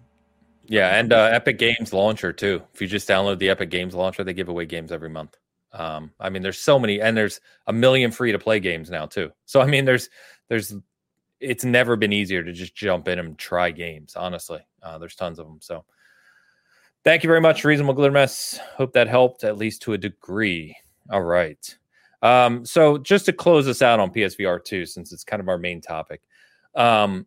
[0.66, 2.62] Yeah, and uh, Epic Games launcher too.
[2.74, 5.36] If you just download the Epic Games launcher, they give away games every month.
[5.72, 9.08] Um, I mean, there's so many, and there's a million free to play games now
[9.08, 9.32] too.
[9.46, 10.10] So I mean, there's
[10.48, 10.76] there's
[11.40, 14.16] it's never been easier to just jump in and try games.
[14.16, 15.60] Honestly, uh, there's tons of them.
[15.62, 15.86] So,
[17.04, 18.58] thank you very much, Reasonable Glittermess.
[18.76, 20.76] Hope that helped at least to a degree.
[21.12, 21.78] All right.
[22.22, 25.58] Um, so just to close us out on PSVR two, since it's kind of our
[25.58, 26.22] main topic,
[26.76, 27.26] um,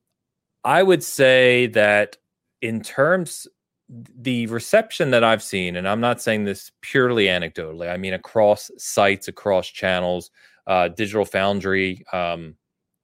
[0.65, 2.17] I would say that
[2.61, 3.47] in terms
[3.89, 8.71] the reception that I've seen, and I'm not saying this purely anecdotally, I mean across
[8.79, 10.31] sites, across channels,
[10.67, 12.57] uh, Digital Foundry, um,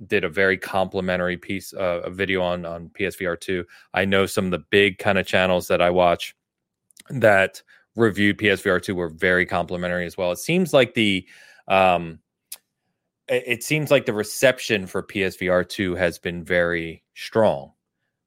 [0.07, 3.65] did a very complimentary piece, uh, a video on on PSVR two.
[3.93, 6.35] I know some of the big kind of channels that I watch
[7.11, 7.63] that
[7.97, 10.33] reviewed PSVR two were very complimentary as well.
[10.33, 11.27] It seems like the
[11.67, 12.21] um,
[13.29, 17.73] it seems like the reception for PSVR two has been very strong.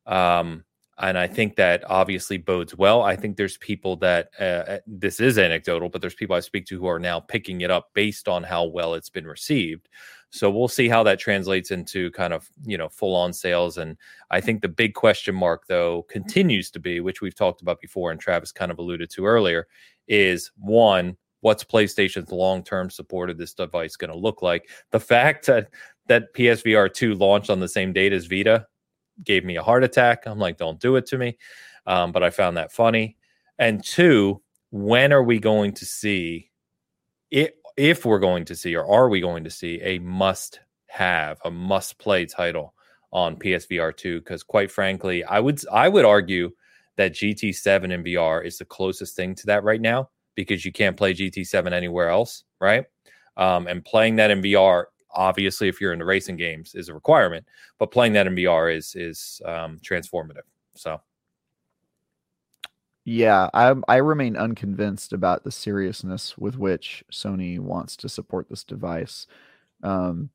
[0.05, 0.63] Um,
[0.99, 3.01] and I think that obviously bodes well.
[3.01, 6.67] I think there's people that uh, uh, this is anecdotal, but there's people I speak
[6.67, 9.89] to who are now picking it up based on how well it's been received.
[10.31, 13.77] So we'll see how that translates into kind of, you know, full on sales.
[13.77, 13.97] And
[14.31, 18.11] I think the big question mark, though, continues to be, which we've talked about before
[18.11, 19.67] and Travis kind of alluded to earlier,
[20.07, 24.69] is one, what's PlayStation's long term support of this device going to look like?
[24.91, 25.69] The fact that
[26.07, 28.67] that PSVR 2 launched on the same date as Vita
[29.23, 30.25] gave me a heart attack.
[30.25, 31.37] I'm like, don't do it to me.
[31.85, 33.17] Um, but I found that funny.
[33.59, 36.51] And two, when are we going to see
[37.29, 37.55] it?
[37.77, 41.51] If we're going to see or are we going to see a must have a
[41.51, 42.73] must play title
[43.11, 46.51] on PSVR 2 because quite frankly I would I would argue
[46.97, 50.97] that GT7 in VR is the closest thing to that right now because you can't
[50.97, 52.85] play GT7 anywhere else right?
[53.37, 57.45] Um, and playing that in VR obviously if you're into racing games is a requirement
[57.79, 60.47] but playing that in VR is is um, transformative.
[60.75, 61.01] So
[63.11, 68.63] yeah, I I remain unconvinced about the seriousness with which Sony wants to support this
[68.63, 69.27] device,
[69.83, 70.29] um,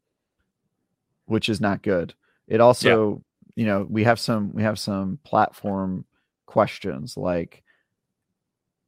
[1.24, 2.12] which is not good.
[2.46, 3.22] It also,
[3.54, 3.62] yeah.
[3.62, 6.04] you know, we have some we have some platform
[6.44, 7.62] questions like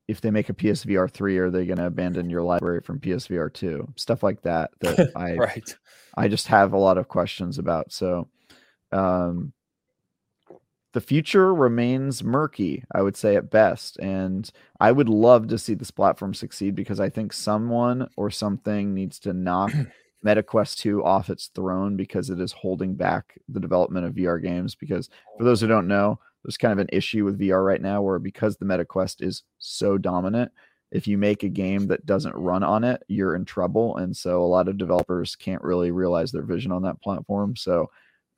[0.07, 3.51] if they make a PSVR three, are they going to abandon your library from PSVR
[3.51, 3.91] two?
[3.97, 4.71] Stuff like that.
[4.81, 5.77] That I right.
[6.15, 7.91] I just have a lot of questions about.
[7.91, 8.29] So,
[8.93, 9.55] um,
[10.99, 14.01] the future remains murky, I would say at best.
[14.01, 14.51] And
[14.81, 19.21] I would love to see this platform succeed because I think someone or something needs
[19.21, 19.71] to knock
[20.27, 24.75] MetaQuest 2 off its throne because it is holding back the development of VR games.
[24.75, 28.03] Because for those who don't know, there's kind of an issue with VR right now
[28.03, 30.51] where because the MetaQuest is so dominant,
[30.91, 33.99] if you make a game that doesn't run on it, you're in trouble.
[33.99, 37.55] And so a lot of developers can't really realize their vision on that platform.
[37.55, 37.89] So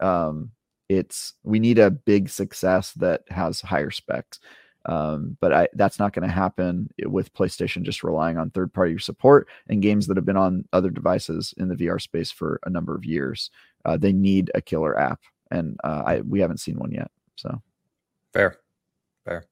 [0.00, 0.50] um,
[0.90, 4.40] it's we need a big success that has higher specs.
[4.86, 8.98] Um, but I, that's not going to happen with PlayStation just relying on third party
[8.98, 12.70] support and games that have been on other devices in the VR space for a
[12.70, 13.50] number of years.
[13.84, 17.10] Uh, they need a killer app, and uh, I, we haven't seen one yet.
[17.36, 17.62] So
[18.32, 18.56] fair,
[19.24, 19.44] fair.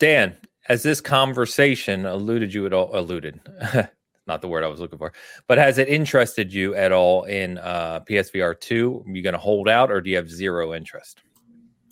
[0.00, 2.90] Dan, has this conversation alluded you at all?
[2.98, 3.40] Alluded,
[4.26, 5.12] not the word I was looking for,
[5.46, 9.04] but has it interested you at all in uh, PSVR two?
[9.06, 11.22] Are you going to hold out, or do you have zero interest?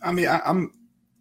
[0.02, 0.72] I mean, I, am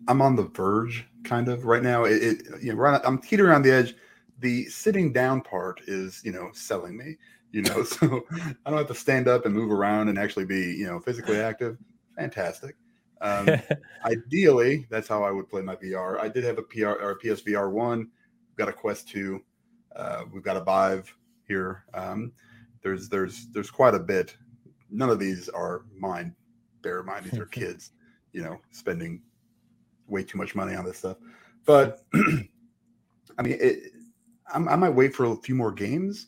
[0.08, 2.06] I'm on the verge, kind of right now.
[2.06, 3.96] It, it you know, right, I'm teetering on the edge.
[4.40, 7.18] The sitting down part is, you know, selling me.
[7.52, 8.24] You know, so
[8.66, 11.40] I don't have to stand up and move around and actually be, you know, physically
[11.40, 11.78] active.
[12.18, 12.76] Fantastic.
[13.22, 13.50] Um,
[14.06, 16.20] ideally, that's how I would play my VR.
[16.20, 18.10] I did have a PR or a PSVR one.
[18.58, 19.44] Got a Quest two.
[19.96, 21.14] Uh, we've got a Vive
[21.48, 21.86] here.
[21.94, 22.32] Um,
[22.84, 24.36] there's there's there's quite a bit.
[24.90, 26.36] None of these are mine.
[26.82, 27.92] Bear in mind, these are kids.
[28.34, 29.22] You know, spending
[30.08, 31.18] way too much money on this stuff.
[31.66, 33.92] But I mean, it,
[34.54, 36.28] I, I might wait for a few more games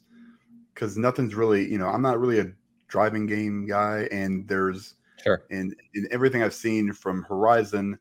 [0.73, 2.51] because nothing's really, you know, I'm not really a
[2.87, 5.43] driving game guy, and there's Sure.
[5.49, 7.97] And in everything I've seen from Horizon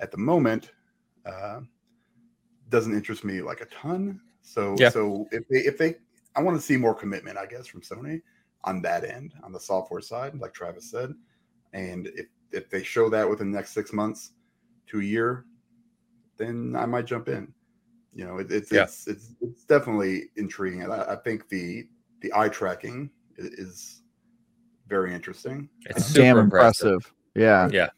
[0.00, 0.72] at the moment,
[1.24, 1.60] uh,
[2.68, 4.20] doesn't interest me like a ton.
[4.44, 4.90] So yeah.
[4.90, 5.96] so if they if they
[6.36, 8.22] I want to see more commitment, I guess, from Sony
[8.64, 11.14] on that end, on the software side, like Travis said.
[11.72, 14.32] And if if they show that within the next six months
[14.88, 15.46] to a year,
[16.36, 17.52] then I might jump in.
[18.14, 18.82] You know, it, it's, yeah.
[18.82, 20.88] it's it's it's definitely intriguing.
[20.88, 21.88] I, I think the
[22.20, 24.02] the eye tracking is
[24.86, 25.68] very interesting.
[25.86, 26.92] It's damn impressive.
[26.92, 27.14] impressive.
[27.34, 27.68] Yeah.
[27.72, 27.88] Yeah.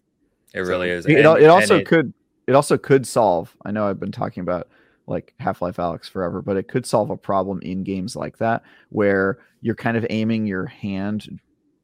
[0.55, 1.05] It really is.
[1.07, 2.15] It, and, it also it, could
[2.47, 3.55] it also could solve.
[3.65, 4.69] I know I've been talking about
[5.07, 9.39] like Half-Life Alyx forever, but it could solve a problem in games like that where
[9.61, 11.41] you're kind of aiming your hand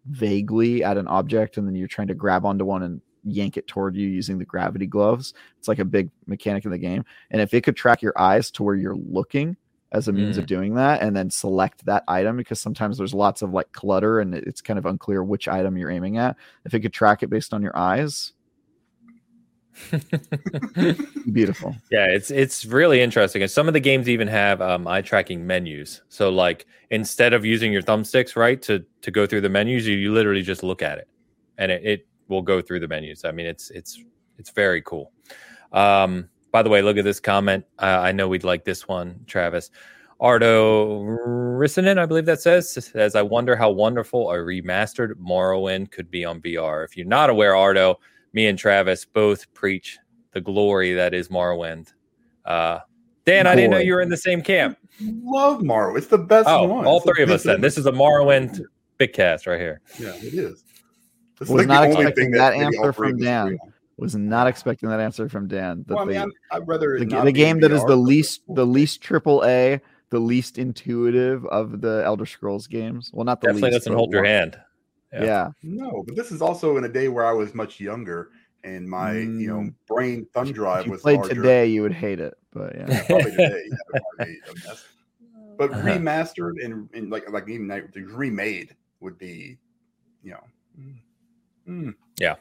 [0.07, 3.69] vaguely at an object and then you're trying to grab onto one and yank it
[3.69, 5.35] toward you using the gravity gloves.
[5.59, 7.05] It's like a big mechanic in the game.
[7.31, 9.57] And if it could track your eyes to where you're looking,
[9.93, 10.39] as a means mm.
[10.40, 14.20] of doing that and then select that item because sometimes there's lots of like clutter
[14.20, 16.36] and it's kind of unclear which item you're aiming at.
[16.65, 18.32] If it could track it based on your eyes,
[21.32, 21.74] beautiful.
[21.90, 23.43] Yeah, it's it's really interesting.
[23.43, 26.03] And some of the games even have um, eye tracking menus.
[26.09, 29.97] So like instead of using your thumbsticks, right, to to go through the menus, you,
[29.97, 31.09] you literally just look at it
[31.59, 33.24] and it, it will go through the menus.
[33.24, 34.03] I mean, it's it's
[34.39, 35.12] it's very cool.
[35.73, 37.65] Um, by the way, look at this comment.
[37.78, 39.70] I know we'd like this one, Travis.
[40.20, 46.12] Ardo Rissanen, I believe that says, says, I wonder how wonderful a remastered Morrowind could
[46.12, 46.85] be on VR.
[46.85, 47.99] If you're not aware, Ardo,
[48.33, 49.99] me and Travis both preach
[50.33, 51.93] the glory that is Morrowind.
[52.45, 52.81] Uh,
[53.25, 53.51] Dan, Boy.
[53.51, 54.79] I didn't know you were in the same camp.
[55.01, 55.99] Love Morrowind.
[55.99, 56.87] It's the best oh, one.
[56.87, 57.61] All three of us then.
[57.61, 58.61] This is a Morrowind
[58.99, 59.81] big cast right here.
[59.99, 60.65] Yeah, it is.
[61.39, 63.59] This was like not expecting that, that answer from Dan.
[63.99, 65.85] Was not expecting that answer from Dan.
[65.87, 69.01] Well, I mean, the, I'd rather the, the game that is the least the least
[69.01, 69.81] triple A,
[70.11, 73.11] the least intuitive of the Elder Scrolls games.
[73.13, 74.59] Well, not the definitely least, doesn't hold your hand.
[75.13, 75.25] Yeah.
[75.25, 75.49] yeah.
[75.63, 78.31] No, but this is also in a day where I was much younger
[78.65, 79.41] and my mm.
[79.41, 79.75] you know mm.
[79.87, 81.35] brain thumb drive if you was played larger.
[81.35, 81.67] today.
[81.67, 83.65] You would hate it, but yeah, probably today.
[84.19, 84.75] Yeah,
[85.59, 85.89] but uh-huh.
[85.89, 89.59] remastered and, and like like even remade would be,
[90.23, 90.45] you know.
[90.79, 90.95] Mm,
[91.69, 91.95] mm.
[92.19, 92.37] Yeah.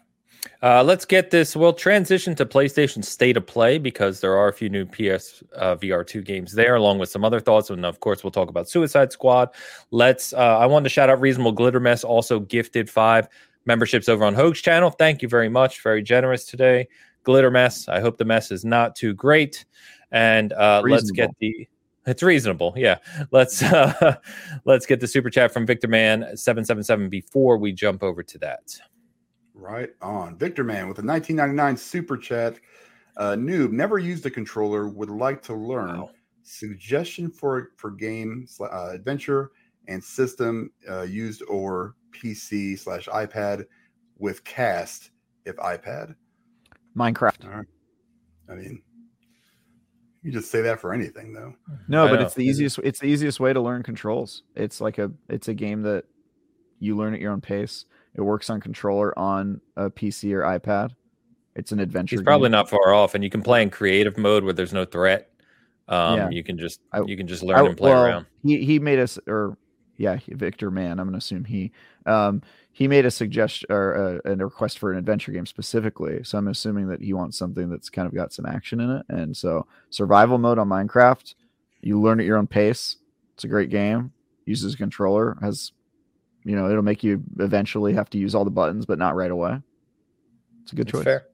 [0.64, 1.56] Uh, let's get this.
[1.56, 5.76] We'll transition to PlayStation State of Play because there are a few new PS uh,
[5.76, 7.70] VR2 games there, along with some other thoughts.
[7.70, 9.50] And of course, we'll talk about Suicide Squad.
[9.90, 10.34] Let's.
[10.34, 13.28] Uh, I wanted to shout out Reasonable Glitter Mess, also gifted five
[13.66, 14.92] memberships over on Hoeg's channel.
[14.92, 15.82] Thank you very much.
[15.82, 16.88] Very generous today.
[17.24, 17.88] Glitter Mess.
[17.88, 19.66] I hope the mess is not too great.
[20.12, 21.68] And uh, let's get the.
[22.08, 22.98] It's reasonable, yeah.
[23.32, 24.16] Let's uh,
[24.66, 28.24] let's get the super chat from Victor Man seven seven seven before we jump over
[28.24, 28.80] to that.
[29.62, 30.38] Right on.
[30.40, 32.60] Victor Man with a 1999 super chat.
[33.16, 36.02] Uh, noob, never used a controller, would like to learn.
[36.02, 36.10] Wow.
[36.42, 39.52] Suggestion for for game uh, adventure
[39.88, 43.66] and system uh, used or PC slash iPad
[44.18, 45.12] with cast
[45.46, 46.16] if iPad.
[46.98, 47.66] Minecraft.
[48.50, 48.82] I mean,
[50.24, 51.54] you just say that for anything though.
[51.88, 52.80] No, but it's the easiest.
[52.80, 54.42] It's the easiest way to learn controls.
[54.56, 55.12] It's like a.
[55.30, 56.06] It's a game that
[56.80, 57.86] you learn at your own pace.
[58.16, 60.92] It works on controller on a PC or iPad.
[61.56, 62.16] It's an adventure.
[62.16, 64.86] He's probably not far off, and you can play in creative mode where there's no
[64.86, 65.30] threat.
[65.88, 66.30] Um, yeah.
[66.30, 68.26] you can just you can just learn I, and play well, around.
[68.44, 69.58] He he made us or
[69.98, 71.00] yeah, Victor Man.
[71.00, 71.72] I'm gonna assume he
[72.06, 76.24] um he made a suggestion or a, a, request for an adventure game specifically.
[76.24, 79.06] So I'm assuming that he wants something that's kind of got some action in it.
[79.10, 81.36] And so survival mode on Minecraft,
[81.82, 82.96] you learn at your own pace.
[83.34, 84.14] It's a great game.
[84.46, 85.74] Uses a controller, has
[86.44, 89.32] you know, it'll make you eventually have to use all the buttons, but not right
[89.32, 89.60] away.
[90.64, 91.04] It's a good choice.
[91.04, 91.28] Fair.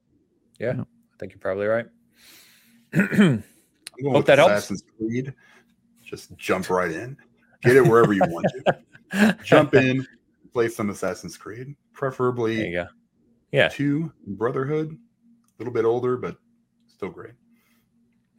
[0.58, 1.86] Yeah, yeah, I think you're probably right.
[2.94, 3.42] i
[4.02, 4.98] Hope that Assassin's helps.
[4.98, 5.34] Creed.
[6.04, 7.16] Just jump right in.
[7.62, 8.46] Get it wherever you want
[9.12, 9.36] to.
[9.44, 10.06] jump in,
[10.52, 12.56] play some Assassin's Creed, preferably.
[12.56, 12.86] There you go.
[13.52, 13.68] Yeah.
[13.68, 16.36] Two Brotherhood, a little bit older, but
[16.86, 17.34] still great.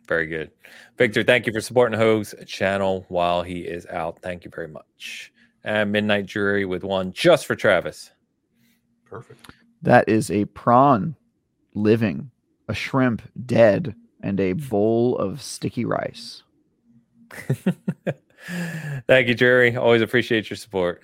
[0.08, 0.52] Very good.
[0.98, 4.20] Victor, thank you for supporting Hoeg's channel while he is out.
[4.22, 5.32] Thank you very much.
[5.64, 8.12] And Midnight Jury with one just for Travis.
[9.06, 9.52] Perfect.
[9.82, 11.16] That is a prawn
[11.74, 12.32] living,
[12.68, 16.44] a shrimp dead, and a bowl of sticky rice.
[19.08, 19.76] thank you, Jerry.
[19.76, 21.04] Always appreciate your support.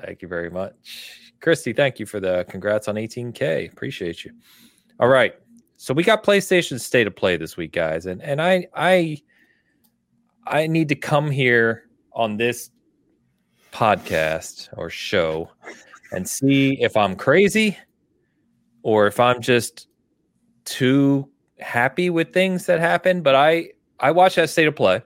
[0.00, 1.32] Thank you very much.
[1.40, 3.70] Christy, thank you for the congrats on 18K.
[3.70, 4.32] Appreciate you.
[4.98, 5.34] All right.
[5.76, 8.06] So we got PlayStation State of Play this week, guys.
[8.06, 9.18] And and I I
[10.46, 12.70] I need to come here on this
[13.74, 15.50] podcast or show
[16.12, 17.76] and see if I'm crazy
[18.82, 19.88] or if I'm just
[20.64, 21.28] too
[21.58, 23.20] happy with things that happen.
[23.20, 25.02] But I I watched that state of play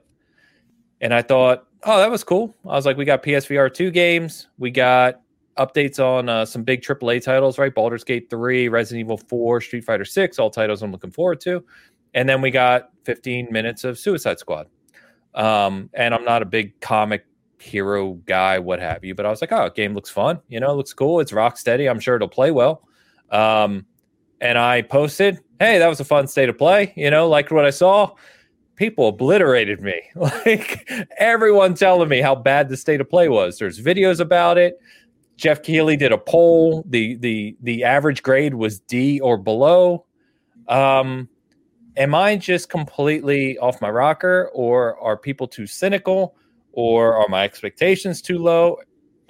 [1.00, 2.54] and I thought, oh, that was cool.
[2.64, 5.22] I was like, we got PSVR two games, we got
[5.58, 7.74] updates on uh, some big AAA titles, right?
[7.74, 11.64] Baldur's Gate 3, Resident Evil 4, Street Fighter 6, all titles I'm looking forward to.
[12.14, 14.68] And then we got 15 minutes of Suicide Squad.
[15.34, 17.26] Um, and I'm not a big comic
[17.58, 20.40] hero guy, what have you, but I was like, oh, game looks fun.
[20.48, 21.20] You know, looks cool.
[21.20, 21.90] It's Rocksteady.
[21.90, 22.86] I'm sure it'll play well.
[23.30, 23.86] Um,
[24.40, 26.92] and I posted, hey, that was a fun state of play.
[26.96, 28.14] You know, liked what I saw.
[28.76, 30.02] People obliterated me.
[30.16, 33.58] Like everyone telling me how bad the state of play was.
[33.58, 34.80] There's videos about it.
[35.36, 36.84] Geoff Keighley did a poll.
[36.88, 40.04] The the the average grade was D or below.
[40.66, 41.28] Um,
[41.96, 46.34] am I just completely off my rocker, or are people too cynical,
[46.78, 48.78] or are my expectations too low?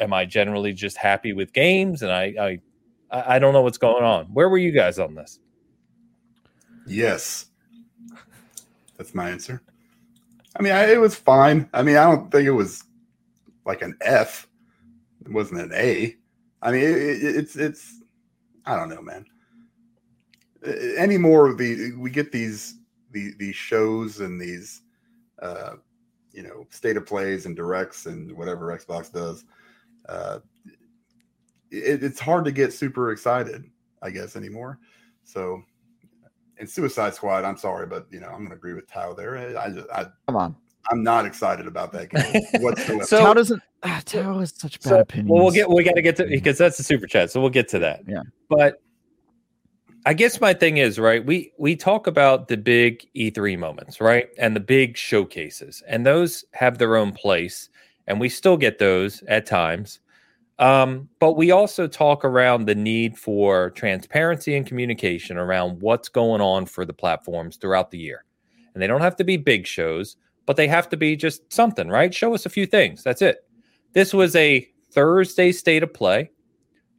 [0.00, 2.60] Am I generally just happy with games, and I
[3.10, 4.26] I I don't know what's going on.
[4.26, 5.40] Where were you guys on this?
[6.86, 7.46] Yes,
[8.98, 9.62] that's my answer.
[10.56, 11.70] I mean, I, it was fine.
[11.72, 12.84] I mean, I don't think it was
[13.64, 14.46] like an F
[15.24, 16.14] it wasn't an A.
[16.60, 18.02] I mean, it, it, it's it's
[18.66, 19.24] I don't know, man.
[20.98, 22.74] Any more of the we get these
[23.10, 24.82] these these shows and these
[25.40, 25.76] uh,
[26.38, 29.44] you know state of plays and directs and whatever Xbox does.
[30.08, 30.38] Uh,
[31.72, 33.64] it, it's hard to get super excited,
[34.02, 34.78] I guess, anymore.
[35.24, 35.60] So,
[36.58, 39.58] and Suicide Squad, I'm sorry, but you know I'm going to agree with Tao there.
[39.58, 40.56] I, just, I come on.
[40.92, 43.02] I'm not excited about that game whatsoever.
[43.04, 43.60] so Tao doesn't.
[43.82, 45.30] Ah, Tao has such bad so, opinions.
[45.30, 47.50] Well, we'll get we got to get to because that's the super chat, so we'll
[47.50, 48.04] get to that.
[48.06, 48.80] Yeah, but
[50.08, 51.24] I guess my thing is right.
[51.24, 56.46] We we talk about the big E3 moments, right, and the big showcases, and those
[56.52, 57.68] have their own place,
[58.06, 60.00] and we still get those at times.
[60.58, 66.40] Um, but we also talk around the need for transparency and communication around what's going
[66.40, 68.24] on for the platforms throughout the year,
[68.72, 70.16] and they don't have to be big shows
[70.48, 72.14] but they have to be just something, right?
[72.14, 73.02] Show us a few things.
[73.02, 73.44] That's it.
[73.92, 76.30] This was a Thursday state of play.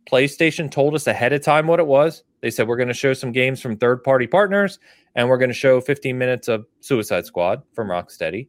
[0.09, 2.23] PlayStation told us ahead of time what it was.
[2.41, 4.79] They said we're going to show some games from third party partners
[5.15, 8.47] and we're going to show 15 minutes of Suicide Squad from Rocksteady.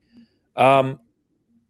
[0.56, 1.00] Um,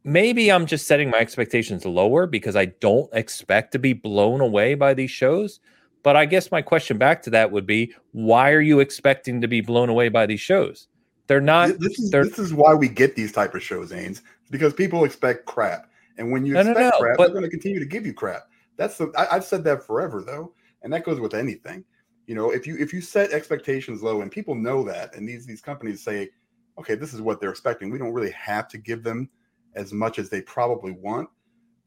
[0.04, 4.74] maybe I'm just setting my expectations lower because I don't expect to be blown away
[4.74, 5.60] by these shows.
[6.02, 9.48] But I guess my question back to that would be why are you expecting to
[9.48, 10.88] be blown away by these shows?
[11.26, 11.78] They're not.
[11.78, 15.46] This is this is why we get these type of shows, Ains, because people expect
[15.46, 15.88] crap,
[16.18, 18.04] and when you no, expect no, no, crap, but, they're going to continue to give
[18.04, 18.49] you crap.
[18.80, 19.12] That's the.
[19.14, 21.84] I, I've said that forever, though, and that goes with anything.
[22.26, 25.44] You know, if you if you set expectations low, and people know that, and these
[25.44, 26.30] these companies say,
[26.78, 27.90] okay, this is what they're expecting.
[27.90, 29.28] We don't really have to give them
[29.74, 31.28] as much as they probably want.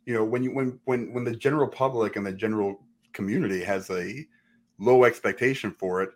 [0.05, 2.79] You know, when you when when when the general public and the general
[3.11, 4.23] community has a
[4.77, 6.11] low expectation for it,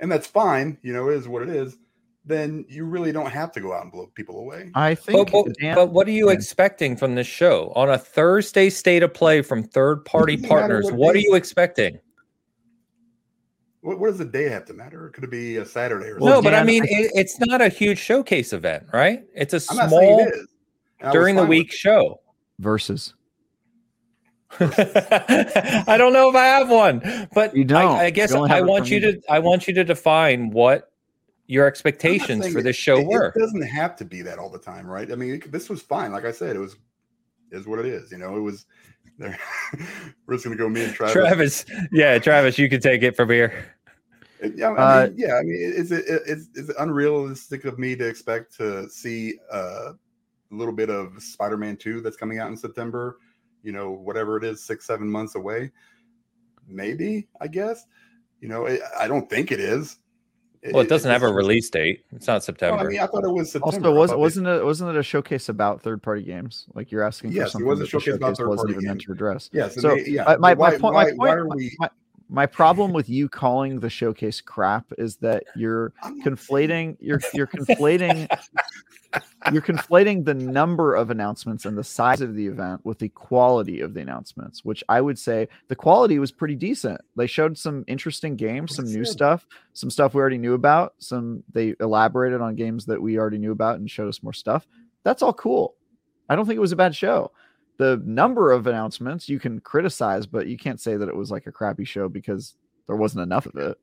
[0.00, 0.78] and that's fine.
[0.80, 1.76] You know, is what it is
[2.24, 4.70] then you really don't have to go out and blow people away.
[4.74, 5.30] I think.
[5.30, 6.36] But, but, Dan, but what are you Dan.
[6.36, 10.86] expecting from this show on a Thursday state of play from third party partners?
[10.86, 11.98] What, what are you expecting?
[13.82, 15.10] What, what, does the day have to matter?
[15.10, 16.28] Could it be a Saturday or something?
[16.28, 19.24] No, but I mean, it, it's not a huge showcase event, right?
[19.34, 20.26] It's a small
[21.12, 22.20] during the week show.
[22.60, 23.14] Versus.
[24.60, 27.96] I don't know if I have one, but you don't.
[27.96, 29.20] I, I guess I want you to.
[29.28, 30.92] I want you to define what
[31.46, 33.26] your expectations for this show it, were.
[33.36, 35.10] It doesn't have to be that all the time, right?
[35.10, 36.12] I mean, it, this was fine.
[36.12, 36.76] Like I said, it was
[37.50, 38.10] is what it is.
[38.10, 38.66] You know, it was.
[39.16, 39.38] There,
[40.26, 41.12] we're just gonna go me and Travis.
[41.12, 43.72] Travis, yeah, Travis, you can take it from here.
[44.42, 45.34] Yeah, I mean, uh, yeah.
[45.36, 49.92] I mean, is it is, is it unrealistic of me to expect to see uh,
[49.92, 53.18] a little bit of Spider-Man Two that's coming out in September?
[53.62, 55.70] You know, whatever it is, six seven months away.
[56.66, 57.86] Maybe I guess.
[58.40, 58.66] You know,
[58.98, 59.98] I don't think it is.
[60.72, 62.04] Well, it doesn't it, have a release date.
[62.14, 62.84] It's not September.
[62.84, 63.88] I mean, I thought it was September.
[63.88, 66.66] Also, was, wasn't it wasn't it a showcase about third party games?
[66.74, 68.84] Like you're asking yes, for something it was a showcase, showcase about third wasn't even
[68.84, 69.50] meant to address.
[69.52, 69.80] Yes.
[69.80, 70.24] So, they, yeah.
[70.24, 71.76] my, my, why, point, my, point, we...
[71.78, 71.90] my,
[72.30, 75.92] My problem with you calling the showcase crap is that you're
[76.24, 78.26] conflating you're you're conflating
[79.52, 83.80] you're conflating the number of announcements and the size of the event with the quality
[83.80, 87.00] of the announcements, which I would say the quality was pretty decent.
[87.16, 91.42] They showed some interesting games, some new stuff, some stuff we already knew about, some
[91.52, 94.66] they elaborated on games that we already knew about and showed us more stuff.
[95.02, 95.74] That's all cool.
[96.28, 97.32] I don't think it was a bad show.
[97.76, 101.46] The number of announcements you can criticize, but you can't say that it was like
[101.46, 102.54] a crappy show because
[102.86, 103.78] there wasn't enough of it.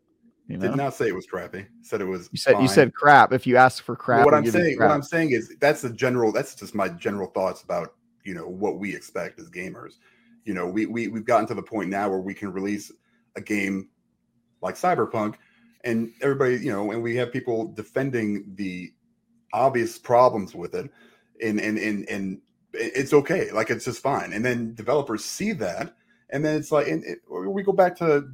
[0.51, 0.67] You know?
[0.67, 1.65] Did not say it was crappy.
[1.81, 2.29] Said it was.
[2.31, 2.61] You said fine.
[2.61, 3.31] you said crap.
[3.31, 5.89] If you ask for crap, Well, what I'm saying, what I'm saying is that's the
[5.89, 6.31] general.
[6.31, 9.93] That's just my general thoughts about you know what we expect as gamers.
[10.43, 12.91] You know, we we we've gotten to the point now where we can release
[13.35, 13.89] a game
[14.61, 15.35] like Cyberpunk,
[15.83, 18.91] and everybody, you know, and we have people defending the
[19.53, 20.91] obvious problems with it,
[21.41, 22.41] and and and and
[22.73, 24.33] it's okay, like it's just fine.
[24.33, 25.95] And then developers see that,
[26.29, 28.29] and then it's like, and it, we go back to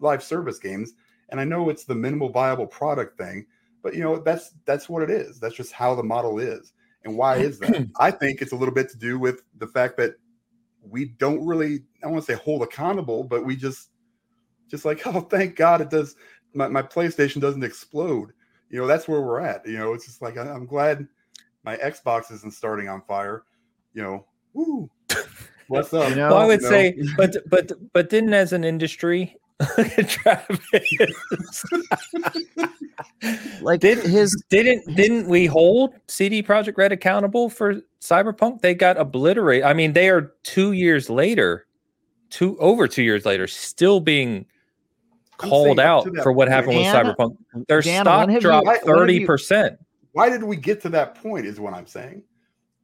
[0.00, 0.94] live service games,
[1.30, 3.46] and I know it's the minimal viable product thing,
[3.82, 5.38] but you know that's that's what it is.
[5.40, 6.72] That's just how the model is.
[7.04, 7.88] And why is that?
[8.00, 10.14] I think it's a little bit to do with the fact that
[10.82, 13.90] we don't really I want to say hold accountable, but we just
[14.68, 16.16] just like, oh thank God it does
[16.54, 18.32] my, my PlayStation doesn't explode.
[18.70, 19.66] You know, that's where we're at.
[19.66, 21.06] You know, it's just like I, I'm glad
[21.64, 23.44] my Xbox isn't starting on fire.
[23.94, 24.90] You know, woo.
[25.68, 26.08] What's up?
[26.10, 26.70] You know, well, I would you know?
[26.70, 29.36] say, but but but didn't as an industry,
[30.08, 30.58] Travis,
[33.60, 38.62] like did his didn't didn't we hold CD Projekt Red accountable for Cyberpunk?
[38.62, 39.64] They got obliterated.
[39.64, 41.66] I mean, they are two years later,
[42.30, 44.46] two over two years later, still being
[45.36, 47.36] called out for what point- happened with Cyberpunk.
[47.68, 49.78] Their Dan, stock when have you- dropped why- when have you- thirty percent.
[50.12, 51.46] Why did we get to that point?
[51.46, 52.22] Is what I'm saying.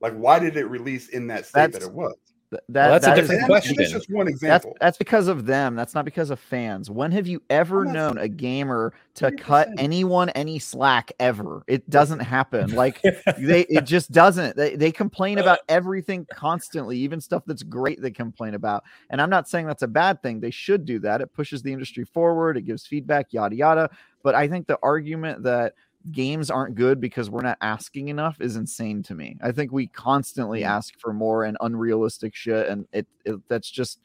[0.01, 2.15] Like, why did it release in that state that That's- it was?
[2.51, 3.75] Th- that, that's a different And question.
[3.77, 4.77] That's just one example.
[4.81, 5.75] that's because of them.
[5.75, 6.91] That's not because of fans.
[6.91, 9.75] When have you ever not- known a gamer to cut 100%.
[9.79, 11.63] anyone any slack ever?
[11.67, 12.71] It doesn't happen.
[12.77, 13.01] Like
[13.39, 14.57] they it just doesn't.
[14.57, 15.63] They they complain about uh.
[15.71, 18.85] everything constantly, even stuff that's great they complain about.
[19.11, 20.41] And I'm not saying that's a bad thing.
[20.41, 21.21] They should do that.
[21.21, 23.91] It pushes the industry forward, it gives feedback, yada yada.
[24.23, 25.75] But I think the argument that
[26.13, 29.37] games aren't good because we're not asking enough is insane to me.
[29.43, 34.01] I think we constantly ask for more and unrealistic shit and it, it that's just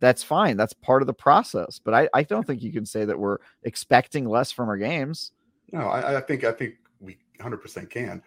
[0.00, 0.56] that's fine.
[0.56, 1.78] That's part of the process.
[1.78, 5.32] But I, I don't think you can say that we're expecting less from our games.
[5.72, 8.22] No, I, I think I think we 100% can.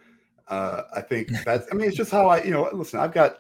[0.47, 1.67] Uh, I think that's.
[1.71, 2.43] I mean, it's just how I.
[2.43, 2.99] You know, listen.
[2.99, 3.39] I've got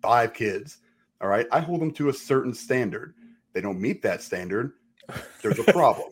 [0.00, 0.78] five kids.
[1.20, 3.14] All right, I hold them to a certain standard.
[3.52, 4.72] They don't meet that standard.
[5.42, 6.10] There's a problem,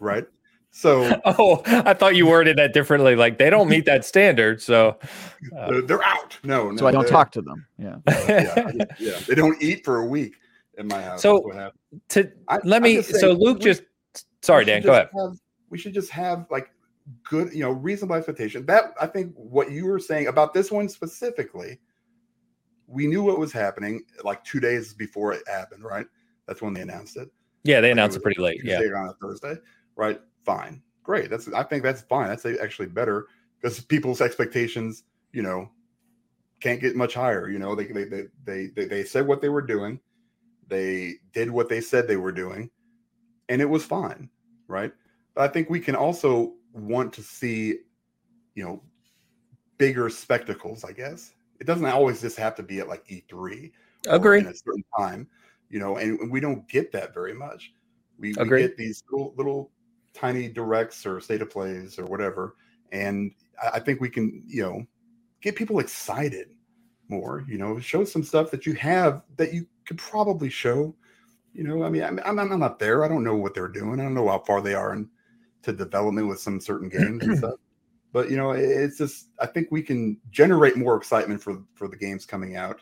[0.00, 0.26] right?
[0.74, 3.14] So Oh, I thought you worded that differently.
[3.14, 4.98] Like they don't meet that standard, so
[5.56, 6.38] uh, they're, they're out.
[6.42, 6.76] No, no.
[6.78, 7.66] So I don't talk to them.
[7.78, 7.96] Yeah.
[8.08, 10.34] yeah, I- yeah, they don't eat for a week
[10.78, 11.20] in my house.
[11.22, 11.74] So, what
[12.10, 12.94] to I- let I'm me.
[12.96, 13.82] just So Luke we- just.
[14.42, 14.80] Sorry, Dan.
[14.82, 15.08] should Go ahead.
[15.14, 15.38] have-
[15.70, 16.70] we should just have like
[17.28, 18.64] good, you know, reasonable expectation.
[18.66, 21.78] That I think what you were saying about this one specifically,
[22.86, 26.06] we knew what was happening like two days before it happened, right?
[26.46, 27.28] That's when they announced it.
[27.64, 28.60] Yeah, they Like, announced it was pretty late.
[28.64, 28.78] Yeah.
[28.78, 29.54] Tuesday or on a Thursday,
[29.96, 30.20] right?
[30.44, 31.30] Fine, great.
[31.30, 32.28] That's I think that's fine.
[32.28, 33.26] That's actually better
[33.60, 35.70] because people's expectations, you know,
[36.60, 37.48] can't get much higher.
[37.48, 40.00] You know, they they they they they, they said what they were doing,
[40.68, 42.70] they did what they said they were doing,
[43.48, 44.28] and it was fine,
[44.66, 44.92] right?
[45.34, 47.78] But I think we can also want to see,
[48.54, 48.82] you know,
[49.78, 50.84] bigger spectacles.
[50.84, 53.72] I guess it doesn't always just have to be at like E three
[54.08, 54.40] Agree.
[54.40, 55.28] in a certain time,
[55.70, 57.72] you know, and we don't get that very much.
[58.18, 59.70] We, we get these little, little
[60.14, 62.56] tiny directs or state of plays or whatever,
[62.92, 63.32] and
[63.62, 64.86] I, I think we can, you know,
[65.40, 66.48] get people excited
[67.08, 67.44] more.
[67.48, 70.94] You know, show some stuff that you have that you could probably show.
[71.52, 73.04] You know, I mean, I'm, I'm, I'm not there.
[73.04, 74.00] I don't know what they're doing.
[74.00, 77.58] I don't know how far they are into development with some certain games and stuff.
[78.12, 81.96] But you know, it's just I think we can generate more excitement for for the
[81.96, 82.80] games coming out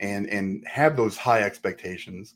[0.00, 2.34] and and have those high expectations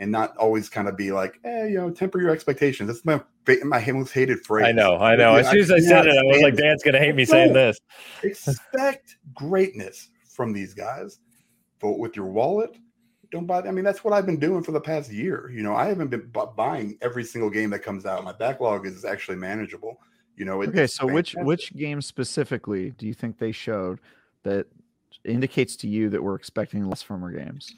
[0.00, 2.88] and not always kind of be like, eh, you know, temper your expectations.
[2.88, 4.66] That's my fa- my most hated phrase.
[4.66, 5.34] I know, I know.
[5.34, 7.26] Yeah, As soon as I said it, I was like, cannot Dan's gonna hate me
[7.26, 7.78] saying this.
[8.22, 11.20] expect greatness from these guys.
[11.80, 12.76] Vote with your wallet.
[13.30, 13.60] Don't buy.
[13.60, 15.50] I mean, that's what I've been doing for the past year.
[15.54, 18.24] You know, I haven't been bu- buying every single game that comes out.
[18.24, 20.00] My backlog is actually manageable.
[20.34, 20.62] You know.
[20.62, 24.00] Okay, it's so which which game specifically do you think they showed
[24.44, 24.66] that
[25.24, 27.74] indicates to you that we're expecting less from our games?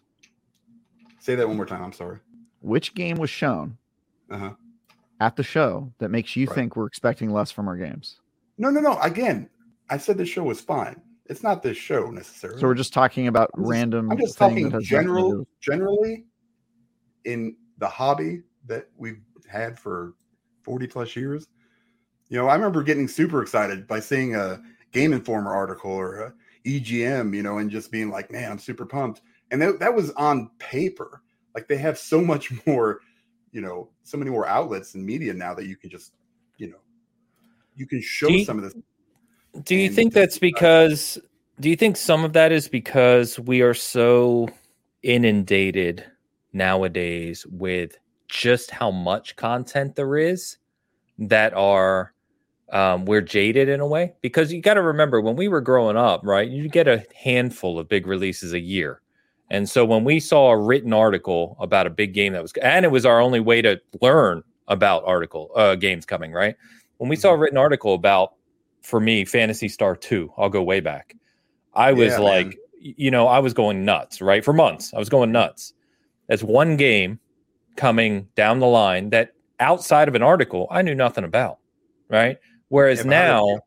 [1.23, 1.85] Say that one more time.
[1.85, 2.19] I'm sorry.
[2.62, 3.78] Which game was shown
[4.28, 4.55] Uh huh.
[5.20, 6.55] at the show that makes you Right.
[6.57, 8.19] think we're expecting less from our games?
[8.59, 8.99] No, no, no.
[9.01, 9.49] Again,
[9.89, 11.01] I said this show was fine.
[11.27, 12.61] It's not this show necessarily.
[12.61, 14.11] So we're just talking about I'm just- random.
[14.11, 16.24] I'm just talking that has nothing to general, generally
[17.24, 20.15] in the hobby that we've had for
[20.65, 21.47] 40 plus years.
[22.31, 26.35] You know, I remember getting super excited by seeing a Game Informer article or a
[26.65, 29.23] EGM, you know, and just being like, man, I'm super pumped.
[29.53, 31.23] And that, that was on paper.
[31.55, 33.01] Like they have so much more,
[33.53, 36.12] you know, so many more outlets and media now that you can just,
[36.57, 36.79] you know,
[37.77, 38.74] you can show you, some of this.
[39.65, 41.19] Do you think that's because,
[41.61, 44.49] do you think some of that is because we are so
[45.03, 46.05] inundated
[46.53, 47.99] nowadays with
[48.29, 50.57] just how much content there is
[51.19, 52.15] that are
[52.73, 55.97] um, we're jaded in a way because you got to remember when we were growing
[55.99, 56.49] up, right?
[56.49, 59.02] You get a handful of big releases a year.
[59.53, 62.87] And so when we saw a written article about a big game that was, and
[62.87, 66.57] it was our only way to learn about article uh, games coming, right?
[66.97, 67.43] When we saw a mm-hmm.
[67.43, 68.33] written article about,
[68.81, 71.15] for me, Phantasy Star 2, I'll go way back.
[71.74, 72.57] I was yeah, like, man.
[72.81, 74.43] you know, I was going nuts, right?
[74.43, 75.74] For months, I was going nuts.
[76.31, 77.20] As one game
[77.77, 81.59] coming down the line that outside of an article, I knew nothing about,
[82.09, 82.39] right?
[82.69, 83.61] Whereas yeah, now,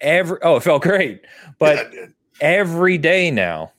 [0.00, 1.22] every oh, it felt great,
[1.58, 2.06] but yeah,
[2.42, 3.72] every day now,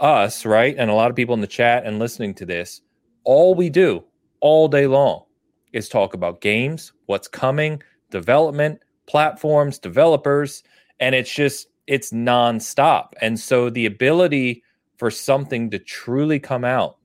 [0.00, 2.80] us right, and a lot of people in the chat and listening to this,
[3.24, 4.04] all we do
[4.40, 5.24] all day long
[5.72, 10.62] is talk about games, what's coming, development, platforms, developers,
[10.98, 13.08] and it's just it's nonstop.
[13.20, 14.62] And so the ability
[14.96, 16.98] for something to truly come out,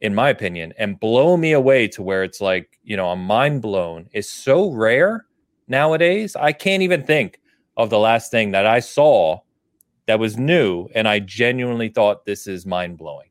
[0.00, 3.62] in my opinion, and blow me away to where it's like, you know, I'm mind
[3.62, 5.26] blown is so rare
[5.68, 6.36] nowadays.
[6.36, 7.40] I can't even think
[7.76, 9.40] of the last thing that I saw
[10.12, 13.30] that was new and I genuinely thought this is mind blowing.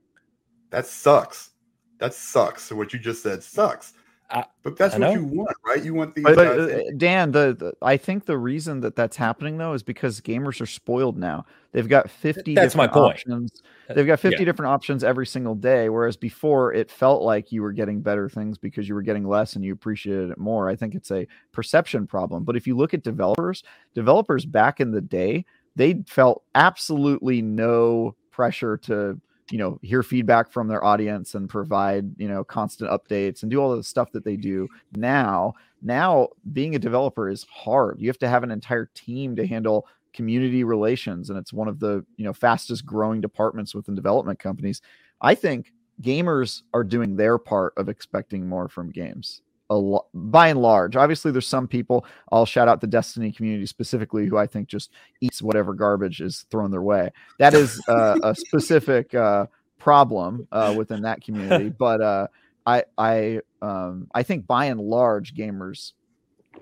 [0.71, 1.51] That sucks.
[1.99, 2.63] That sucks.
[2.63, 3.93] So what you just said sucks.
[4.31, 5.83] I, but that's what you want, right?
[5.83, 6.23] You want these.
[6.23, 10.21] But, uh, Dan, the, the, I think the reason that that's happening though is because
[10.21, 11.45] gamers are spoiled now.
[11.71, 12.55] They've got fifty.
[12.55, 13.17] That's my point.
[13.17, 13.61] Options.
[13.89, 14.45] Uh, They've got fifty yeah.
[14.45, 18.57] different options every single day, whereas before it felt like you were getting better things
[18.57, 20.67] because you were getting less and you appreciated it more.
[20.67, 22.43] I think it's a perception problem.
[22.43, 23.63] But if you look at developers,
[23.93, 25.45] developers back in the day,
[25.75, 29.19] they felt absolutely no pressure to
[29.51, 33.59] you know hear feedback from their audience and provide you know constant updates and do
[33.59, 34.67] all the stuff that they do.
[34.95, 37.99] Now now being a developer is hard.
[37.99, 41.79] You have to have an entire team to handle community relations and it's one of
[41.79, 44.81] the you know fastest growing departments within development companies.
[45.21, 49.41] I think gamers are doing their part of expecting more from games
[49.71, 50.97] a lo- by and large.
[50.97, 52.05] Obviously, there's some people.
[52.31, 54.91] I'll shout out the Destiny community specifically, who I think just
[55.21, 57.09] eats whatever garbage is thrown their way.
[57.39, 59.47] That is uh, a specific uh,
[59.79, 61.69] problem uh, within that community.
[61.79, 62.27] But uh,
[62.65, 65.93] I I um, I think by and large, gamers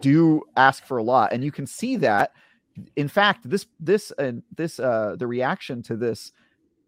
[0.02, 2.32] do ask for a lot, and you can see that.
[2.96, 6.32] In fact, this this and this uh, the reaction to this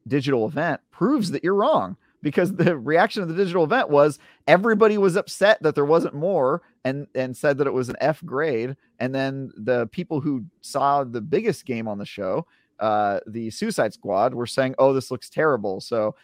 [0.07, 4.97] digital event proves that you're wrong because the reaction of the digital event was everybody
[4.97, 8.75] was upset that there wasn't more and and said that it was an F grade.
[8.99, 12.45] And then the people who saw the biggest game on the show
[12.79, 15.81] uh the Suicide Squad were saying oh this looks terrible.
[15.81, 16.15] So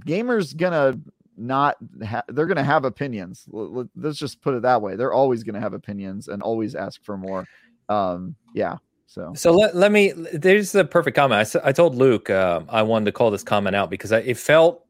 [0.00, 0.98] gamers gonna
[1.36, 3.46] not ha- they're gonna have opinions.
[3.50, 4.96] Let's just put it that way.
[4.96, 7.46] They're always gonna have opinions and always ask for more.
[7.88, 8.78] Um yeah
[9.08, 10.12] so, so let, let me.
[10.32, 11.56] There's the perfect comment.
[11.56, 14.36] I, I told Luke uh, I wanted to call this comment out because I, it
[14.36, 14.85] felt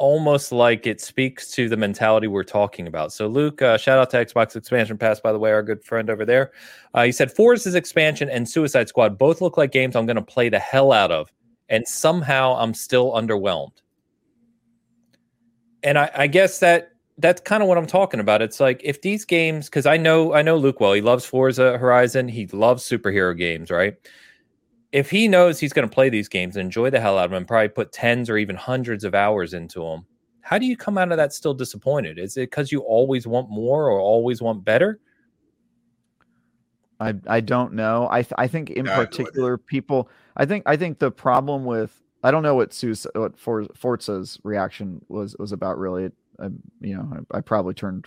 [0.00, 3.12] almost like it speaks to the mentality we're talking about.
[3.12, 6.08] So, Luke, uh, shout out to Xbox Expansion Pass, by the way, our good friend
[6.08, 6.52] over there.
[6.94, 10.22] Uh, he said Forza's expansion and Suicide Squad both look like games I'm going to
[10.22, 11.30] play the hell out of,
[11.68, 13.76] and somehow I'm still underwhelmed.
[15.82, 18.40] And I, I guess that that's kind of what I'm talking about.
[18.40, 21.76] It's like if these games, because I know I know Luke well, he loves Forza
[21.76, 23.96] Horizon, he loves superhero games, right?
[24.92, 27.30] If he knows he's going to play these games and enjoy the hell out of
[27.30, 30.04] them and probably put tens or even hundreds of hours into them,
[30.40, 32.18] how do you come out of that still disappointed?
[32.18, 34.98] Is it because you always want more or always want better?
[36.98, 38.08] I I don't know.
[38.10, 40.10] I th- I think in particular people.
[40.36, 44.38] I think I think the problem with I don't know what Sue's what For, Forza's
[44.42, 46.10] reaction was was about really.
[46.40, 46.46] I,
[46.80, 48.06] you know I, I probably turned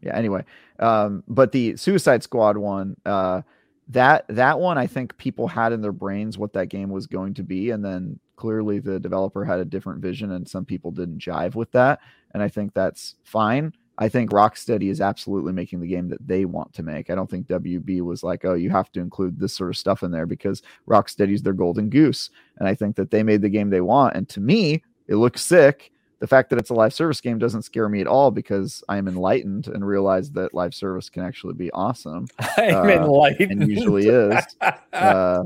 [0.00, 0.42] yeah anyway
[0.78, 3.42] um but the suicide squad one uh
[3.88, 7.34] that that one I think people had in their brains what that game was going
[7.34, 11.18] to be, and then clearly the developer had a different vision, and some people didn't
[11.18, 12.00] jive with that,
[12.32, 13.72] and I think that's fine.
[13.98, 17.10] I think Rocksteady is absolutely making the game that they want to make.
[17.10, 20.02] I don't think WB was like, oh, you have to include this sort of stuff
[20.02, 23.70] in there because Rocksteady's their golden goose, and I think that they made the game
[23.70, 25.91] they want, and to me, it looks sick
[26.22, 28.96] the fact that it's a live service game doesn't scare me at all because I
[28.96, 32.28] am enlightened and realize that live service can actually be awesome.
[32.56, 34.36] I'm uh, enlightened and usually is.
[34.60, 35.42] uh, a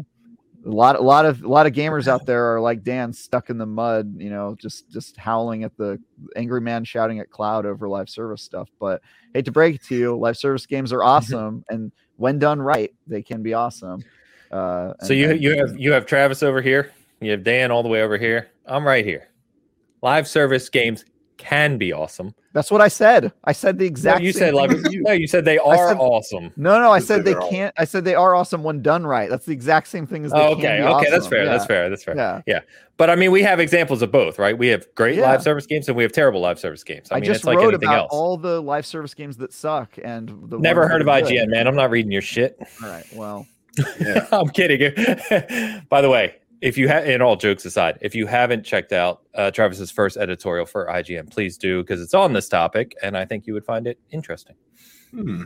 [0.66, 3.56] lot, a lot of, a lot of gamers out there are like Dan, stuck in
[3.56, 4.16] the mud.
[4.18, 5.98] You know, just, just howling at the
[6.36, 8.68] angry man shouting at cloud over live service stuff.
[8.78, 9.00] But
[9.32, 12.92] hate to break it to you, live service games are awesome, and when done right,
[13.06, 14.04] they can be awesome.
[14.50, 16.92] Uh, so you and, you have you have Travis over here,
[17.22, 18.50] you have Dan all the way over here.
[18.66, 19.30] I'm right here.
[20.06, 21.04] Live service games
[21.36, 22.32] can be awesome.
[22.52, 23.32] That's what I said.
[23.42, 24.20] I said the exact.
[24.20, 25.02] No, you said like you.
[25.02, 26.52] no, you said they are said, awesome.
[26.56, 27.74] No, no, I said they can't.
[27.76, 29.28] I said they are awesome when done right.
[29.28, 30.32] That's the exact same thing as.
[30.32, 31.10] Oh, okay, okay, awesome.
[31.10, 31.44] that's fair.
[31.44, 31.50] Yeah.
[31.50, 31.90] That's fair.
[31.90, 32.16] That's fair.
[32.16, 32.60] Yeah, yeah.
[32.98, 34.56] But I mean, we have examples of both, right?
[34.56, 35.28] We have great yeah.
[35.28, 37.08] live service games and we have terrible live service games.
[37.10, 38.10] I, I mean, just it's like wrote anything about else.
[38.12, 41.48] all the live service games that suck and the never heard of IGN, good.
[41.48, 41.66] man.
[41.66, 42.56] I'm not reading your shit.
[42.80, 43.44] All right, well,
[44.00, 44.28] yeah.
[44.32, 44.92] I'm kidding.
[45.88, 49.22] By the way, if you have, in all jokes aside, if you haven't checked out
[49.34, 53.24] uh, Travis's first editorial for IGN, please do because it's on this topic, and I
[53.24, 54.56] think you would find it interesting.
[55.10, 55.44] Hmm.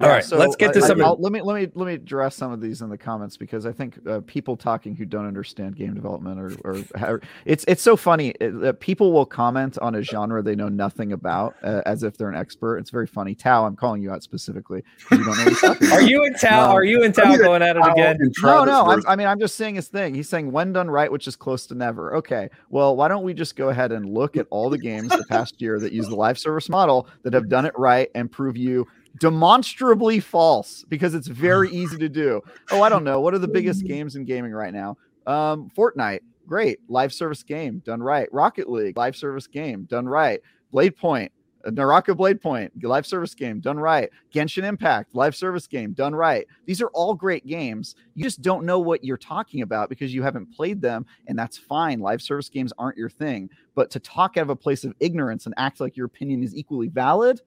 [0.00, 1.02] All yeah, right, so let's get to some.
[1.02, 3.66] I'll, let me let me let me address some of these in the comments because
[3.66, 7.82] I think uh, people talking who don't understand game development or, or, or it's it's
[7.82, 12.04] so funny that people will comment on a genre they know nothing about uh, as
[12.04, 12.78] if they're an expert.
[12.78, 13.34] It's very funny.
[13.34, 14.84] Tao, I'm calling you out specifically.
[15.10, 15.18] You
[15.92, 16.66] are you in Tao?
[16.66, 18.18] Um, are you in Tao going at it again?
[18.40, 18.86] No, no.
[18.86, 20.14] I'm, I mean, I'm just saying his thing.
[20.14, 22.14] He's saying when done right, which is close to never.
[22.14, 25.24] Okay, well, why don't we just go ahead and look at all the games the
[25.28, 28.56] past year that use the live service model that have done it right and prove
[28.56, 28.86] you
[29.18, 32.40] demonstrably false because it's very easy to do.
[32.70, 33.20] Oh, I don't know.
[33.20, 34.96] What are the biggest games in gaming right now?
[35.26, 38.28] Um, Fortnite, great live service game done right.
[38.32, 40.40] Rocket League, live service game done right.
[40.70, 41.32] Blade Point,
[41.66, 44.10] uh, Naraka Blade Point, live service game done right.
[44.32, 46.46] Genshin Impact, live service game done right.
[46.66, 47.94] These are all great games.
[48.14, 51.58] You just don't know what you're talking about because you haven't played them, and that's
[51.58, 52.00] fine.
[52.00, 53.50] Live service games aren't your thing.
[53.74, 56.54] But to talk out of a place of ignorance and act like your opinion is
[56.54, 57.40] equally valid,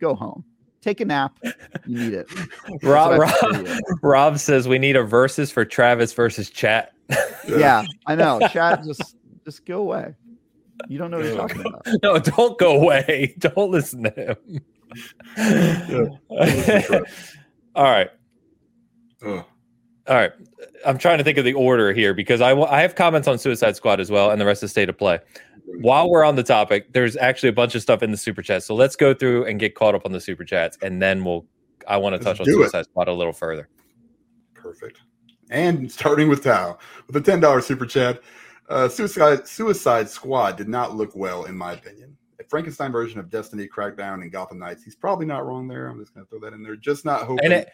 [0.00, 0.44] go home
[0.82, 1.38] take a nap.
[1.86, 2.28] You need it.
[2.82, 3.66] Rob, Rob,
[4.02, 6.92] Rob, says we need a versus for Travis versus Chat.
[7.48, 8.40] yeah, I know.
[8.50, 10.14] Chat, just just go away.
[10.88, 11.86] You don't know what you're talking about.
[12.02, 13.34] No, don't go away.
[13.38, 14.36] Don't listen to
[15.38, 16.18] him.
[17.74, 18.10] All right.
[19.24, 19.44] Ugh.
[20.08, 20.32] All right.
[20.84, 23.76] I'm trying to think of the order here because I, I have comments on Suicide
[23.76, 25.20] Squad as well and the rest of State of Play
[25.64, 28.62] while we're on the topic, there's actually a bunch of stuff in the super chat.
[28.62, 31.46] So let's go through and get caught up on the super chats, and then we'll.
[31.88, 32.84] I want to touch on Suicide it.
[32.84, 33.68] Squad a little further.
[34.54, 35.00] Perfect.
[35.50, 38.20] And starting with Tao with a ten dollars super chat,
[38.68, 42.16] uh, Suicide Suicide Squad did not look well in my opinion.
[42.38, 44.84] A Frankenstein version of Destiny, Crackdown, and Gotham Knights.
[44.84, 45.88] He's probably not wrong there.
[45.88, 46.76] I'm just going to throw that in there.
[46.76, 47.50] Just not hoping.
[47.50, 47.68] It,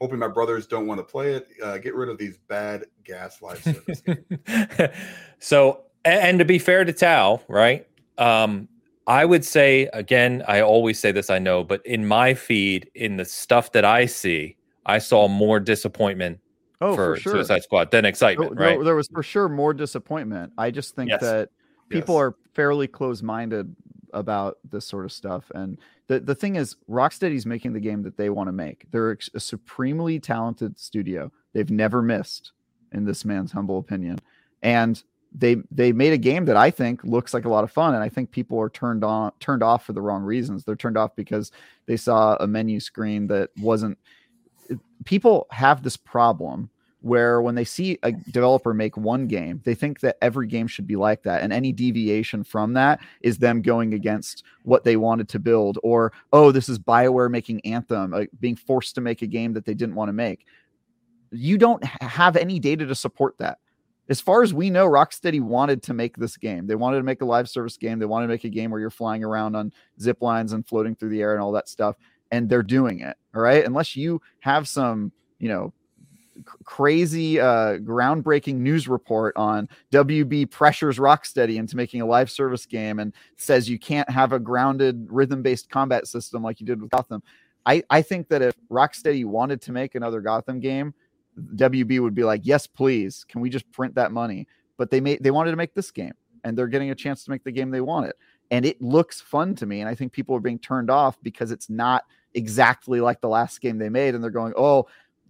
[0.00, 1.48] hoping my brothers don't want to play it.
[1.62, 4.02] Uh, get rid of these bad gas live service
[5.38, 7.86] so and, and to be fair to Tao, right?
[8.16, 8.68] Um,
[9.06, 13.16] I would say again, I always say this, I know, but in my feed, in
[13.16, 16.40] the stuff that I see, I saw more disappointment
[16.80, 17.32] oh, for, for sure.
[17.32, 18.54] Suicide Squad than excitement.
[18.54, 18.78] No, right?
[18.78, 20.52] No, there was for sure more disappointment.
[20.58, 21.20] I just think yes.
[21.20, 21.50] that
[21.88, 22.20] people yes.
[22.20, 23.74] are fairly close-minded
[24.12, 28.16] about this sort of stuff, and the the thing is, Rocksteady's making the game that
[28.16, 28.86] they want to make.
[28.90, 31.30] They're a supremely talented studio.
[31.52, 32.52] They've never missed,
[32.92, 34.18] in this man's humble opinion,
[34.62, 35.02] and
[35.32, 38.02] they they made a game that I think looks like a lot of fun, and
[38.02, 40.64] I think people are turned on turned off for the wrong reasons.
[40.64, 41.52] They're turned off because
[41.86, 43.98] they saw a menu screen that wasn't.
[45.04, 46.70] People have this problem
[47.00, 50.86] where when they see a developer make one game, they think that every game should
[50.86, 55.28] be like that, and any deviation from that is them going against what they wanted
[55.28, 59.26] to build, or oh, this is Bioware making Anthem, uh, being forced to make a
[59.26, 60.46] game that they didn't want to make.
[61.30, 63.58] You don't have any data to support that
[64.08, 66.66] as far as we know, Rocksteady wanted to make this game.
[66.66, 67.98] They wanted to make a live service game.
[67.98, 70.94] They wanted to make a game where you're flying around on zip lines and floating
[70.94, 71.96] through the air and all that stuff.
[72.30, 73.16] And they're doing it.
[73.34, 73.64] All right.
[73.64, 75.72] Unless you have some, you know,
[76.64, 82.98] crazy uh, groundbreaking news report on WB pressures Rocksteady into making a live service game
[82.98, 86.90] and says you can't have a grounded rhythm based combat system like you did with
[86.90, 87.22] Gotham.
[87.66, 90.94] I, I think that if Rocksteady wanted to make another Gotham game,
[91.54, 93.24] WB would be like, "Yes, please.
[93.28, 94.46] Can we just print that money?"
[94.76, 97.30] But they made they wanted to make this game, and they're getting a chance to
[97.30, 98.14] make the game they wanted,
[98.50, 99.80] and it looks fun to me.
[99.80, 102.04] And I think people are being turned off because it's not
[102.34, 104.86] exactly like the last game they made, and they're going, "Oh."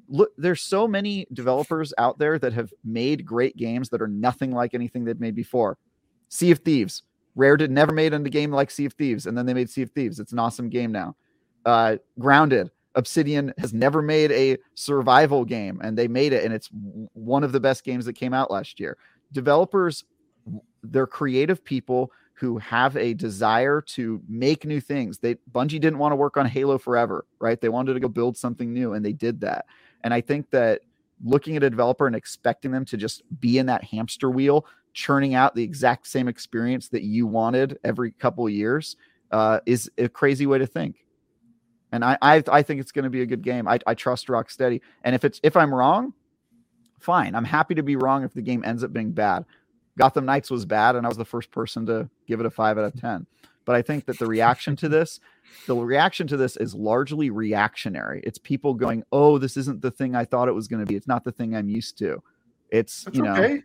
[0.09, 4.53] Look, there's so many developers out there that have made great games that are nothing
[4.53, 5.77] like anything they've made before.
[6.31, 7.03] Sea of Thieves,
[7.35, 9.83] Rare did never made a game like Sea of Thieves, and then they made Sea
[9.83, 10.19] of Thieves.
[10.19, 11.15] It's an awesome game now.
[11.65, 16.69] Uh, Grounded, Obsidian has never made a survival game, and they made it, and it's
[17.13, 18.97] one of the best games that came out last year.
[19.33, 20.05] Developers,
[20.83, 25.19] they're creative people who have a desire to make new things.
[25.19, 27.61] They Bungie didn't want to work on Halo forever, right?
[27.61, 29.67] They wanted to go build something new, and they did that.
[30.05, 30.83] And I think that
[31.25, 35.35] looking at a developer and expecting them to just be in that hamster wheel, churning
[35.35, 38.97] out the exact same experience that you wanted every couple years,
[39.31, 41.05] uh, is a crazy way to think.
[41.93, 43.67] And I I, I think it's going to be a good game.
[43.67, 44.81] I, I trust Rocksteady.
[45.05, 46.13] And if it's if I'm wrong,
[47.01, 47.35] fine.
[47.35, 49.45] I'm happy to be wrong if the game ends up being bad.
[49.97, 52.79] Gotham Knights was bad, and I was the first person to give it a five
[52.79, 53.27] out of ten.
[53.69, 55.21] But I think that the reaction to this,
[55.67, 58.23] the reaction to this is largely reactionary.
[58.25, 60.97] It's people going, "Oh, this isn't the thing I thought it was going to be.
[60.97, 62.23] It's not the thing I'm used to."
[62.71, 63.35] It's That's you know.
[63.35, 63.63] Okay.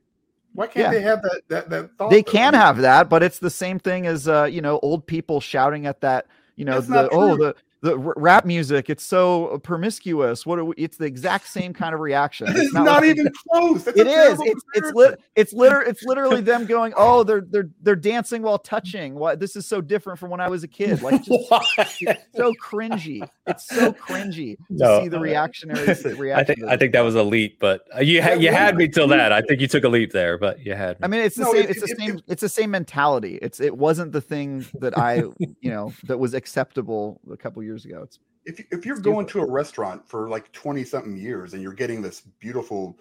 [0.55, 0.91] Why can't yeah.
[0.91, 2.09] they have that that that thought?
[2.09, 2.31] They though?
[2.33, 5.85] can have that, but it's the same thing as uh, you know, old people shouting
[5.85, 6.27] at that,
[6.57, 10.45] you know, That's the oh the the rap music it's so promiscuous.
[10.45, 12.47] What we, it's the exact same kind of reaction.
[12.49, 13.83] It's, not, not like, even close.
[13.83, 14.39] That's it is.
[14.41, 18.57] it's it's li- it's literally it's literally them going oh they're they're they're dancing while
[18.57, 19.15] touching.
[19.15, 21.01] What this is so different from when i was a kid.
[21.01, 21.49] Like just,
[22.35, 23.27] so cringy.
[23.47, 25.85] It's so cringy to no, see the reactionary
[26.17, 28.77] reaction i think i think that was a leap but uh, you had you had
[28.77, 29.33] me till that.
[29.33, 31.03] I think you took a leap there but you had me.
[31.03, 32.71] i mean it's the no, same it, it's it, the same it, it's the same
[32.71, 33.39] mentality.
[33.41, 37.72] It's it wasn't the thing that i you know that was acceptable a couple years
[37.73, 38.03] years ago.
[38.03, 41.73] It's if if you're going to a restaurant for like 20 something years and you're
[41.73, 42.97] getting this beautiful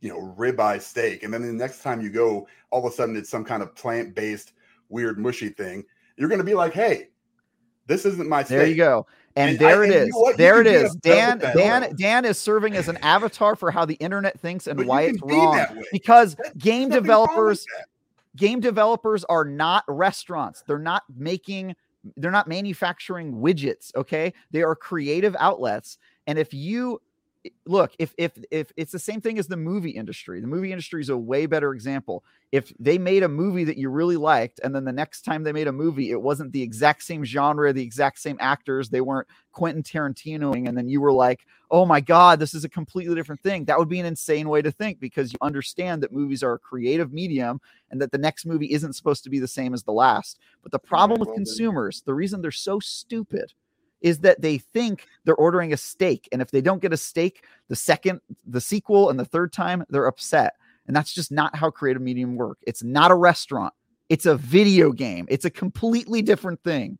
[0.00, 3.16] you know ribeye steak and then the next time you go all of a sudden
[3.16, 4.52] it's some kind of plant-based
[4.88, 5.84] weird mushy thing
[6.16, 7.08] you're going to be like hey
[7.86, 8.58] this isn't my steak.
[8.58, 9.06] there you go
[9.36, 10.06] and, and there I, it is.
[10.08, 10.94] You know there it is.
[10.96, 14.86] Dan Dan Dan is serving as an avatar for how the internet thinks and but
[14.86, 15.64] why it's wrong.
[15.92, 17.64] Because That's game developers
[18.36, 20.62] game developers are not restaurants.
[20.66, 21.76] They're not making
[22.16, 24.32] they're not manufacturing widgets okay?
[24.50, 27.00] They are creative outlets and if you
[27.66, 31.00] look if if if it's the same thing as the movie industry the movie industry
[31.00, 32.24] is a way better example.
[32.50, 35.52] If they made a movie that you really liked and then the next time they
[35.52, 39.28] made a movie it wasn't the exact same genre the exact same actors they weren't
[39.52, 43.42] quentin tarantinoing and then you were like oh my god this is a completely different
[43.42, 43.64] thing.
[43.66, 46.58] That would be an insane way to think because you understand that movies are a
[46.58, 47.60] creative medium
[47.90, 50.38] and that the next movie isn't supposed to be the same as the last.
[50.62, 53.52] But the problem with consumers the reason they're so stupid
[54.00, 57.44] is that they think they're ordering a steak and if they don't get a steak
[57.68, 60.54] the second the sequel and the third time they're upset.
[60.86, 62.58] And that's just not how creative medium work.
[62.66, 63.74] It's not a restaurant.
[64.08, 65.26] It's a video game.
[65.28, 66.98] It's a completely different thing.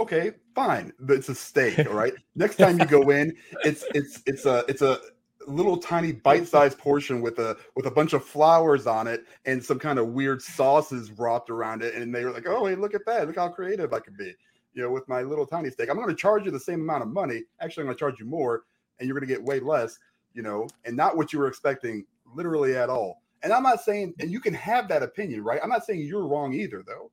[0.00, 0.92] Okay fine.
[1.00, 2.14] But it's a steak all right?
[2.34, 5.00] Next time you go in it's it's it's a it's a
[5.46, 9.78] little tiny bite-sized portion with a with a bunch of flowers on it and some
[9.78, 11.94] kind of weird sauces wrapped around it.
[11.94, 13.26] And they were like oh hey look at that.
[13.26, 14.34] Look how creative i can be
[14.74, 15.88] you know, with my little tiny steak.
[15.88, 17.42] I'm going to charge you the same amount of money.
[17.60, 18.64] Actually, I'm going to charge you more,
[18.98, 19.98] and you're going to get way less,
[20.34, 23.22] you know, and not what you were expecting literally at all.
[23.42, 25.60] And I'm not saying, and you can have that opinion, right?
[25.62, 27.10] I'm not saying you're wrong either, though,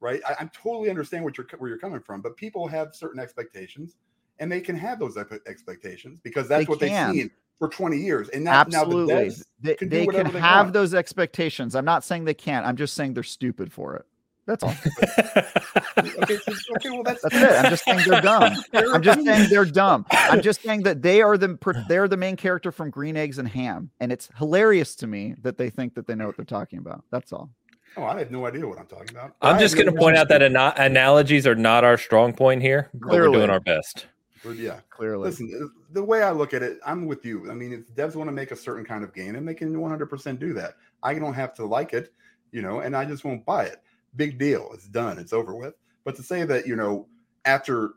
[0.00, 0.20] right?
[0.26, 3.96] I, I totally understand what you're where you're coming from, but people have certain expectations,
[4.40, 7.08] and they can have those expectations because that's they what can.
[7.08, 8.28] they've seen for 20 years.
[8.30, 11.74] And now, absolutely, now the they can, they can have those expectations.
[11.74, 12.66] I'm not saying they can't.
[12.66, 14.06] I'm just saying they're stupid for it.
[14.46, 14.74] That's all.
[15.98, 16.38] okay,
[16.76, 17.64] okay, well that's that's it.
[17.64, 18.54] I'm just saying they're dumb.
[18.74, 20.04] I'm just saying they're dumb.
[20.10, 21.58] I'm just saying that they are the
[21.88, 25.56] they're the main character from Green Eggs and Ham, and it's hilarious to me that
[25.56, 27.04] they think that they know what they're talking about.
[27.10, 27.50] That's all.
[27.96, 29.34] Oh, I have no idea what I'm talking about.
[29.40, 32.90] I'm just going to point out that ana- analogies are not our strong point here.
[33.00, 33.28] Clearly.
[33.28, 34.06] We're doing our best.
[34.52, 35.30] Yeah, clearly.
[35.30, 37.50] Listen, the way I look at it, I'm with you.
[37.50, 39.74] I mean, if devs want to make a certain kind of game, and they can
[39.74, 40.74] 100% do that.
[41.02, 42.12] I don't have to like it,
[42.50, 43.80] you know, and I just won't buy it
[44.16, 44.70] big deal.
[44.74, 45.18] It's done.
[45.18, 45.74] It's over with.
[46.04, 47.06] But to say that, you know,
[47.44, 47.94] after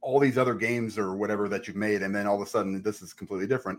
[0.00, 2.82] all these other games or whatever that you've made, and then all of a sudden
[2.82, 3.78] this is completely different.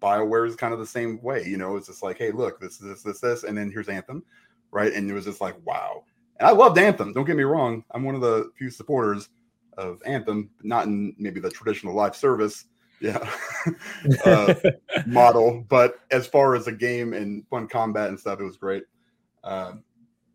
[0.00, 1.44] BioWare is kind of the same way.
[1.44, 4.22] You know, it's just like, hey, look, this, this, this, this, and then here's Anthem,
[4.70, 4.92] right?
[4.92, 6.04] And it was just like, wow.
[6.38, 7.12] And I loved Anthem.
[7.12, 7.84] Don't get me wrong.
[7.90, 9.28] I'm one of the few supporters
[9.76, 12.64] of Anthem, not in maybe the traditional live service,
[13.00, 13.30] yeah,
[14.24, 14.54] uh,
[15.06, 18.84] model, but as far as a game and fun combat and stuff, it was great.
[19.44, 19.74] Uh,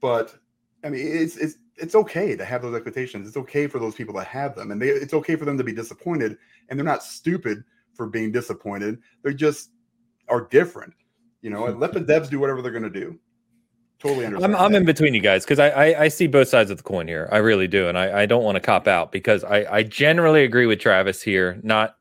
[0.01, 0.35] but
[0.83, 3.27] I mean, it's it's it's okay to have those expectations.
[3.27, 5.63] It's okay for those people to have them, and they, it's okay for them to
[5.63, 6.37] be disappointed.
[6.69, 8.99] And they're not stupid for being disappointed.
[9.23, 9.71] They just
[10.27, 10.93] are different.
[11.41, 13.19] You know, and let the devs do whatever they're going to do.
[13.99, 14.55] Totally understand.
[14.55, 16.83] I'm, I'm in between you guys because I, I, I see both sides of the
[16.83, 17.29] coin here.
[17.31, 20.43] I really do, and I, I don't want to cop out because I I generally
[20.43, 21.59] agree with Travis here.
[21.63, 21.95] Not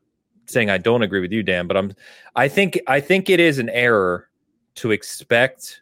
[0.45, 1.93] saying I don't agree with you, Dan, but I'm
[2.35, 4.29] I think I think it is an error
[4.75, 5.81] to expect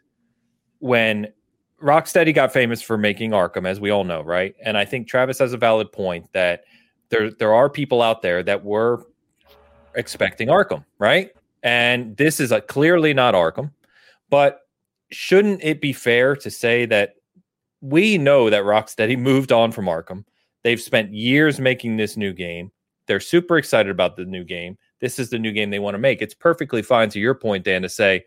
[0.78, 1.32] when
[1.82, 4.54] Rocksteady got famous for making Arkham, as we all know, right?
[4.64, 6.64] And I think Travis has a valid point that
[7.10, 9.04] there there are people out there that were
[9.94, 11.30] expecting Arkham, right?
[11.62, 13.72] And this is a clearly not Arkham,
[14.30, 14.60] but
[15.10, 17.14] shouldn't it be fair to say that
[17.80, 20.24] we know that Rocksteady moved on from Arkham?
[20.62, 22.70] They've spent years making this new game.
[23.06, 24.78] They're super excited about the new game.
[25.00, 26.22] this is the new game they want to make.
[26.22, 28.24] It's perfectly fine to your point, Dan, to say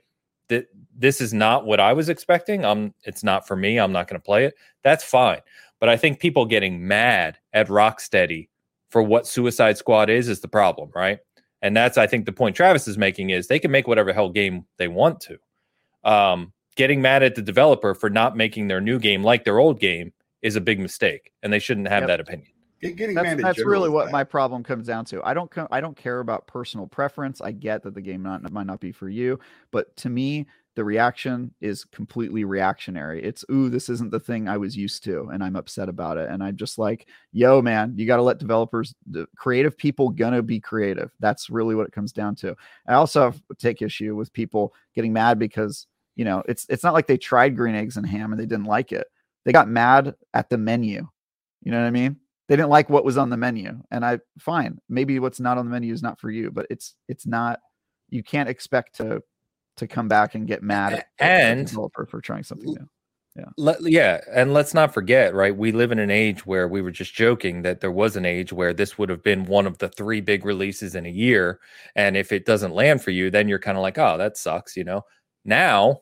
[0.49, 2.65] that this is not what I was expecting.
[2.65, 3.77] I'm it's not for me.
[3.77, 4.55] I'm not going to play it.
[4.83, 5.41] That's fine.
[5.79, 8.49] But I think people getting mad at Rocksteady
[8.89, 11.19] for what Suicide Squad is is the problem, right?
[11.61, 14.29] And that's I think the point Travis is making is they can make whatever hell
[14.29, 15.37] game they want to.
[16.03, 19.79] Um, getting mad at the developer for not making their new game like their old
[19.79, 22.07] game is a big mistake, and they shouldn't have yep.
[22.07, 22.51] that opinion.
[22.91, 24.11] Getting that's, that's really what that.
[24.11, 25.21] my problem comes down to.
[25.23, 27.41] I don't I don't care about personal preference.
[27.41, 29.39] I get that the game not, might not be for you,
[29.71, 30.45] but to me,
[30.75, 33.23] the reaction is completely reactionary.
[33.23, 36.29] It's ooh, this isn't the thing I was used to, and I'm upset about it.
[36.29, 40.41] And I'm just like, yo, man, you got to let developers, the creative people, gonna
[40.41, 41.11] be creative.
[41.19, 42.55] That's really what it comes down to.
[42.87, 47.07] I also take issue with people getting mad because you know it's it's not like
[47.07, 49.07] they tried green eggs and ham and they didn't like it.
[49.45, 51.07] They got mad at the menu.
[51.63, 52.17] You know what I mean?
[52.47, 54.79] They didn't like what was on the menu, and I fine.
[54.87, 57.59] Maybe what's not on the menu is not for you, but it's it's not.
[58.09, 59.21] You can't expect to
[59.77, 62.87] to come back and get mad at and developer for trying something new.
[63.35, 63.45] Yeah.
[63.57, 64.21] Let, yeah.
[64.33, 65.55] And let's not forget, right?
[65.55, 68.53] We live in an age where we were just joking that there was an age
[68.53, 71.59] where this would have been one of the three big releases in a year.
[71.95, 74.77] And if it doesn't land for you, then you're kind of like, oh, that sucks,
[74.77, 75.01] you know?
[75.43, 76.01] Now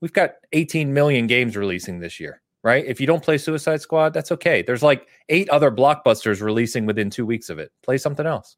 [0.00, 2.84] we've got 18 million games releasing this year, right?
[2.86, 4.62] If you don't play Suicide Squad, that's okay.
[4.62, 7.72] There's like eight other blockbusters releasing within two weeks of it.
[7.82, 8.56] Play something else.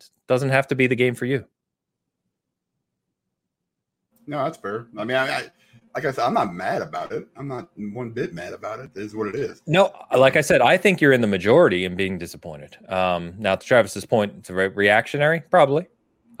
[0.00, 1.44] It doesn't have to be the game for you.
[4.26, 4.86] No, that's fair.
[4.96, 5.42] I mean, I, I,
[5.94, 7.28] like I said, I'm not mad about it.
[7.36, 8.90] I'm not one bit mad about it.
[8.94, 9.62] It is what it is.
[9.66, 12.76] No, like I said, I think you're in the majority in being disappointed.
[12.88, 15.86] Um, now, to Travis's point, it's re- reactionary, probably.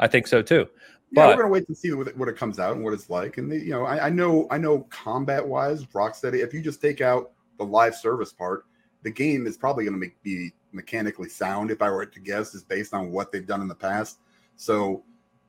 [0.00, 0.66] I think so too.
[1.10, 3.08] Yeah, but, we're gonna wait to see what, what it comes out and what it's
[3.08, 3.38] like.
[3.38, 6.42] And the, you know, I, I know, I know, combat wise, Rocksteady.
[6.42, 8.66] If you just take out the live service part,
[9.02, 11.70] the game is probably going to be mechanically sound.
[11.70, 14.18] If I were to guess, is based on what they've done in the past.
[14.56, 15.04] So,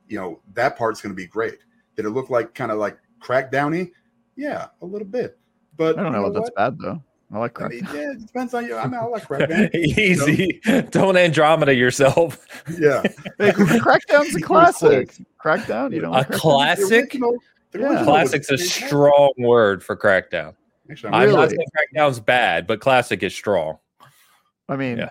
[0.08, 1.58] you know, that part's going to be great.
[1.96, 3.90] Did it look like kind of like Crackdowny?
[4.36, 5.38] Yeah, a little bit.
[5.76, 7.02] But I don't know, know that's bad though.
[7.32, 7.72] I like crack.
[7.72, 8.76] I mean, yeah, it depends on you.
[8.76, 9.74] I mean, I like crackdown.
[9.98, 10.60] Easy.
[10.64, 10.82] You know?
[10.82, 12.46] Don't Andromeda yourself.
[12.78, 13.02] Yeah.
[13.38, 15.14] hey, crackdown's a classic.
[15.42, 16.14] Crackdown, you know.
[16.14, 16.88] A classic.
[16.88, 17.36] The original,
[17.72, 18.04] the yeah.
[18.04, 20.54] Classic's a strong word for Crackdown.
[20.88, 21.36] Actually, I'm, really?
[21.36, 23.78] not saying Crackdown's bad, but classic is strong.
[24.68, 25.10] I mean, yeah.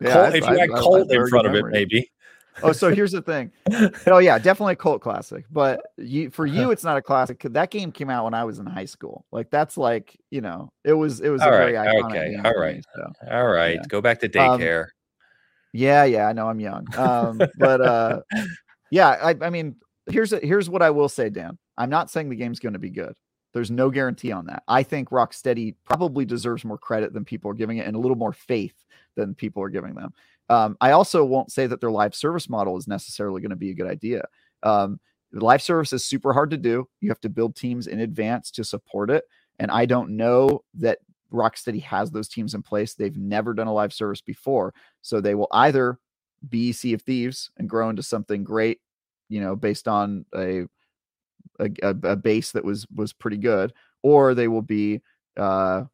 [0.00, 2.10] yeah Colt, I, if you had Colt in front of it, maybe
[2.62, 3.50] oh, so here's the thing.
[4.06, 5.44] Oh yeah, definitely a cult classic.
[5.50, 7.40] But you, for you, it's not a classic.
[7.42, 9.24] That game came out when I was in high school.
[9.32, 11.74] Like that's like you know, it was it was all right.
[11.74, 13.12] okay, all right, me, so.
[13.30, 13.76] all right.
[13.76, 13.82] Yeah.
[13.88, 14.84] Go back to um, daycare.
[14.84, 14.90] Um,
[15.72, 16.86] yeah, yeah, I know I'm young.
[16.96, 18.20] Um, but uh,
[18.90, 21.58] yeah, I, I mean, here's a, here's what I will say, Dan.
[21.78, 23.14] I'm not saying the game's going to be good.
[23.52, 24.62] There's no guarantee on that.
[24.68, 28.16] I think Rocksteady probably deserves more credit than people are giving it, and a little
[28.16, 28.74] more faith
[29.16, 30.12] than people are giving them.
[30.50, 33.70] Um, I also won't say that their live service model is necessarily going to be
[33.70, 34.24] a good idea.
[34.64, 34.98] Um,
[35.32, 36.88] live service is super hard to do.
[37.00, 39.24] You have to build teams in advance to support it.
[39.60, 40.98] And I don't know that
[41.32, 42.94] Rocksteady has those teams in place.
[42.94, 44.74] They've never done a live service before.
[45.02, 46.00] So they will either
[46.48, 48.80] be Sea of Thieves and grow into something great,
[49.28, 50.62] you know, based on a
[51.60, 53.72] a, a base that was was pretty good,
[54.02, 55.00] or they will be
[55.36, 55.84] uh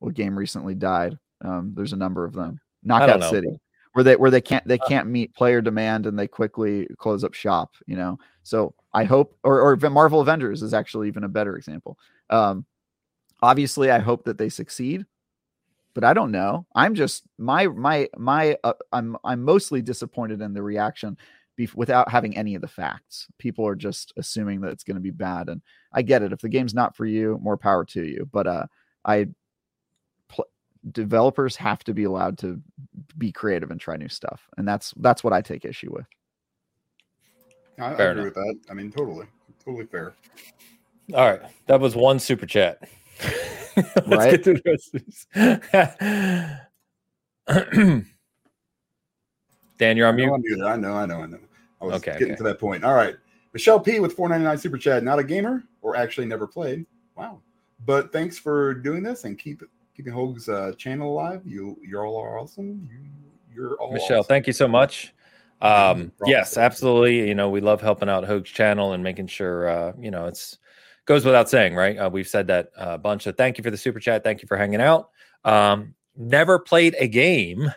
[0.00, 1.16] what game recently died.
[1.42, 2.60] Um, there's a number of them.
[2.82, 3.58] Knockout City
[3.92, 4.86] where they where they can't they uh.
[4.86, 8.18] can't meet player demand and they quickly close up shop you know?
[8.42, 11.98] So i hope or or marvel avengers is actually even a better example.
[12.30, 12.64] Um
[13.42, 15.04] obviously i hope that they succeed
[15.94, 16.66] but i don't know.
[16.74, 21.16] I'm just my my my uh, i'm i'm mostly disappointed in the reaction
[21.74, 23.28] without having any of the facts.
[23.38, 25.60] People are just assuming that it's going to be bad and
[25.92, 26.32] i get it.
[26.32, 28.28] If the game's not for you more power to you.
[28.32, 28.66] But uh
[29.04, 29.28] i
[30.90, 32.60] developers have to be allowed to
[33.18, 36.06] be creative and try new stuff, and that's that's what I take issue with.
[37.78, 38.24] I, I agree enough.
[38.24, 38.56] with that.
[38.70, 39.26] I mean, totally,
[39.64, 40.14] totally fair.
[41.14, 42.88] All right, that was one super chat.
[43.76, 44.30] Let's right?
[44.30, 45.26] get to the rest of these.
[49.78, 50.62] Dan, you're on mute.
[50.64, 51.38] I know, I know, I know.
[51.80, 52.36] I was okay, getting okay.
[52.36, 52.84] to that point.
[52.84, 53.16] All right.
[53.52, 55.02] Michelle P with 499 super chat.
[55.02, 56.86] Not a gamer or actually never played.
[57.16, 57.40] Wow.
[57.84, 59.62] But thanks for doing this and keep
[59.96, 61.42] keeping Hoeg's uh, channel alive.
[61.44, 62.88] You you're all awesome.
[63.52, 64.20] You, are all Michelle.
[64.20, 64.28] Awesome.
[64.28, 65.14] Thank you so much.
[65.60, 67.28] Um, yes, absolutely.
[67.28, 70.58] You know, we love helping out Hoeg's channel and making sure uh, you know it's
[71.04, 71.96] goes without saying, right?
[71.96, 73.22] Uh, we've said that a bunch.
[73.22, 74.24] So thank you for the super chat.
[74.24, 75.10] Thank you for hanging out.
[75.44, 77.72] Um, never played a game.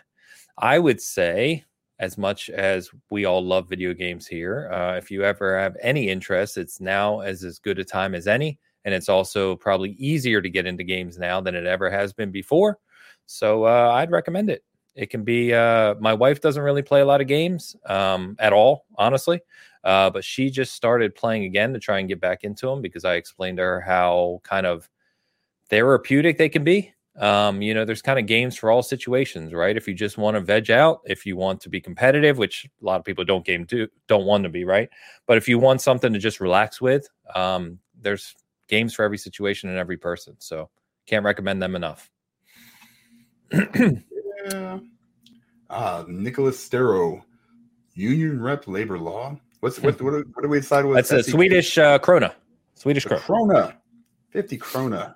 [0.58, 1.64] I would say,
[1.98, 6.08] as much as we all love video games here, uh, if you ever have any
[6.08, 10.40] interest, it's now as as good a time as any and it's also probably easier
[10.40, 12.78] to get into games now than it ever has been before.
[13.26, 14.62] So uh, I'd recommend it.
[14.94, 15.52] It can be.
[15.52, 19.40] Uh, my wife doesn't really play a lot of games um, at all, honestly.
[19.82, 23.04] Uh, but she just started playing again to try and get back into them because
[23.04, 24.88] I explained to her how kind of
[25.68, 26.94] therapeutic they can be.
[27.18, 29.76] Um, you know, there's kind of games for all situations, right?
[29.76, 32.84] If you just want to veg out, if you want to be competitive, which a
[32.84, 34.88] lot of people don't game do don't want to be, right?
[35.26, 38.34] But if you want something to just relax with, um, there's
[38.68, 40.36] games for every situation and every person.
[40.38, 40.70] So
[41.06, 42.10] can't recommend them enough.
[43.52, 44.78] yeah.
[45.68, 47.22] Uh, Nicholas Stero,
[47.94, 49.36] union rep labor law.
[49.60, 50.00] What's what?
[50.00, 50.96] What, what do we decide with?
[50.96, 52.32] That's a Swedish uh, krona.
[52.74, 53.20] Swedish krona.
[53.20, 53.74] krona.
[54.30, 55.14] Fifty krona.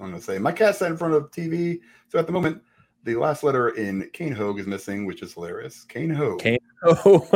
[0.00, 0.38] I'm going to say.
[0.38, 2.62] My cat sat in front of TV, so at the moment,
[3.04, 5.84] the last letter in Kane Hoeg is missing, which is hilarious.
[5.84, 6.38] Kane Hoeg.
[6.40, 7.30] Kane Hoeg.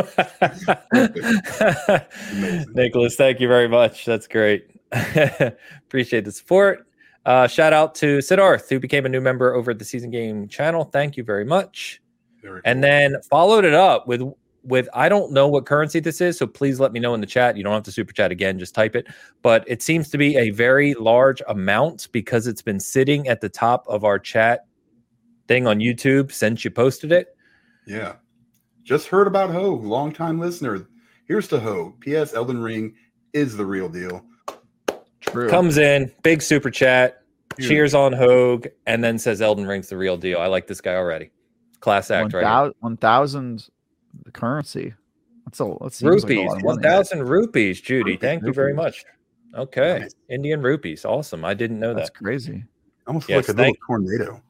[2.74, 4.05] Nicholas, thank you very much.
[4.05, 4.70] That's great.
[5.86, 6.86] Appreciate the support.
[7.24, 10.48] Uh, shout out to Siddharth, who became a new member over at the Seasoned Gaming
[10.48, 10.85] channel.
[10.85, 12.01] Thank you very much.
[12.40, 12.70] Very cool.
[12.70, 14.23] And then followed it up with
[14.62, 17.27] with I don't know what currency this is, so please let me know in the
[17.27, 17.56] chat.
[17.56, 19.06] You don't have to super chat again, just type it.
[19.43, 23.48] But it seems to be a very large amount because it's been sitting at the
[23.48, 24.66] top of our chat
[25.48, 27.36] thing on YouTube since you posted it.
[27.86, 28.14] Yeah.
[28.82, 30.86] Just heard about Hoeg, long time listener.
[31.27, 31.98] Here's to Hoeg.
[32.01, 32.35] P.S.
[32.35, 32.94] Elden Ring
[33.32, 34.24] is the real deal.
[35.27, 35.48] True.
[35.48, 37.23] Comes in, big super chat,
[37.57, 37.69] Dude.
[37.69, 40.40] cheers on Hoeg, and then says Elden Ring's the real deal.
[40.40, 41.31] I like this guy already.
[41.81, 42.73] Class act, 1, right?
[42.81, 43.69] One thousand
[44.24, 44.94] the currency.
[45.44, 46.48] That's a that's rupees.
[46.48, 48.12] Like One thousand rupees, Judy.
[48.12, 49.05] Rupees, Thank you very much.
[49.55, 50.15] Okay, nice.
[50.28, 51.05] Indian rupees.
[51.05, 51.44] Awesome.
[51.44, 52.16] I didn't know that's that.
[52.16, 52.65] crazy.
[53.07, 54.43] Almost yes, like a little tornado.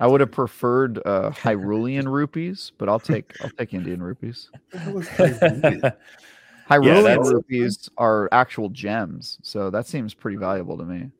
[0.00, 4.50] I would have preferred uh, Hyrulean rupees, but I'll take I'll take Indian rupees.
[6.80, 11.10] Hyrulean yeah, rupees are actual gems, so that seems pretty valuable to me.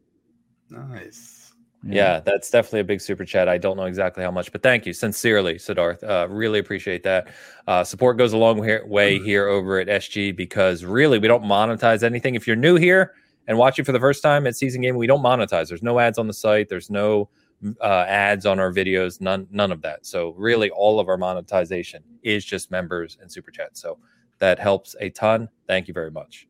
[0.71, 1.53] Nice.
[1.85, 1.95] Yeah.
[1.95, 2.21] yeah.
[2.21, 3.49] that's definitely a big super chat.
[3.49, 6.03] I don't know exactly how much, but thank you sincerely, Siddharth.
[6.05, 7.29] Uh, really appreciate that.
[7.67, 8.79] Uh, support goes a long way
[9.17, 9.25] mm-hmm.
[9.25, 12.35] here over at SG because really we don't monetize anything.
[12.35, 13.15] If you're new here
[13.49, 15.69] and watching for the first time at Seasoned Gaming, we don't monetize.
[15.69, 16.69] There's no ads on the site.
[16.69, 17.29] There's no
[17.81, 19.21] uh, ads on our videos.
[19.21, 20.07] None, none of that.
[20.07, 23.77] So really, all of our monetization is just members and super chat.
[23.77, 23.99] So
[24.43, 25.49] that helps a ton.
[25.69, 26.49] Thank you very much.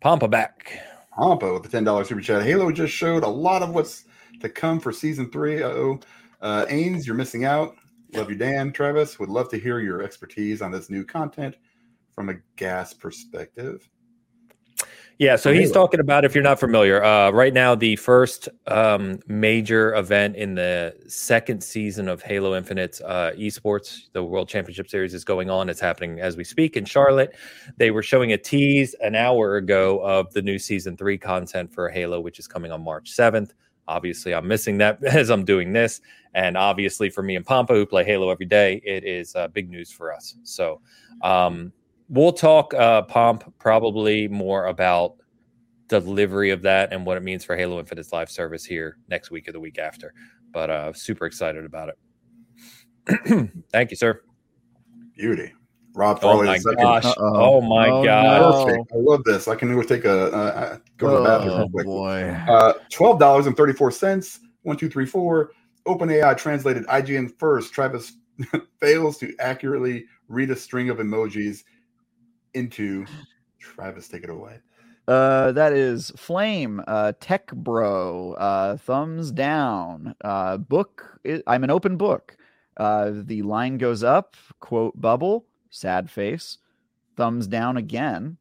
[0.00, 0.80] Pampa back.
[1.18, 2.44] Hampa with the ten dollars super chat.
[2.44, 4.04] Halo just showed a lot of what's
[4.40, 5.64] to come for season three.
[5.64, 5.98] Uh-oh.
[6.40, 7.74] Uh Ains, you're missing out.
[8.14, 8.72] Love you, Dan.
[8.72, 11.56] Travis would love to hear your expertise on this new content
[12.14, 13.88] from a gas perspective.
[15.20, 19.20] Yeah, so he's talking about if you're not familiar, uh, right now the first um,
[19.26, 25.12] major event in the second season of Halo Infinite's uh, esports, the World Championship Series
[25.12, 25.68] is going on.
[25.68, 27.36] It's happening as we speak in Charlotte.
[27.76, 31.90] They were showing a tease an hour ago of the new season three content for
[31.90, 33.50] Halo, which is coming on March 7th.
[33.88, 36.00] Obviously, I'm missing that as I'm doing this,
[36.32, 39.68] and obviously for me and Pampa, who play Halo every day, it is uh, big
[39.68, 40.36] news for us.
[40.44, 40.80] So.
[41.20, 41.74] Um,
[42.10, 45.14] we'll talk uh pomp probably more about
[45.88, 49.48] delivery of that and what it means for halo infinite's live service here next week
[49.48, 50.12] or the week after
[50.52, 53.50] but uh super excited about it.
[53.72, 54.22] Thank you sir.
[55.16, 55.52] Beauty.
[55.94, 57.04] Rob oh my gosh.
[57.04, 57.32] Uh-oh.
[57.34, 58.86] oh my oh, god no.
[58.92, 59.48] i love this.
[59.48, 61.86] I can go take a uh, go to the bathroom oh, quick.
[61.86, 62.22] boy.
[62.48, 65.50] Uh $12.34 one two three four.
[65.86, 67.72] Openai translated ign first.
[67.72, 68.12] Travis
[68.80, 71.64] fails to accurately read a string of emojis
[72.54, 73.06] into
[73.58, 74.08] Travis.
[74.08, 74.58] Take it away.
[75.08, 80.14] Uh, that is Flame, uh, Tech Bro, uh, thumbs down.
[80.22, 81.18] Uh, book.
[81.46, 82.36] I'm an open book.
[82.76, 84.36] Uh, the line goes up.
[84.60, 85.46] Quote bubble.
[85.70, 86.58] Sad face.
[87.16, 88.36] Thumbs down again.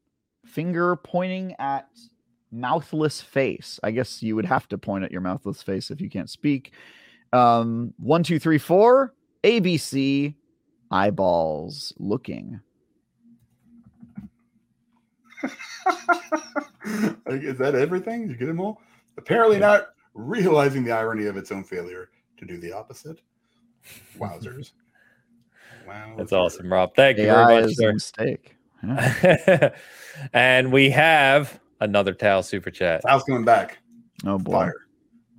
[0.46, 1.90] Finger pointing at
[2.52, 3.80] mouthless face.
[3.84, 6.74] I guess you would have to point at your mouthless face if you can't speak.
[7.34, 9.14] Um, one, two, three, four.
[9.44, 10.36] ABC.
[10.92, 12.60] Eyeballs looking.
[17.28, 18.22] Is that everything?
[18.28, 18.82] Did you get them all?
[19.18, 19.68] Apparently yeah.
[19.68, 23.22] not realizing the irony of its own failure to do the opposite.
[24.18, 24.72] Wowzers.
[25.88, 26.14] wow.
[26.18, 26.96] That's awesome, Rob.
[26.96, 27.94] Thank you AI very much, Is sir.
[27.94, 28.56] mistake.
[28.84, 29.70] Yeah.
[30.34, 33.02] and we have another Tao super chat.
[33.06, 33.80] Tao's coming back.
[34.26, 34.52] Oh boy.
[34.52, 34.88] Fire.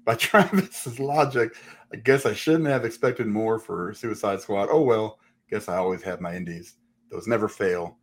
[0.05, 1.55] By Travis's logic,
[1.93, 4.69] I guess I shouldn't have expected more for Suicide Squad.
[4.71, 5.19] Oh well,
[5.51, 6.77] guess I always have my indies.
[7.11, 7.99] Those never fail.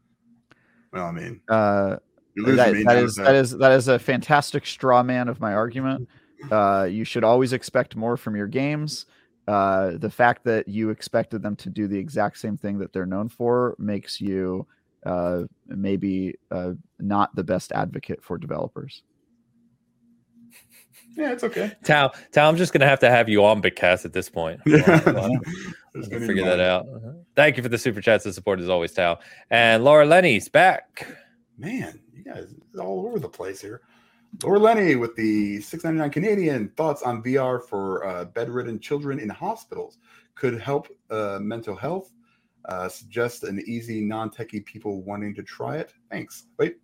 [0.93, 1.97] Well, I mean, uh,
[2.35, 6.07] that, that is that is that is a fantastic straw man of my argument.
[6.51, 9.05] Uh, you should always expect more from your games.
[9.47, 13.05] Uh, the fact that you expected them to do the exact same thing that they're
[13.05, 14.67] known for makes you
[15.05, 19.03] uh, maybe uh, not the best advocate for developers.
[21.15, 21.71] Yeah, it's okay.
[21.83, 24.59] Tao, Tao, I'm just gonna have to have you on Bitcast at this point.
[26.03, 26.85] figure that out.
[26.87, 27.11] Uh-huh.
[27.35, 29.19] Thank you for the super chats and support as always, Tao.
[29.49, 31.07] And Laura Lenny's back.
[31.57, 33.81] Man, you guys all over the place here.
[34.43, 39.97] Laura Lenny with the 699 Canadian thoughts on VR for uh, bedridden children in hospitals
[40.35, 42.11] could help uh, mental health.
[42.65, 45.93] Uh, suggest an easy, non-techie people wanting to try it.
[46.11, 46.47] Thanks.
[46.59, 46.77] Wait.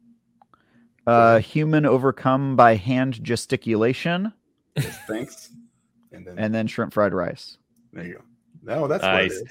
[1.06, 4.32] Uh, human overcome by hand gesticulation.
[4.78, 5.50] Yes, thanks.
[6.14, 7.58] And then, and then shrimp fried rice.
[7.92, 8.22] There you go.
[8.64, 9.44] No, that's nice.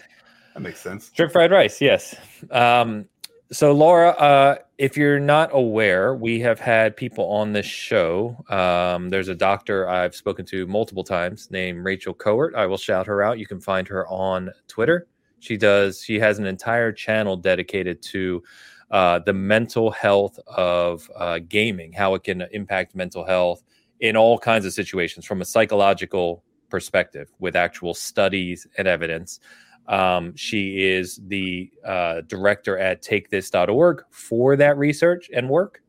[0.55, 1.10] That makes sense.
[1.14, 2.14] Shrimp fried rice, yes.
[2.51, 3.06] Um,
[3.51, 8.43] so, Laura, uh, if you're not aware, we have had people on this show.
[8.48, 12.55] Um, there's a doctor I've spoken to multiple times named Rachel Kowert.
[12.55, 13.39] I will shout her out.
[13.39, 15.06] You can find her on Twitter.
[15.40, 16.02] She does.
[16.02, 18.43] She has an entire channel dedicated to
[18.90, 23.62] uh, the mental health of uh, gaming, how it can impact mental health
[24.01, 29.38] in all kinds of situations from a psychological perspective with actual studies and evidence.
[29.86, 35.82] Um, she is the uh, director at takethis.org for that research and work.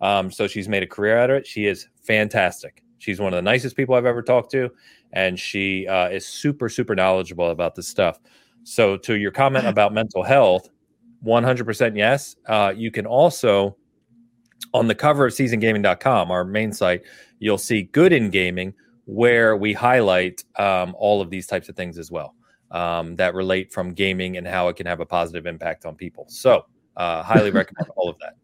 [0.00, 1.46] Um, so she's made a career out of it.
[1.46, 2.82] She is fantastic.
[2.98, 4.70] She's one of the nicest people I've ever talked to,
[5.12, 8.18] and she uh, is super, super knowledgeable about this stuff.
[8.64, 10.68] So, to your comment about mental health,
[11.24, 12.34] 100% yes.
[12.46, 13.76] Uh, you can also,
[14.72, 17.02] on the cover of seasonedgaming.com, our main site,
[17.38, 18.72] you'll see good in gaming,
[19.06, 22.34] where we highlight um, all of these types of things as well
[22.70, 26.26] um, that relate from gaming and how it can have a positive impact on people.
[26.28, 26.66] So,
[26.96, 28.34] uh, highly recommend all of that.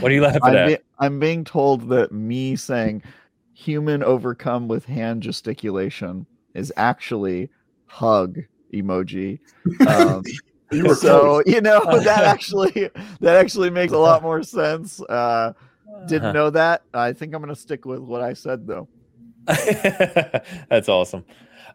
[0.00, 0.66] What are you laughing I'm at?
[0.66, 3.02] Be- I'm being told that me saying
[3.54, 7.50] human overcome with hand gesticulation is actually
[7.86, 8.38] hug
[8.72, 9.38] emoji.
[9.86, 10.22] Um,
[10.70, 12.90] you so you know that actually
[13.20, 15.00] that actually makes a lot more sense.
[15.02, 15.52] Uh,
[16.06, 16.32] didn't uh-huh.
[16.32, 16.82] know that.
[16.92, 18.88] I think I'm going to stick with what I said though.
[20.68, 21.24] That's awesome.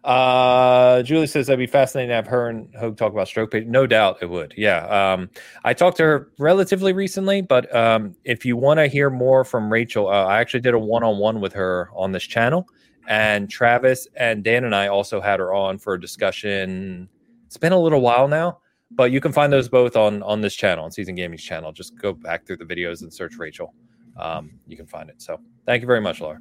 [0.04, 3.72] Uh, Julie says that'd be fascinating to have her and Hoeg talk about stroke pain.
[3.72, 4.54] No doubt it would.
[4.58, 4.86] Yeah.
[4.88, 5.30] Um,
[5.64, 9.72] I talked to her relatively recently, but um, if you want to hear more from
[9.72, 12.68] Rachel, uh, I actually did a one on one with her on this channel.
[13.08, 17.10] And Travis and Dan and I also had her on for a discussion.
[17.48, 18.60] It's been a little while now,
[18.91, 21.72] but you can find those both on on this channel, on Seasoned Gaming's channel.
[21.72, 23.74] Just go back through the videos and search Rachel.
[24.18, 25.22] Um, you can find it.
[25.22, 26.40] So thank you very much, Laura.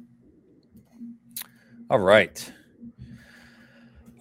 [1.93, 2.51] All right.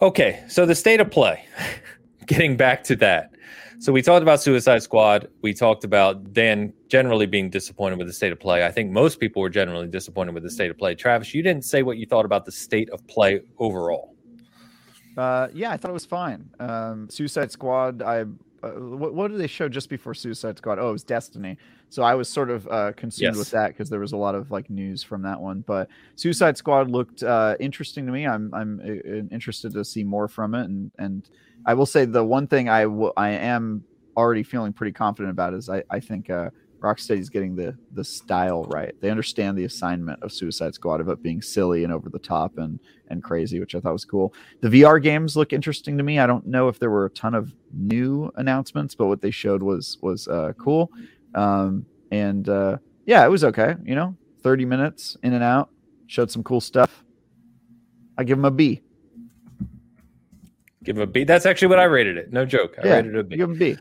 [0.02, 1.46] Okay, so the state of play.
[2.26, 3.30] Getting back to that.
[3.78, 5.28] So we talked about Suicide Squad.
[5.40, 8.66] We talked about Dan generally being disappointed with the state of play.
[8.66, 10.94] I think most people were generally disappointed with the state of play.
[10.94, 14.16] Travis, you didn't say what you thought about the state of play overall.
[15.16, 16.50] Uh, yeah, I thought it was fine.
[16.60, 18.02] Um, Suicide Squad.
[18.02, 18.26] I
[18.62, 20.78] uh, what, what did they show just before Suicide Squad?
[20.78, 21.56] Oh, it was Destiny.
[21.88, 23.38] So I was sort of uh, consumed yes.
[23.38, 25.64] with that because there was a lot of like news from that one.
[25.66, 28.26] But Suicide Squad looked uh, interesting to me.
[28.26, 30.64] I'm I'm uh, interested to see more from it.
[30.64, 31.28] And and
[31.66, 32.82] I will say the one thing I
[33.16, 33.84] I am
[34.16, 36.50] already feeling pretty confident about is I I think uh,
[36.82, 38.94] Rocksteady's getting the the style right.
[39.00, 42.58] They understand the assignment of Suicide Squad of it being silly and over the top
[42.58, 44.34] and and crazy, which I thought was cool.
[44.60, 46.18] The VR games look interesting to me.
[46.18, 49.62] I don't know if there were a ton of new announcements, but what they showed
[49.62, 50.90] was was uh, cool.
[51.34, 53.76] Um, and uh, yeah, it was okay.
[53.84, 55.70] You know, thirty minutes in and out,
[56.08, 57.04] showed some cool stuff.
[58.18, 58.82] I give them a B.
[60.82, 61.22] Give them a B.
[61.22, 62.32] That's actually what I rated it.
[62.32, 62.74] No joke.
[62.82, 63.36] I yeah, rated it a B.
[63.36, 63.76] Give them a B.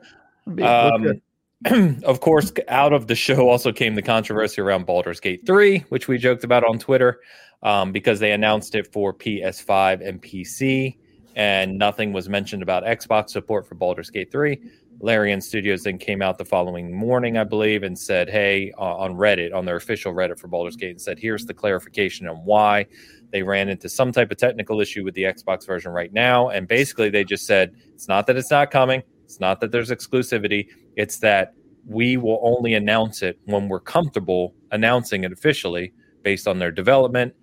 [0.45, 0.64] A B.
[0.64, 1.22] Um,
[2.04, 6.08] of course, out of the show also came the controversy around Baldur's Gate 3, which
[6.08, 7.20] we joked about on Twitter
[7.62, 10.98] um, because they announced it for PS5 and PC,
[11.36, 14.60] and nothing was mentioned about Xbox support for Baldur's Gate 3.
[15.02, 19.16] Larian Studios then came out the following morning, I believe, and said, Hey, uh, on
[19.16, 22.86] Reddit, on their official Reddit for Baldur's Gate, and said, Here's the clarification on why
[23.32, 26.50] they ran into some type of technical issue with the Xbox version right now.
[26.50, 29.02] And basically, they just said, It's not that it's not coming,
[29.32, 31.53] it's not that there's exclusivity it's that
[31.86, 35.94] we will only announce it when we're comfortable announcing it officially
[36.24, 37.34] based on their development,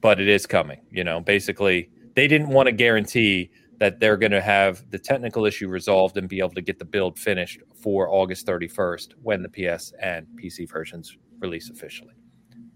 [0.00, 0.80] but it is coming.
[0.90, 5.44] You know, basically, they didn't want to guarantee that they're going to have the technical
[5.44, 9.48] issue resolved and be able to get the build finished for August 31st when the
[9.48, 12.14] PS and PC versions release officially.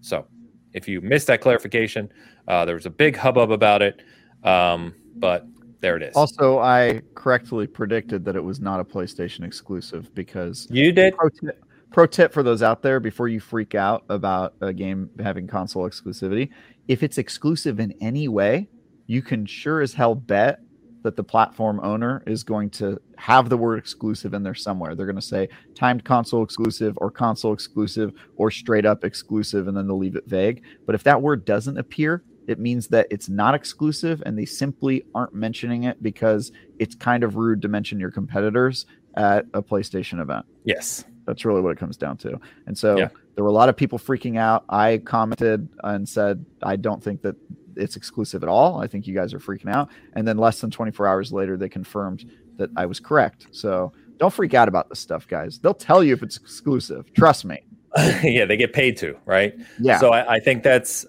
[0.01, 0.27] So,
[0.73, 2.11] if you missed that clarification,
[2.47, 4.01] uh, there was a big hubbub about it,
[4.43, 5.45] um, but
[5.79, 6.15] there it is.
[6.15, 11.15] Also, I correctly predicted that it was not a PlayStation exclusive because you did.
[11.15, 15.09] Pro tip, pro tip for those out there before you freak out about a game
[15.19, 16.49] having console exclusivity
[16.87, 18.69] if it's exclusive in any way,
[19.07, 20.59] you can sure as hell bet
[21.03, 24.95] that the platform owner is going to have the word exclusive in there somewhere.
[24.95, 29.77] They're going to say timed console exclusive or console exclusive or straight up exclusive, and
[29.77, 30.63] then they'll leave it vague.
[30.85, 35.03] But if that word doesn't appear, it means that it's not exclusive and they simply
[35.13, 40.21] aren't mentioning it because it's kind of rude to mention your competitors at a PlayStation
[40.21, 40.45] event.
[40.63, 41.03] Yes.
[41.25, 42.39] That's really what it comes down to.
[42.65, 43.09] And so yeah.
[43.35, 44.63] there were a lot of people freaking out.
[44.69, 47.35] I commented and said, I don't think that
[47.75, 48.81] it's exclusive at all.
[48.81, 49.89] I think you guys are freaking out.
[50.13, 53.47] And then less than 24 hours later, they confirmed that I was correct.
[53.51, 55.59] So don't freak out about this stuff, guys.
[55.59, 57.13] They'll tell you if it's exclusive.
[57.13, 57.59] Trust me.
[58.23, 59.55] yeah, they get paid to, right?
[59.79, 59.99] Yeah.
[59.99, 61.05] So I, I think that's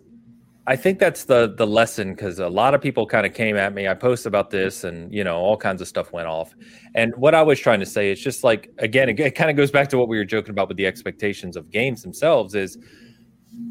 [0.69, 3.73] I think that's the the lesson because a lot of people kind of came at
[3.73, 3.89] me.
[3.89, 6.55] I posted about this, and you know, all kinds of stuff went off.
[6.95, 9.57] And what I was trying to say is just like again, it, it kind of
[9.57, 12.55] goes back to what we were joking about with the expectations of games themselves.
[12.55, 12.77] Is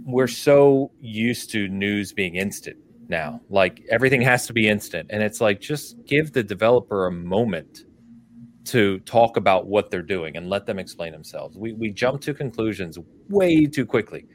[0.06, 5.22] we're so used to news being instant now, like everything has to be instant, and
[5.22, 7.84] it's like just give the developer a moment
[8.65, 11.60] to talk about what they're doing and let them explain themselves.
[11.60, 12.98] We we jump to conclusions
[13.30, 14.26] way too quickly.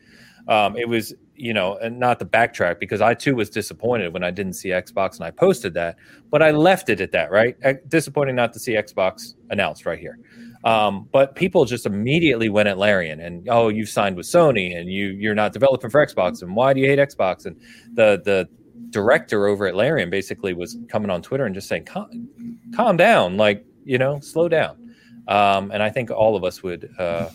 [0.48, 4.22] Um, it was you know, and not to backtrack because I too was disappointed when
[4.22, 5.96] I didn't see Xbox and I posted that,
[6.30, 7.56] but I left it at that, right?
[7.88, 10.20] Disappointing not to see Xbox announced right here.
[10.62, 14.88] Um, but people just immediately went at Larian and oh, you've signed with Sony and
[14.88, 17.44] you you're not developing for Xbox and why do you hate Xbox?
[17.44, 17.60] And
[17.92, 18.48] the the
[18.90, 22.28] director over at Larian basically was coming on Twitter and just saying, calm,
[22.72, 24.94] calm down, like you know, slow down.
[25.26, 27.30] Um, and I think all of us would uh,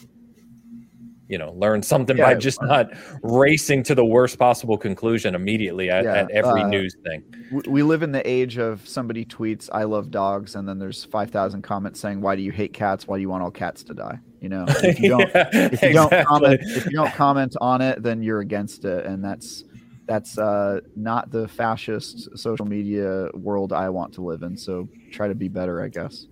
[1.27, 2.89] you know learn something yeah, by just not
[3.21, 7.23] racing to the worst possible conclusion immediately at, yeah, at every uh, news thing.
[7.67, 11.61] we live in the age of somebody tweets i love dogs and then there's 5000
[11.61, 13.07] comments saying why do you hate cats?
[13.07, 14.19] Why do you want all cats to die?
[14.41, 15.93] You know if you don't yeah, if you exactly.
[15.93, 19.63] don't comment if you don't comment on it then you're against it and that's
[20.05, 25.27] that's uh, not the fascist social media world i want to live in so try
[25.27, 26.27] to be better i guess.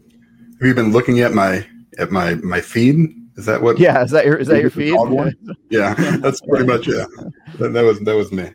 [0.60, 1.66] Have you been looking at my
[1.98, 3.80] at my my feed is that what?
[3.80, 4.98] Yeah, is that your is that your feed?
[5.70, 7.06] Yeah, that's pretty much yeah.
[7.60, 8.52] That, that was that was me.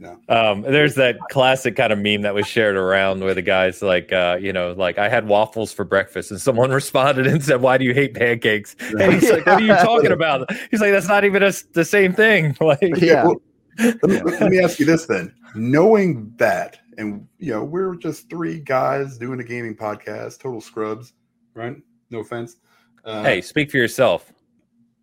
[0.00, 0.14] Yeah.
[0.30, 4.10] Um, there's that classic kind of meme that was shared around where the guy's like,
[4.12, 7.76] uh, you know, like I had waffles for breakfast, and someone responded and said, "Why
[7.76, 11.08] do you hate pancakes?" And he's like, "What are you talking about?" He's like, "That's
[11.08, 13.24] not even a, the same thing." Like, yeah.
[13.24, 13.42] Well,
[13.78, 18.30] let, me, let me ask you this then: knowing that, and you know, we're just
[18.30, 21.14] three guys doing a gaming podcast, total scrubs,
[21.54, 21.76] right?
[22.10, 22.56] No offense.
[23.04, 24.32] Uh, hey, speak for yourself.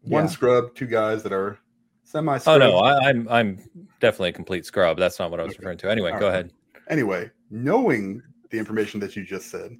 [0.02, 0.30] One yeah.
[0.30, 1.60] scrub, two guys that are
[2.04, 2.40] semi.
[2.46, 3.70] Oh no, I, am I'm, I'm
[4.00, 4.98] definitely a complete scrub.
[4.98, 5.60] That's not what I was okay.
[5.60, 5.92] referring to.
[5.92, 6.34] Anyway, All go right.
[6.34, 6.54] ahead.
[6.90, 9.78] Anyway, knowing the information that you just said,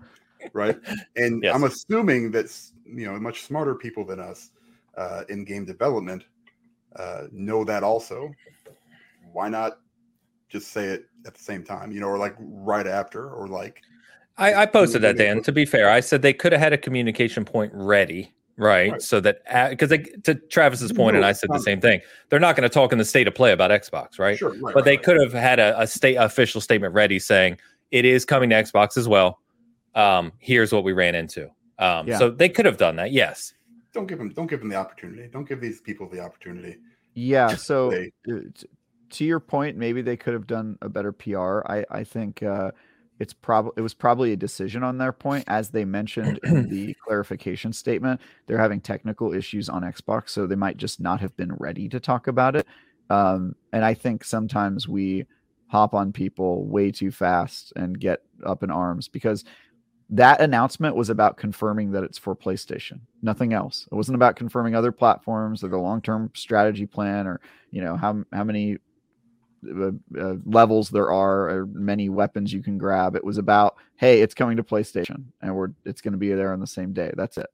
[0.54, 0.78] right?
[1.16, 1.56] And yes.
[1.56, 2.46] I'm assuming that
[2.86, 4.52] you know much smarter people than us
[4.98, 6.26] uh, in game development
[6.96, 8.34] uh, know that also.
[9.32, 9.80] Why not
[10.50, 13.82] just say it at the same time, you know, or like right after, or like
[14.38, 15.42] I, I posted that, Dan.
[15.44, 18.92] To be fair, I said they could have had a communication point ready, right?
[18.92, 19.02] right.
[19.02, 22.02] So that because to Travis's point, no, and I said the same thing.
[22.30, 24.38] They're not going to talk in the state of play about Xbox, right?
[24.38, 27.58] Sure, right but right, they could have had a, a, state official statement ready saying
[27.92, 29.40] it is coming to Xbox as well.
[29.96, 31.50] Um, here's what we ran into.
[31.80, 32.20] Um, yeah.
[32.20, 33.12] So they could have done that.
[33.12, 33.54] Yes.
[33.94, 34.30] Don't give them.
[34.30, 35.28] Don't give them the opportunity.
[35.28, 36.78] Don't give these people the opportunity.
[37.16, 37.56] Yeah.
[37.56, 38.42] So they, uh,
[39.10, 41.62] to your point, maybe they could have done a better PR.
[41.66, 42.44] I I think.
[42.44, 42.70] Uh,
[43.20, 46.96] it's probably it was probably a decision on their point as they mentioned in the
[47.06, 51.54] clarification statement they're having technical issues on xbox so they might just not have been
[51.56, 52.68] ready to talk about it
[53.10, 55.26] um, and i think sometimes we
[55.68, 59.44] hop on people way too fast and get up in arms because
[60.10, 63.88] that announcement was about confirming that it's for PlayStation, nothing else.
[63.92, 67.42] It wasn't about confirming other platforms or the long-term strategy plan or
[67.72, 68.78] you know how how many
[69.66, 73.16] uh, uh, levels there are many weapons you can grab.
[73.16, 76.54] It was about, hey, it's coming to PlayStation and we're it's going to be there
[76.54, 77.12] on the same day.
[77.16, 77.48] That's it.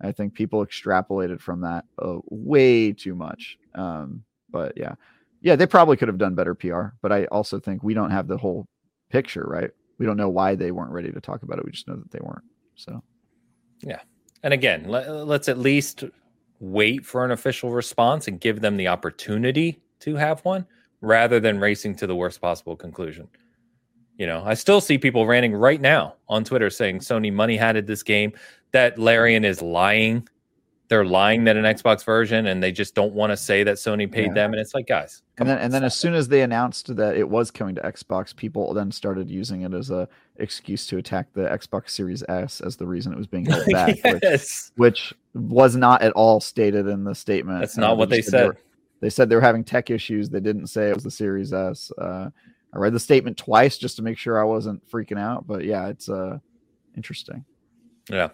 [0.00, 3.58] I think people extrapolated from that uh, way too much.
[3.74, 4.94] Um, but yeah,
[5.40, 6.86] yeah, they probably could have done better PR.
[7.02, 8.66] But I also think we don't have the whole
[9.10, 9.70] picture, right?
[9.98, 11.64] We don't know why they weren't ready to talk about it.
[11.64, 12.44] We just know that they weren't.
[12.74, 13.02] So,
[13.80, 14.00] yeah.
[14.42, 16.04] And again, let, let's at least
[16.60, 20.66] wait for an official response and give them the opportunity to have one
[21.04, 23.28] rather than racing to the worst possible conclusion.
[24.16, 27.86] You know, I still see people ranting right now on Twitter saying Sony money hatted
[27.86, 28.32] this game,
[28.72, 30.28] that Larian is lying.
[30.88, 34.10] They're lying that an Xbox version and they just don't want to say that Sony
[34.10, 34.34] paid yeah.
[34.34, 34.52] them.
[34.52, 35.22] And it's like, guys.
[35.38, 37.80] And then, on, and then as soon as they announced that it was coming to
[37.80, 42.60] Xbox, people then started using it as a excuse to attack the Xbox Series S
[42.60, 44.70] as the reason it was being held back, yes.
[44.76, 47.58] which, which, was not at all stated in the statement.
[47.58, 48.52] That's not what they said.
[48.52, 48.58] They
[49.10, 50.30] said they were having tech issues.
[50.30, 51.90] They didn't say it was the Series S.
[51.98, 52.30] Uh,
[52.72, 55.46] I read the statement twice just to make sure I wasn't freaking out.
[55.46, 56.38] But yeah, it's uh,
[56.96, 57.44] interesting.
[58.10, 58.30] Yeah.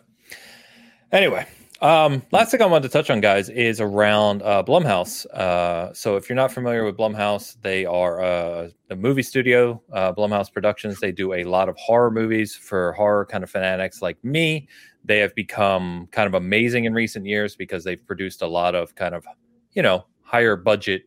[1.13, 1.47] Anyway,
[1.81, 5.25] Um, last thing I wanted to touch on, guys, is around uh, Blumhouse.
[5.27, 10.13] Uh, so, if you're not familiar with Blumhouse, they are uh, a movie studio, uh,
[10.13, 11.01] Blumhouse Productions.
[11.01, 14.69] They do a lot of horror movies for horror kind of fanatics like me.
[15.07, 18.95] They have become kind of amazing in recent years because they've produced a lot of
[18.95, 19.25] kind of,
[19.73, 21.03] you know, higher budget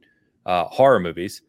[0.46, 1.42] uh, horror movies.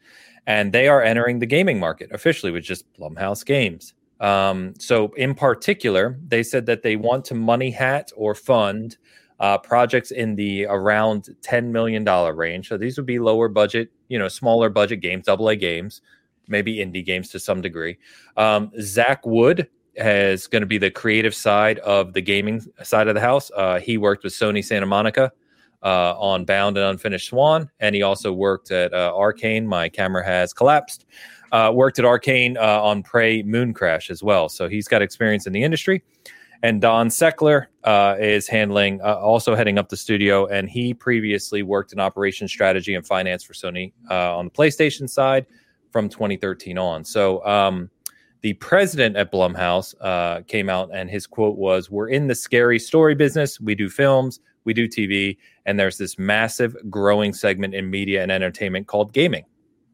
[0.46, 3.94] And they are entering the gaming market officially with just Blumhouse Games.
[4.20, 8.96] Um, so, in particular, they said that they want to money hat or fund
[9.40, 12.68] uh, projects in the around $10 million range.
[12.68, 16.02] So, these would be lower budget, you know, smaller budget games, double A games,
[16.46, 17.98] maybe indie games to some degree.
[18.36, 23.14] Um, Zach Wood is going to be the creative side of the gaming side of
[23.14, 23.50] the house.
[23.56, 25.32] Uh, he worked with Sony Santa Monica.
[25.84, 29.66] Uh, on Bound and Unfinished Swan, and he also worked at uh, Arkane.
[29.66, 31.04] My camera has collapsed
[31.54, 34.48] uh, worked at Arkane uh, on Prey Moon Crash as well.
[34.48, 36.02] So he's got experience in the industry.
[36.64, 40.46] And Don Seckler uh, is handling, uh, also heading up the studio.
[40.46, 45.46] And he previously worked in operations strategy and finance for Sony on the PlayStation side
[45.92, 47.04] from 2013 on.
[47.04, 47.88] So um,
[48.40, 52.80] the president at Blumhouse uh, came out and his quote was We're in the scary
[52.80, 53.60] story business.
[53.60, 55.36] We do films, we do TV,
[55.66, 59.44] and there's this massive growing segment in media and entertainment called gaming.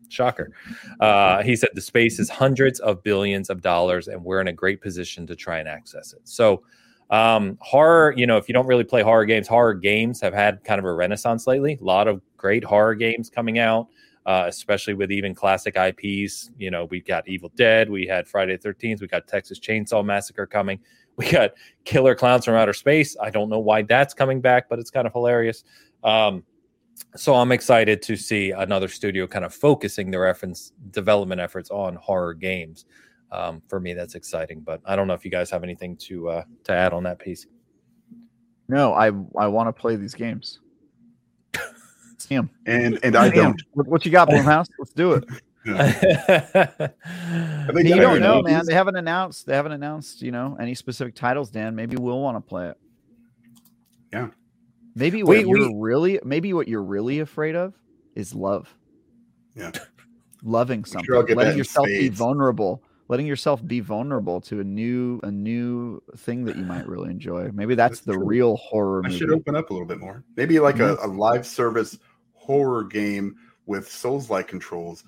[0.09, 0.53] Shocker.
[0.99, 4.53] Uh, he said the space is hundreds of billions of dollars, and we're in a
[4.53, 6.21] great position to try and access it.
[6.25, 6.63] So,
[7.11, 10.63] um, horror, you know, if you don't really play horror games, horror games have had
[10.65, 11.79] kind of a renaissance lately.
[11.81, 13.89] A lot of great horror games coming out,
[14.27, 16.51] uh, especially with even classic IPs.
[16.59, 20.05] You know, we've got Evil Dead, we had Friday the 13th, we got Texas Chainsaw
[20.05, 20.79] Massacre coming,
[21.21, 21.53] we got
[21.85, 23.15] Killer Clowns from Outer Space.
[23.21, 25.65] I don't know why that's coming back, but it's kind of hilarious.
[26.03, 26.45] Um,
[27.15, 31.97] so I'm excited to see another studio kind of focusing their efforts, development efforts on
[31.97, 32.87] horror games.
[33.33, 34.61] Um, for me, that's exciting.
[34.61, 37.19] But I don't know if you guys have anything to uh, to add on that
[37.19, 37.47] piece.
[38.69, 39.07] No, I
[39.39, 40.61] I want to play these games.
[42.19, 42.49] See them.
[42.65, 43.63] And and I don't.
[43.73, 44.69] What, what you got, Blumhouse?
[44.79, 45.25] Let's do it.
[45.65, 46.69] Yeah.
[47.75, 48.65] you don't know, man.
[48.67, 49.47] They haven't announced.
[49.47, 50.23] They haven't announced.
[50.23, 51.75] You know any specific titles, Dan?
[51.75, 52.79] Maybe we'll want to play it.
[54.13, 54.29] Yeah.
[54.95, 57.75] Maybe what we, you're we, really maybe what you're really afraid of
[58.15, 58.75] is love.
[59.55, 59.73] Yeah.
[60.43, 61.07] Loving something.
[61.07, 62.83] Sure letting yourself be vulnerable.
[63.09, 67.51] Letting yourself be vulnerable to a new a new thing that you might really enjoy.
[67.53, 68.25] Maybe that's, that's the true.
[68.25, 69.03] real horror.
[69.05, 69.19] I movie.
[69.19, 70.25] should open up a little bit more.
[70.37, 71.03] Maybe like mm-hmm.
[71.03, 71.99] a, a live service
[72.35, 75.05] horror game with Souls-like controls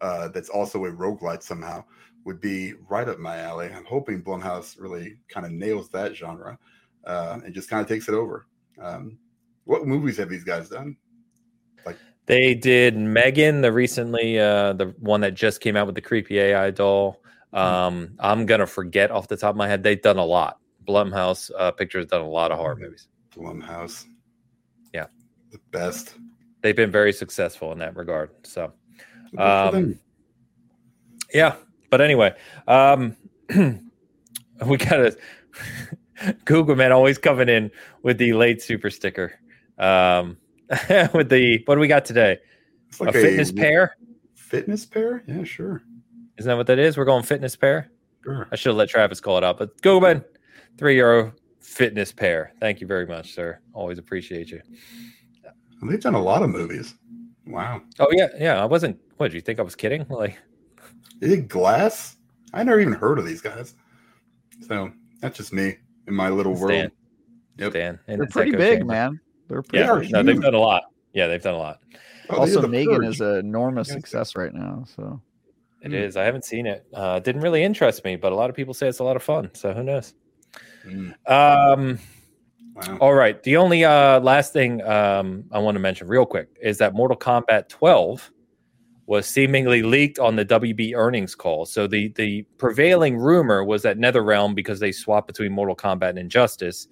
[0.00, 1.84] uh, that's also a roguelite somehow
[2.24, 3.70] would be right up my alley.
[3.74, 6.58] I'm hoping Blumhouse really kind of nails that genre
[7.06, 8.46] uh, and just kind of takes it over.
[8.80, 9.18] Um,
[9.64, 10.96] what movies have these guys done?
[11.86, 11.96] Like
[12.26, 16.38] they did Megan, the recently uh, the one that just came out with the creepy
[16.38, 17.20] AI doll.
[17.52, 17.58] Hmm.
[17.58, 19.82] Um, I'm gonna forget off the top of my head.
[19.82, 20.58] They've done a lot.
[20.86, 23.08] Blumhouse uh, Pictures done a lot of horror movies.
[23.34, 24.04] Blumhouse,
[24.92, 25.06] yeah,
[25.50, 26.14] the best.
[26.62, 28.30] They've been very successful in that regard.
[28.42, 28.72] So,
[29.38, 29.98] um,
[31.32, 31.56] yeah.
[31.90, 32.34] But anyway,
[32.66, 33.16] um,
[34.66, 35.16] we got a
[36.44, 37.70] Google man always coming in
[38.02, 39.38] with the late super sticker.
[39.78, 40.36] Um,
[41.12, 42.38] with the what do we got today?
[42.98, 43.96] Like a fitness a, pair.
[44.34, 45.24] Fitness pair?
[45.26, 45.82] Yeah, sure.
[46.38, 46.96] Isn't that what that is?
[46.96, 47.90] We're going fitness pair.
[48.22, 48.48] Sure.
[48.50, 50.24] I should have let Travis call it out, but Google man,
[50.78, 52.52] three euro fitness pair.
[52.60, 53.58] Thank you very much, sir.
[53.72, 54.62] Always appreciate you.
[55.82, 56.94] They've done a lot of movies.
[57.46, 57.82] Wow.
[57.98, 58.62] Oh yeah, yeah.
[58.62, 58.98] I wasn't.
[59.16, 59.58] What did you think?
[59.58, 60.06] I was kidding?
[60.10, 60.38] Like,
[61.20, 62.16] they did Glass.
[62.52, 63.74] I never even heard of these guys.
[64.66, 65.76] So that's just me
[66.06, 66.70] in my little world.
[66.70, 66.90] Dan.
[67.58, 67.72] Yep.
[67.72, 67.98] Dan.
[68.06, 68.92] And They're pretty big, chamber.
[68.92, 69.20] man.
[69.48, 70.84] They're pretty yeah, no, they've done a lot.
[71.12, 71.80] Yeah, they've done a lot.
[72.30, 73.06] Oh, also, Megan purge.
[73.06, 74.84] is an enormous success right now.
[74.96, 75.20] So
[75.82, 75.94] it mm.
[75.94, 76.16] is.
[76.16, 76.86] I haven't seen it.
[76.92, 79.22] Uh, didn't really interest me, but a lot of people say it's a lot of
[79.22, 79.50] fun.
[79.54, 80.14] So who knows?
[80.86, 81.14] Mm.
[81.30, 81.98] Um,
[82.74, 82.98] wow.
[82.98, 83.40] All right.
[83.42, 87.16] The only uh, last thing um, I want to mention real quick is that Mortal
[87.16, 88.30] Kombat 12
[89.06, 91.66] was seemingly leaked on the WB earnings call.
[91.66, 96.18] So the the prevailing rumor was that NetherRealm, because they swapped between Mortal Kombat and
[96.18, 96.88] Injustice,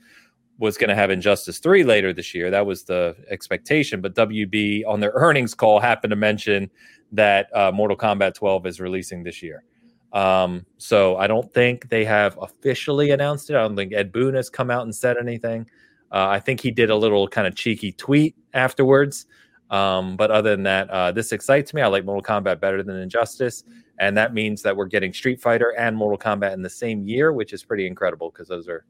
[0.59, 2.51] was going to have Injustice 3 later this year.
[2.51, 4.01] That was the expectation.
[4.01, 6.71] But WB on their earnings call happened to mention
[7.13, 9.65] that uh, Mortal Kombat 12 is releasing this year.
[10.13, 13.57] Um, so I don't think they have officially announced it.
[13.57, 15.69] I don't think Ed Boon has come out and said anything.
[16.11, 19.27] Uh, I think he did a little kind of cheeky tweet afterwards
[19.73, 21.81] um, but other than that, uh, this excites me.
[21.81, 23.65] I like Mortal Kombat better than Injustice,
[23.99, 27.33] and that means that we're getting Street Fighter and Mortal Kombat in the same year,
[27.33, 28.85] which is pretty incredible because those are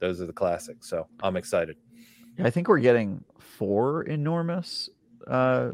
[0.00, 0.90] those are the classics.
[0.90, 1.76] So I'm excited.
[2.42, 4.90] I think we're getting four enormous
[5.28, 5.70] uh,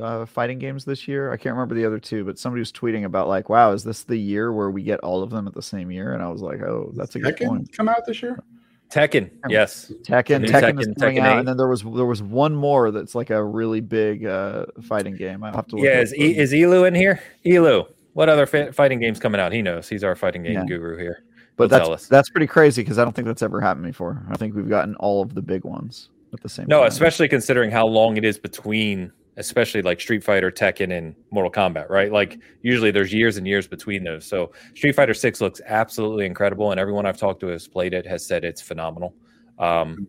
[0.00, 1.30] uh, fighting games this year.
[1.30, 4.04] I can't remember the other two, but somebody was tweeting about like, "Wow, is this
[4.04, 6.40] the year where we get all of them at the same year?" And I was
[6.40, 8.42] like, "Oh, that's a good point." Come out this year?
[8.90, 9.92] Tekken, yes.
[10.02, 11.38] Tekken, New Tekken, is Tekken, coming Tekken out, 8.
[11.40, 15.14] and then there was there was one more that's like a really big uh, fighting
[15.16, 15.44] game.
[15.44, 16.18] I have to look Yeah, it is, up.
[16.18, 17.20] e, is Elu in here?
[17.44, 19.52] Elu, what other fa- fighting games coming out?
[19.52, 19.88] He knows.
[19.88, 20.64] He's our fighting game Yeah.
[20.64, 21.22] guru here.
[21.56, 24.22] but He'll that's that's pretty crazy because I don't think that's ever happened before.
[24.30, 26.88] I think we've gotten all of the big ones at the same No, time.
[26.88, 31.88] especially considering how long it is between, especially like Street Fighter, Tekken, and Mortal Kombat,
[31.88, 32.12] right?
[32.12, 34.26] Like usually there's years and years between those.
[34.26, 38.06] So Street Fighter Six looks absolutely incredible, and everyone I've talked to has played it
[38.06, 39.14] has said it's phenomenal.
[39.58, 40.06] Um,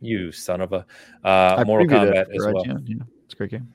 [0.00, 0.86] you son of a
[1.24, 2.64] uh, Mortal Kombat as well.
[2.64, 3.68] IGN, Yeah, it's a great game.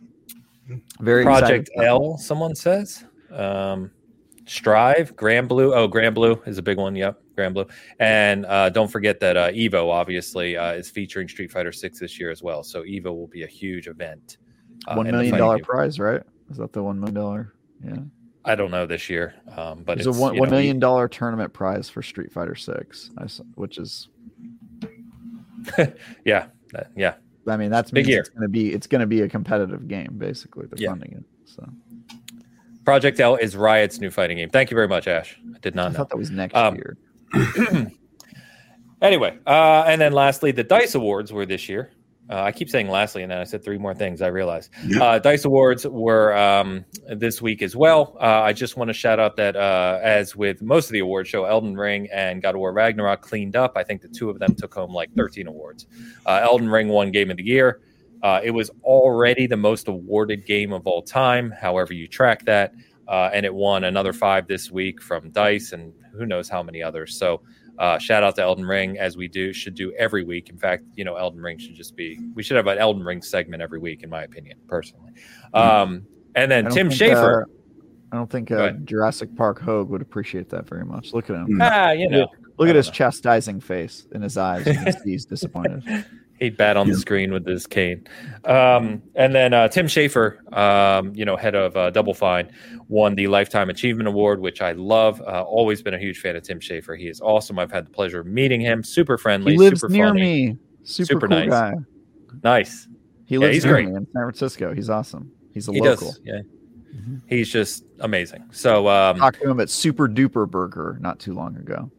[0.99, 3.05] Very Project L, someone says.
[3.31, 3.91] Um,
[4.47, 5.75] Strive, Granblue.
[5.75, 6.95] Oh, Granblue is a big one.
[6.95, 7.69] Yep, Granblue.
[7.99, 12.19] And uh, don't forget that uh, Evo obviously uh, is featuring Street Fighter Six this
[12.19, 12.63] year as well.
[12.63, 14.37] So Evo will be a huge event.
[14.87, 16.21] Uh, one million dollar prize, right?
[16.51, 17.53] Is that the one million dollar?
[17.83, 17.97] Yeah,
[18.45, 21.07] I don't know this year, um, but there's it's a one, one know, million dollar
[21.07, 23.09] tournament prize for Street Fighter Six,
[23.55, 24.07] which is
[26.25, 27.15] Yeah, that- yeah.
[27.47, 28.21] I mean that's Big year.
[28.21, 30.65] it's gonna be it's gonna be a competitive game basically.
[30.65, 30.89] They're Yeah.
[30.89, 31.23] funding it.
[31.45, 31.63] So
[32.85, 34.49] Project L is Riot's new fighting game.
[34.49, 35.39] Thank you very much, Ash.
[35.55, 35.97] I did I not know.
[35.99, 36.97] thought that was next Um, year.
[39.01, 41.91] Anyway, uh, and then lastly, the Dice Awards were this year.
[42.29, 44.21] Uh, I keep saying lastly, and then I said three more things.
[44.23, 45.03] I realize Yeah.
[45.03, 48.17] uh, Dice Awards were um, this week as well.
[48.19, 51.27] Uh, I just want to shout out that uh, as with most of the award
[51.27, 53.73] show, Elden Ring and God of War Ragnarok cleaned up.
[53.75, 55.85] I think the two of them took home like 13 awards.
[56.25, 57.81] Uh, Elden Ring won Game of the Year.
[58.23, 62.73] Uh, it was already the most awarded game of all time, however you track that,
[63.07, 66.81] uh, and it won another five this week from Dice and who knows how many
[66.81, 67.15] others.
[67.19, 67.41] So
[67.79, 70.49] uh, shout out to Elden Ring as we do should do every week.
[70.49, 73.21] In fact, you know, Elden Ring should just be we should have an Elden Ring
[73.21, 75.11] segment every week, in my opinion, personally.
[75.53, 77.45] Um, and then Tim Schafer, uh,
[78.11, 78.71] I don't think uh.
[78.83, 81.13] Jurassic Park Hoeg would appreciate that very much.
[81.13, 81.47] Look at him.
[81.47, 81.59] Mm.
[81.61, 82.27] ah, you know,
[82.57, 82.93] Look I at his know.
[82.93, 84.65] chastising face in his eyes.
[84.65, 86.05] You can see he's disappointed.
[86.39, 88.05] He'd bat on the screen with his cane.
[88.43, 92.51] Um, and then uh, Tim Schafer, um, you know, head of uh, Double Fine,
[92.89, 95.21] won the Lifetime Achievement Award, which I love.
[95.21, 96.97] Uh, always been a huge fan of Tim Schafer.
[96.97, 97.57] He is awesome.
[97.59, 98.83] I've had the pleasure of meeting him.
[98.83, 100.57] Super friendly, He lives super near funny, me.
[100.83, 101.49] Super, Super cool nice.
[101.49, 101.73] guy.
[102.43, 102.87] nice.
[103.25, 103.85] He Yeah, lives he's near great.
[103.89, 104.73] me in San Francisco.
[104.73, 105.31] He's awesome.
[105.53, 106.07] He's a He local.
[106.09, 106.19] does.
[106.23, 106.41] Yeah,
[106.95, 107.21] Mhm.
[107.27, 108.43] he's just amazing.
[108.51, 111.89] So um, Talked to him at Super Duper Burger not too long ago.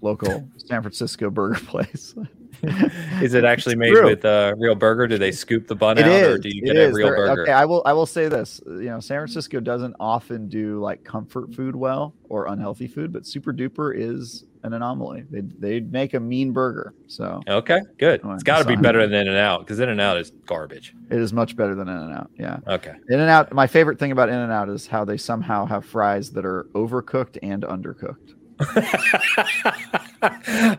[0.00, 2.14] Local San Francisco burger place.
[3.22, 4.04] is it actually made true.
[4.06, 5.06] with uh, real burger?
[5.06, 7.16] Do they scoop the bun It out, or do you it get a real They're-
[7.16, 7.42] burger?
[7.42, 7.82] Okay, I will.
[7.84, 8.60] I will say this.
[8.66, 13.26] You know, San Francisco doesn't often do like comfort food well or unhealthy food, but
[13.26, 15.24] Super Duper is an anomaly.
[15.30, 18.20] They they make a mean burger, so Okay, good.
[18.24, 20.94] It's got to be better than In and Out because In and Out is garbage.
[21.10, 22.30] it is much better than In and Out.
[22.38, 22.94] Yeah, Okay.
[23.10, 23.52] In and Out.
[23.52, 26.64] My favorite thing about In and Out is how they somehow have fries that are
[26.74, 28.32] overcooked and undercooked.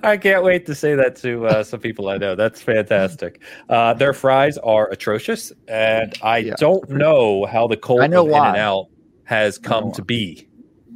[0.04, 2.36] I can't wait to say that to uh, some people I know.
[2.36, 3.42] That's fantastic.
[3.70, 6.54] Uh, their fries are atrocious, and I Yeah.
[6.58, 8.26] don't know how the cold I know.
[8.28, 8.88] In and Out
[9.26, 10.48] has come to be.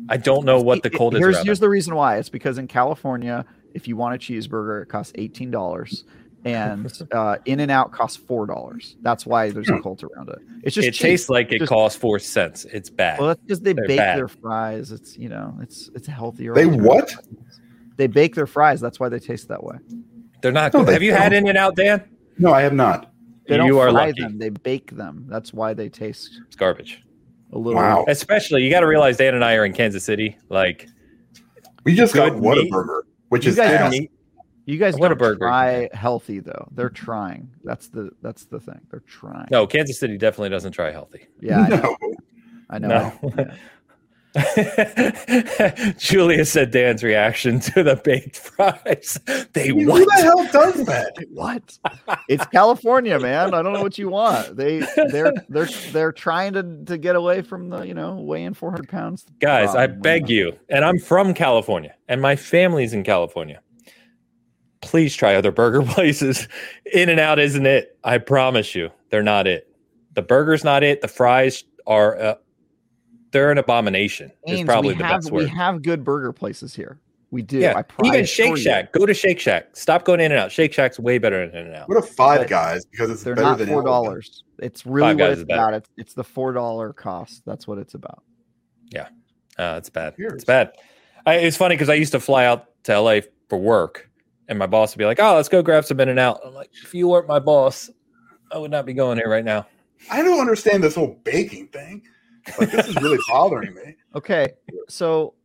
[0.10, 1.20] I don't know what the It- cold is.
[1.20, 2.18] Here's here's the reason why.
[2.18, 6.06] It's because in California, if you want a cheeseburger, it costs eighteen dollars,
[6.46, 8.96] and uh, In and Out costs four dollars.
[9.02, 10.40] That's why there's a cult around it.
[10.64, 11.02] It's just it cheap.
[11.02, 12.66] tastes like it Just- costs four cents.
[12.66, 13.20] It's bad.
[13.20, 14.18] Well, that's because they They're bake bad.
[14.18, 14.92] their fries.
[14.92, 16.54] It's you know, it's it's healthier.
[16.54, 17.14] They what?
[17.98, 18.80] They bake their fries.
[18.80, 19.76] That's why they taste that way.
[20.42, 20.88] They're not No, good.
[20.90, 21.40] they Have you had don't.
[21.44, 22.04] In and Out, Dan?
[22.38, 23.12] No, I have not.
[23.48, 24.22] They don't you are fry lucky.
[24.22, 24.38] them.
[24.38, 25.26] They bake them.
[25.28, 27.04] That's why they taste It's garbage.
[27.52, 27.82] a little.
[27.82, 28.06] Wow.
[28.08, 30.38] Especially, you got to realize Dan and I are in Kansas City.
[30.48, 30.88] Like,
[31.84, 32.72] We just got Good Whataburger, meat.
[32.72, 33.92] burger, which You is guys ass.
[33.92, 34.12] meat.
[34.70, 35.40] You guys What a don't burger.
[35.40, 36.68] try healthy though.
[36.72, 37.50] They're trying.
[37.64, 38.80] That's the that's the thing.
[38.92, 39.48] They're trying.
[39.50, 41.26] No, Kansas City definitely doesn't try healthy.
[41.42, 41.98] Yeah, I know.
[42.00, 42.14] No.
[42.70, 42.88] I know.
[43.24, 43.34] No.
[43.38, 43.56] Yeah.
[45.98, 49.20] Julia said Dan's reaction to the baked fries.
[49.54, 50.06] They Who what?
[50.06, 51.16] the hell does that?
[51.32, 51.80] What?
[52.28, 53.56] It's California, man.
[53.56, 54.56] I don't know what you want.
[54.56, 54.80] They
[55.10, 59.26] they're they're they're trying to to get away from the you know weighing 400 pounds.
[59.40, 60.02] Guys, oh, I problem.
[60.02, 63.62] beg you, and I'm from California, and my family's in California.
[64.82, 66.48] Please try other burger places.
[66.94, 67.98] In and Out isn't it.
[68.04, 69.68] I promise you, they're not it.
[70.14, 71.02] The burger's not it.
[71.02, 72.20] The fries are.
[72.20, 72.36] Uh,
[73.32, 74.32] they're an abomination.
[74.48, 77.00] Is probably the have best we have good burger places here.
[77.32, 77.60] We do.
[77.60, 78.64] Yeah, I pri- even I Shake assure you.
[78.64, 78.92] Shack.
[78.92, 79.76] Go to Shake Shack.
[79.76, 80.52] Stop going in and out.
[80.52, 81.88] Shake Shack's way better than In and Out.
[81.88, 84.44] What a five But guys because it's They're better not than four dollars.
[84.58, 85.74] It's really Five what it's about.
[85.76, 87.44] It's it's the four dollar cost.
[87.46, 88.24] That's what it's about.
[88.90, 89.10] Yeah,
[89.60, 90.16] uh, it's bad.
[90.16, 90.34] Cheers.
[90.34, 90.72] It's bad.
[91.26, 94.09] I, it's funny because I used to fly out to LA for work,
[94.50, 96.54] and my boss would be like, "Oh, let's go grab some In and Out." I'm
[96.54, 97.90] like, "If you weren't my boss,
[98.52, 99.66] I would not be going here right now."
[100.12, 102.02] I don't understand this whole baking thing.
[102.58, 103.96] Like this is really bothering me.
[104.16, 104.50] Okay,
[104.90, 105.36] so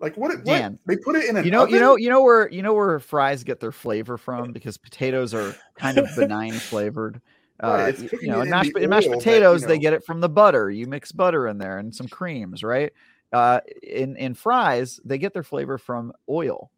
[0.00, 0.34] Like what?
[0.36, 0.44] what?
[0.44, 1.74] Dan, they put it in an you know, oven?
[1.74, 5.34] you know, you know where you know where fries get their flavor from because potatoes
[5.34, 7.20] are kind of benign flavored.
[7.62, 10.04] Right, uh, you know, in mashed, in mashed potatoes, that, you know, they get it
[10.04, 10.72] from the butter.
[10.72, 12.92] You mix butter in there and some creams, right?
[13.32, 16.72] Uh, in in fries, they get their flavor from oil,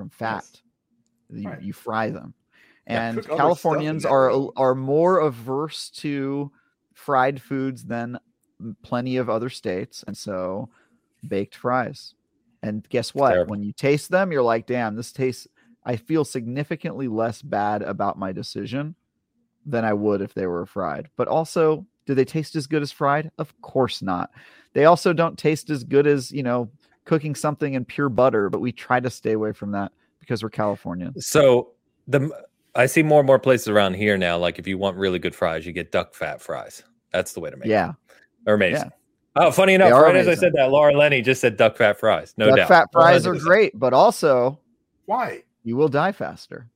[0.00, 0.44] from fat.
[0.50, 0.62] Yes.
[1.42, 1.62] You, right.
[1.62, 2.34] you, fry them,
[2.86, 6.50] and yeah, Californians are are more averse to
[6.94, 8.18] fried foods than
[8.82, 10.70] plenty of other states, and so
[11.28, 12.14] baked fries.
[12.62, 13.48] And guess what?
[13.48, 15.46] When you taste them, you're like, damn, this tastes.
[15.84, 18.94] I feel significantly less bad about my decision
[19.64, 21.08] than I would if they were fried.
[21.16, 23.30] But also, do they taste as good as fried?
[23.38, 24.30] Of course not.
[24.72, 26.70] They also don't taste as good as, you know,
[27.04, 30.50] cooking something in pure butter, but we try to stay away from that because we're
[30.50, 31.12] California.
[31.18, 31.72] So
[32.06, 32.30] the
[32.74, 34.38] I see more and more places around here now.
[34.38, 36.82] Like if you want really good fries, you get duck fat fries.
[37.12, 37.84] That's the way to make yeah.
[37.84, 37.88] it.
[37.88, 38.14] Yeah.
[38.44, 38.84] They're amazing.
[38.84, 38.96] Yeah.
[39.36, 40.32] Oh, funny enough, right amazing.
[40.32, 42.34] as I said that, Laura Lenny just said duck fat fries.
[42.36, 42.68] No duck doubt.
[42.68, 44.58] Fat fries are great, but also
[45.06, 45.44] why?
[45.62, 46.68] You will die faster.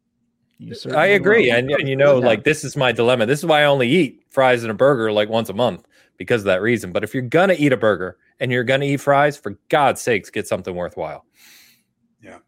[0.95, 3.27] I agree, and, and, you know, like this is my dilemma.
[3.27, 5.87] This is why I only eat fries and a burger like once a month
[6.17, 6.93] because of that reason.
[6.93, 10.31] But if you're gonna eat a burger and you're gonna eat fries, for God's sakes,
[10.31, 11.25] get something worthwhile.
[12.23, 12.39] Yeah,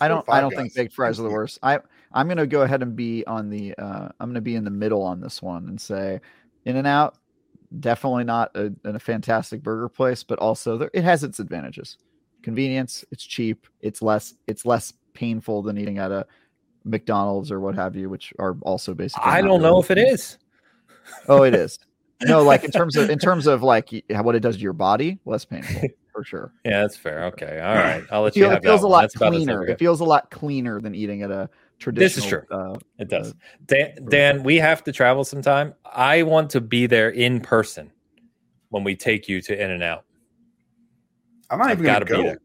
[0.00, 0.24] I don't.
[0.28, 0.58] I don't guys.
[0.58, 1.58] think baked fries are the worst.
[1.62, 1.78] I
[2.12, 3.74] I'm gonna go ahead and be on the.
[3.76, 6.20] Uh, I'm gonna be in the middle on this one and say,
[6.64, 7.18] In and Out,
[7.80, 11.98] definitely not a, a fantastic burger place, but also there, it has its advantages.
[12.42, 13.04] Convenience.
[13.10, 13.66] It's cheap.
[13.80, 14.34] It's less.
[14.46, 16.26] It's less painful than eating at a
[16.84, 19.30] McDonald's or what have you, which are also basically.
[19.30, 20.38] I don't know if it is.
[21.28, 21.78] Oh, it is.
[22.22, 25.18] No, like in terms of in terms of like what it does to your body,
[25.24, 26.52] less painful for sure.
[26.64, 27.24] Yeah, that's fair.
[27.26, 28.46] Okay, all right, I'll let it you.
[28.46, 29.66] Feel, it feels a lot cleaner.
[29.66, 32.04] It feels a lot cleaner than eating at a traditional.
[32.04, 32.42] This is true.
[32.50, 33.30] Uh, it does.
[33.30, 33.34] Uh,
[33.66, 35.74] Dan, Dan, we have to travel sometime.
[35.84, 37.90] I want to be there in person
[38.70, 40.04] when we take you to In and Out.
[41.50, 42.16] I'm not I've even going to go.
[42.16, 42.40] Be there.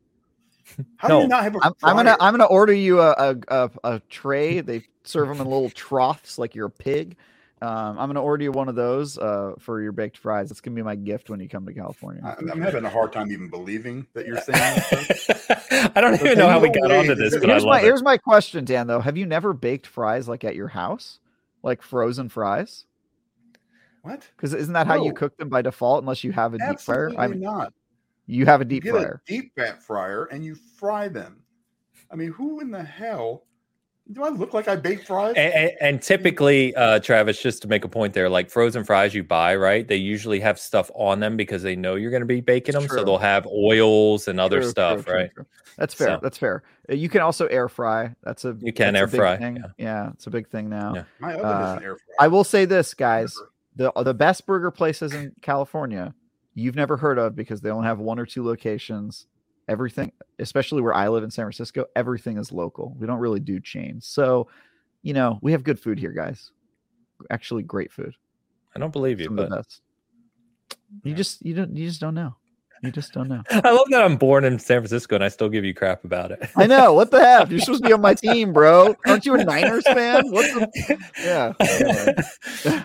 [0.97, 3.11] How no, do you not have a I'm, I'm, gonna I'm gonna order you a,
[3.11, 4.61] a, a, a tray.
[4.61, 7.15] They serve them in little troughs like you're a pig.
[7.63, 10.51] Um, I'm gonna order you one of those uh, for your baked fries.
[10.51, 12.21] It's gonna be my gift when you come to California.
[12.21, 15.91] I'm, I'm having a hard time even believing that you're saying.
[15.95, 17.83] I don't even know how we got onto this, but here's my it.
[17.83, 18.87] here's my question, Dan.
[18.87, 21.19] Though, have you never baked fries like at your house,
[21.61, 22.83] like frozen fries?
[24.01, 24.27] What?
[24.35, 24.95] Because isn't that no.
[24.95, 27.23] how you cook them by default, unless you have a Absolutely deep fryer?
[27.23, 27.73] I mean, not.
[28.27, 29.21] You have a deep you fryer.
[29.25, 31.43] A deep fat fryer and you fry them.
[32.11, 33.45] I mean, who in the hell
[34.11, 35.33] do I look like I bake fries?
[35.37, 39.13] And, and, and, typically, uh, Travis, just to make a point there, like frozen fries
[39.13, 39.87] you buy, right?
[39.87, 42.85] They usually have stuff on them because they know you're going to be baking them,
[42.85, 42.99] true.
[42.99, 45.29] so they'll have oils and other true, stuff, true, right?
[45.77, 46.07] That's fair.
[46.07, 46.19] So.
[46.21, 46.63] That's fair.
[46.89, 48.13] Uh, you can also air fry.
[48.23, 49.37] That's a you can air fry.
[49.37, 49.55] Thing.
[49.55, 49.63] Yeah.
[49.77, 50.09] yeah.
[50.13, 50.93] it's a big thing now.
[50.95, 51.03] Yeah.
[51.19, 52.25] My oven uh, air fry.
[52.25, 53.35] I will say this, guys:
[53.75, 56.13] the the best burger places in California
[56.55, 59.27] you've never heard of because they only have one or two locations.
[59.67, 62.95] Everything, especially where I live in San Francisco, everything is local.
[62.99, 64.05] We don't really do chains.
[64.05, 64.47] So,
[65.03, 66.51] you know, we have good food here, guys.
[67.29, 68.13] Actually, great food.
[68.75, 69.67] I don't believe you, Some but
[71.03, 72.35] you just you don't you just don't know.
[72.83, 73.41] You just don't know.
[73.49, 76.31] I love that I'm born in San Francisco and I still give you crap about
[76.31, 76.49] it.
[76.57, 76.93] I know.
[76.93, 77.49] What the heck?
[77.49, 78.93] You're supposed to be on my team, bro.
[79.07, 80.29] Aren't you a Niners fan?
[80.29, 80.97] What's the...
[81.23, 81.53] Yeah.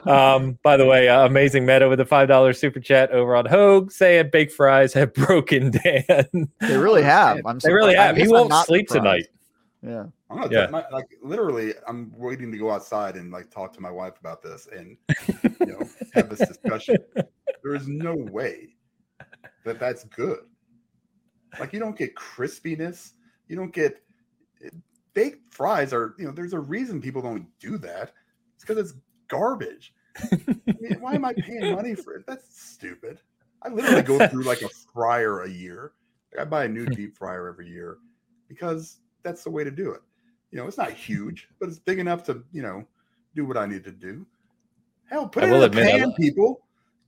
[0.35, 3.47] um, by the way, uh, amazing meta with a five dollar super chat over on
[3.47, 6.49] Hoeg saying baked fries have broken Dan.
[6.61, 7.41] They really have.
[7.45, 8.17] I'm they really have.
[8.17, 9.27] He won't sleep surprised.
[9.83, 10.01] tonight.
[10.01, 10.11] Yeah.
[10.31, 10.67] I'm not, yeah.
[10.69, 14.43] My, like literally, I'm waiting to go outside and like talk to my wife about
[14.43, 14.97] this and
[15.61, 16.99] you know have this discussion.
[17.65, 18.77] There is no way
[19.69, 20.41] that that's good.
[21.59, 23.13] Like you don't get crispiness.
[23.49, 24.03] You don't get
[25.15, 28.13] baked fries are, you know, there's a reason people don't do that.
[28.55, 28.95] It's because it's
[29.29, 29.95] garbage.
[30.21, 30.39] I
[30.81, 32.27] mean, why am I paying money for it?
[32.27, 33.21] That's stupid.
[33.63, 35.93] I literally go through like a fryer a year.
[36.33, 37.99] Like I buy a new deep fryer every year
[38.49, 40.01] because that's the way to do it.
[40.51, 42.85] You know, it's not huge, but it's big enough to, you know,
[43.35, 44.27] do what I need to do.
[45.11, 46.61] Hell, put I it in the pan, people.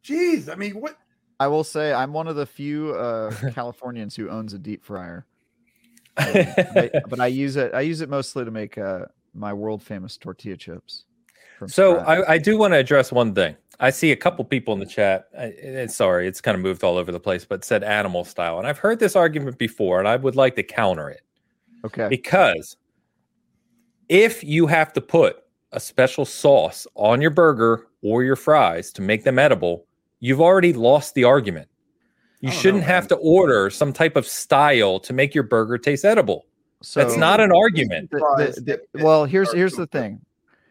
[0.04, 0.96] Jeez, I mean, what
[1.40, 5.26] I will say I'm one of the few uh, Californians who owns a deep fryer.
[6.18, 7.72] I, but I use it.
[7.72, 11.04] I use it mostly to make uh, my world famous tortilla chips.
[11.66, 13.54] So I, I, do want to address one thing.
[13.80, 15.28] I see a couple people in the chat.
[15.38, 18.66] I, sorry, it's kind of moved all over the place, but said animal style, and
[18.66, 21.20] I've heard this argument before, and I would like to counter it.
[21.84, 22.08] Okay.
[22.08, 22.76] Because
[24.08, 25.42] if you have to put
[25.72, 29.86] a special sauce on your burger or your fries to make them edible,
[30.20, 31.68] you've already lost the argument.
[32.40, 36.06] You shouldn't know, have to order some type of style to make your burger taste
[36.06, 36.46] edible.
[36.82, 38.10] So that's not an argument.
[38.10, 38.18] The,
[38.64, 40.20] the, the, well, here's here's the thing.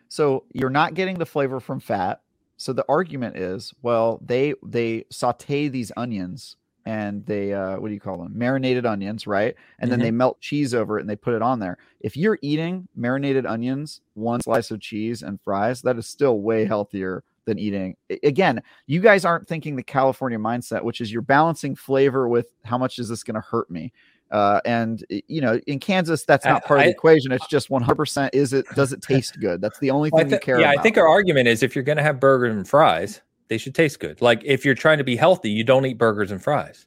[0.08, 2.22] So you're not getting the flavor from fat.
[2.58, 6.56] So the argument is, well, they they saute these onions
[6.86, 8.32] and they uh, what do you call them?
[8.36, 9.56] Marinated onions, right?
[9.78, 11.78] And then they melt cheese over it and they put it on there.
[12.02, 16.66] If you're eating marinated onions, one slice of cheese and fries, that is still way
[16.66, 17.98] healthier than eating.
[18.24, 22.78] Again, you guys aren't thinking the California mindset, which is you're balancing flavor with how
[22.78, 23.92] much is this going to hurt me.
[24.32, 27.32] Uh, and you know, in Kansas, that's not part of the I- equation.
[27.32, 28.30] It's just 100%.
[28.32, 28.66] Is it?
[28.76, 29.60] Does it taste good?
[29.60, 30.80] That's the only I thing you care yeah, about.
[30.80, 33.74] I think our argument is if you're going to have burgers and fries, they should
[33.74, 34.22] taste good.
[34.22, 36.86] Like if you're trying to be healthy, you don't eat burgers and fries.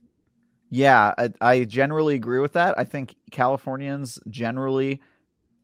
[0.70, 2.78] Yeah, I, I generally agree with that.
[2.78, 5.02] I think Californians generally,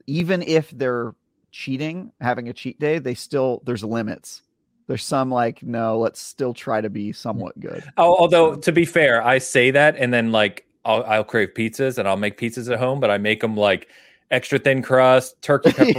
[0.06, 1.14] even if they're
[1.50, 4.42] cheating, having a cheat day, they still there's limits.
[4.88, 7.84] There's some like no, let's still try to be somewhat good.
[7.98, 11.98] Al- Although to be fair, I say that and then like I'll, I'll crave pizzas
[11.98, 13.88] and I'll make pizzas at home, but I make them like
[14.30, 15.94] extra thin crust, turkey yeah, you're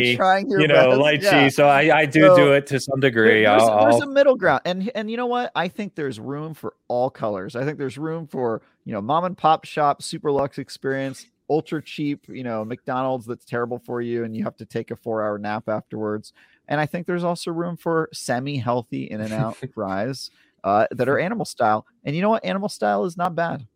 [0.00, 1.00] pepperoni, trying your you know, best.
[1.00, 1.44] light yeah.
[1.44, 1.56] cheese.
[1.56, 3.42] So I, I do So, do it to some degree.
[3.44, 5.52] There's, I'll, there's I'll- a middle ground, and and you know what?
[5.54, 7.54] I think there's room for all colors.
[7.56, 11.80] I think there's room for you know mom and pop shop, super luxe experience, ultra
[11.82, 15.22] cheap, you know McDonald's that's terrible for you, and you have to take a four
[15.22, 16.32] hour nap afterwards.
[16.68, 20.30] And I think there's also room for semi healthy In and Out fries
[20.64, 21.86] uh, that are animal style.
[22.04, 22.44] And you know what?
[22.44, 23.66] Animal style is not bad.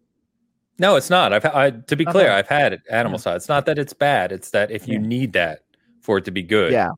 [0.79, 1.33] no, it's not.
[1.33, 2.39] I've I, to be Not clear, bad.
[2.39, 3.23] I've had it animal Yeah.
[3.23, 3.37] side.
[3.37, 4.31] It's not that it's bad.
[4.33, 5.07] It's that if you Yeah.
[5.07, 5.61] need that
[6.01, 6.91] for it to be good, Yeah,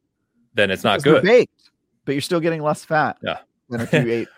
[0.55, 1.23] then it's not good.
[1.23, 1.71] baked,
[2.05, 3.17] but you're still getting less fat.
[3.23, 3.39] Yeah.
[3.71, 4.29] than if you ate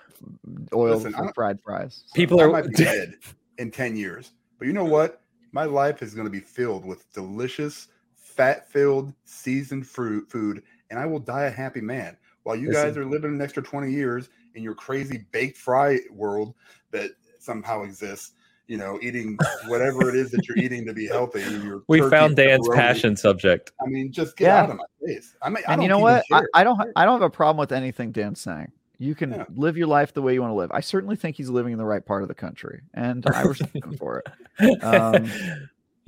[0.74, 2.02] oil Listen, fried fries.
[2.06, 3.14] So- People I are might be dead
[3.58, 4.32] in 10 years.
[4.58, 5.22] But you know what?
[5.52, 10.98] My life is going to be filled with delicious, fat filled, seasoned fruit food, and
[10.98, 12.16] I will die a happy man.
[12.42, 16.54] While you guys are living an extra 20 years in your crazy baked fry world
[16.90, 18.32] that somehow exists,
[18.66, 19.36] you know, eating
[19.66, 21.40] whatever it is that you're eating to be healthy.
[21.42, 22.74] Your We found Dan's pepperoni.
[22.76, 23.72] passion subject.
[23.84, 24.62] I mean, just get Yeah.
[24.62, 25.34] out of my face.
[25.42, 26.24] I mean, I and you don't know what?
[26.32, 26.42] I.
[26.54, 26.80] I don't.
[26.96, 28.72] I don't have a problem with anything Dan's saying.
[28.98, 29.44] You can Yeah.
[29.54, 30.70] live your life the way you want to live.
[30.72, 33.74] I certainly think he's living in the right part of the country, and I respect
[33.76, 34.22] him for
[34.58, 34.84] it.
[34.84, 35.30] Um,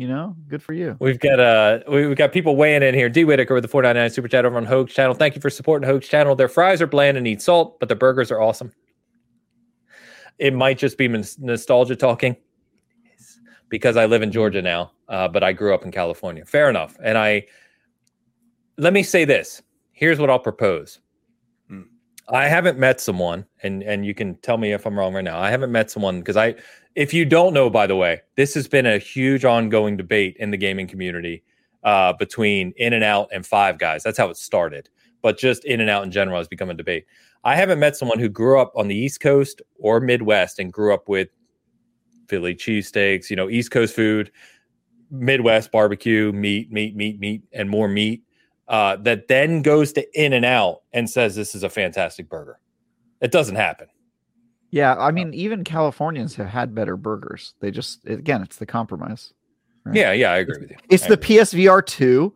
[0.02, 0.96] You know, good for you.
[0.98, 3.08] We've got uh we- we've got people weighing in here.
[3.08, 5.14] D Whitaker with the 499 super chat over on Hoeg's channel.
[5.14, 6.34] Thank you for supporting Hoeg's channel.
[6.34, 8.72] Their fries are bland and need salt, but their burgers are awesome.
[10.40, 12.34] It might just be nos- nostalgia talking
[13.68, 16.44] because I live in Georgia now, uh, but I grew up in California.
[16.44, 16.96] Fair enough.
[17.00, 17.46] And I
[18.78, 19.62] let me say this.
[19.92, 20.98] Here's what I'll propose.
[22.28, 25.38] I haven't met someone, and and you can tell me if I'm wrong right now.
[25.38, 26.54] I haven't met someone because I
[26.94, 30.50] if you don't know, by the way, this has been a huge ongoing debate in
[30.50, 31.42] the gaming community
[31.84, 34.02] uh, between In and Out and Five Guys.
[34.02, 34.88] That's how it started.
[35.22, 37.06] But just In and Out in general has become a debate.
[37.44, 40.94] I haven't met someone who grew up on the East Coast or Midwest and grew
[40.94, 41.28] up with
[42.28, 44.30] Philly cheesesteaks, you know, East Coast food,
[45.10, 48.22] Midwest barbecue, meat, meat, meat, meat, and more meat.
[48.68, 52.58] Uh, that then goes to In and Out and says this is a fantastic burger.
[53.20, 53.88] It doesn't happen.
[54.70, 57.54] Yeah, I mean, even Californians have had better burgers.
[57.60, 59.34] They just again, it's the compromise.
[59.84, 59.96] Right.
[59.96, 60.76] Yeah, yeah, I agree with you.
[60.88, 61.36] It's I the agree.
[61.36, 62.32] PSVR two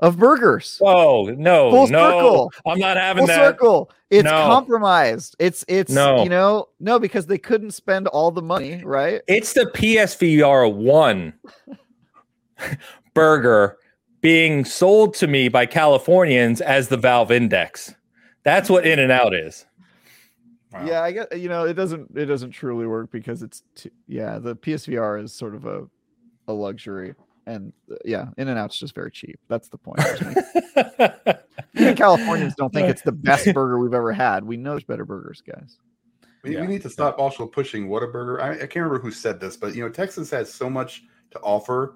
[0.00, 0.78] of burgers.
[0.78, 2.52] Whoa, no, Full no, circle.
[2.66, 3.36] I'm not having Full that.
[3.36, 3.90] circle.
[4.08, 4.30] It's No.
[4.30, 5.36] compromised.
[5.38, 6.22] It's it's No.
[6.22, 9.20] you know no because they couldn't spend all the money, right?
[9.26, 11.34] It's the PSVR one
[13.14, 13.78] burger
[14.26, 17.94] being sold to me by Californians as the Valve Index.
[18.42, 19.66] That's what In and Out is.
[20.72, 20.84] Wow.
[20.84, 24.40] Yeah, I get you know it doesn't it doesn't truly work because it's t- yeah
[24.40, 25.86] the PSVR is sort of a
[26.48, 27.14] a luxury
[27.46, 29.38] and uh, yeah In and Out's just very cheap.
[29.46, 30.00] That's the point.
[31.76, 34.42] Even Californians don't think it's the best burger we've ever had.
[34.42, 35.78] We know there's better burgers, guys.
[36.42, 36.62] We, Yeah.
[36.62, 38.40] we need to stop also pushing Whataburger.
[38.42, 41.38] I, I can't remember who said this, but you know, Texas has so much to
[41.42, 41.94] offer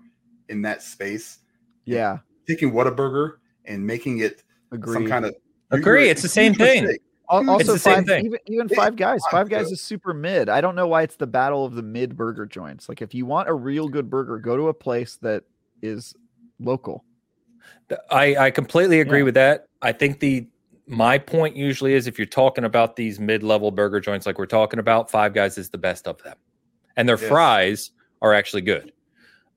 [0.49, 1.39] in that space.
[1.85, 4.43] Yeah, Taking Whataburger and making it
[4.73, 4.93] agree.
[4.95, 5.35] some kind of
[5.73, 6.85] Agree, it's the same thing.
[7.31, 8.25] Al- It's Also, the same five, thing.
[8.27, 9.21] even even It- Five Guys.
[9.25, 9.73] Five Five Guys Guys.
[9.73, 10.49] is super mid.
[10.49, 12.89] I don't know why it's the battle of the mid burger joints.
[12.89, 15.45] Like, if you want a real good burger, go to a place that
[15.81, 16.13] is
[16.59, 17.05] local.
[18.11, 19.25] I, I completely agree Yeah.
[19.25, 19.67] with that.
[19.83, 20.47] I think the
[20.89, 24.81] my point usually is if you're talking about these mid-level burger joints like we're talking
[24.81, 26.37] about, Five Guys is the best of them.
[26.97, 27.29] And their Yes.
[27.29, 27.91] fries
[28.23, 28.93] are actually good.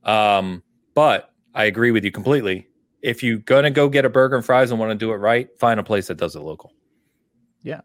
[0.04, 0.62] Um,
[0.94, 2.68] but I agree with you completely.
[3.02, 5.50] If you're gonna go get a burger and fries and want to do it right,
[5.60, 6.74] find a place that does it local.
[7.62, 7.82] Yeah.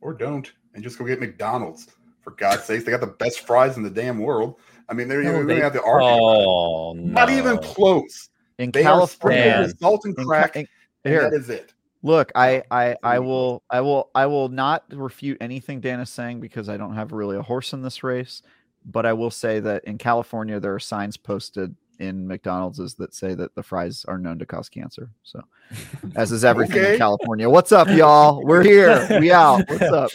[0.00, 1.88] Or don't, and just go get McDonald's.
[2.22, 4.56] For God's sakes, they got the best fries in the damn world.
[4.88, 6.06] I mean, they're No, you they- don't have the argue.
[6.08, 6.46] about it.
[6.46, 8.30] Oh, Not even close.
[8.58, 10.56] In They California, with salt and crack.
[10.56, 10.66] in-
[11.04, 11.74] and here, that is it.
[12.02, 16.40] look, I, I, I will, I will, I will not refute anything Dan is saying
[16.40, 18.40] because I don't have really a horse in this race.
[18.86, 23.14] But I will say that in California, there are signs posted in McDonald's is that
[23.14, 25.10] say that the fries are known to cause cancer.
[25.22, 25.40] So,
[26.16, 26.92] as is everything Okay.
[26.94, 27.48] in California.
[27.48, 28.42] What's up, y'all?
[28.44, 29.06] We're here.
[29.20, 29.68] We out.
[29.68, 30.10] What's up?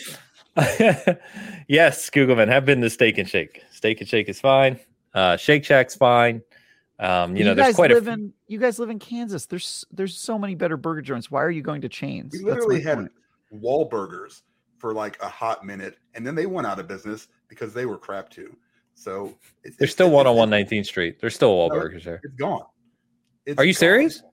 [1.67, 3.63] yes, Googleman have been to Steak and Shake.
[3.71, 4.79] Steak and Shake is fine.
[5.13, 6.41] Uh, Shake Shack's fine.
[6.99, 8.11] Um, you, you know, there's quite live a.
[8.11, 9.45] In, you guys live in Kansas.
[9.45, 11.31] There's there's so many better burger joints.
[11.31, 12.33] Why are you going to chains?
[12.33, 13.11] We literally had point.
[13.53, 14.41] Wahlburgers
[14.77, 17.97] for like a hot minute, and then they went out of business because they were
[17.97, 18.55] crap too.
[18.99, 21.21] So it's, there's it's, still one on 119th Street.
[21.21, 22.21] There's still Wahlburgers no, there.
[22.21, 22.63] It's gone.
[23.45, 23.79] It's Are you gone.
[23.79, 24.23] serious?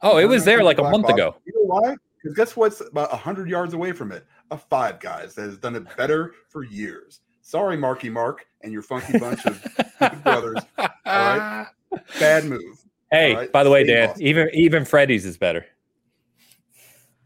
[0.00, 1.36] Oh, it was there like a month ago.
[1.44, 1.96] You know why?
[2.16, 4.24] Because guess what's about hundred yards away from it?
[4.50, 7.20] A Five Guys that has done it better for years.
[7.42, 9.62] Sorry, Marky Mark and your funky bunch of
[10.22, 10.62] brothers.
[10.78, 11.66] All right,
[12.18, 12.62] bad move.
[13.10, 13.52] Hey, right?
[13.52, 14.26] by the way, Dan, Boston.
[14.26, 15.66] even even Freddy's is better.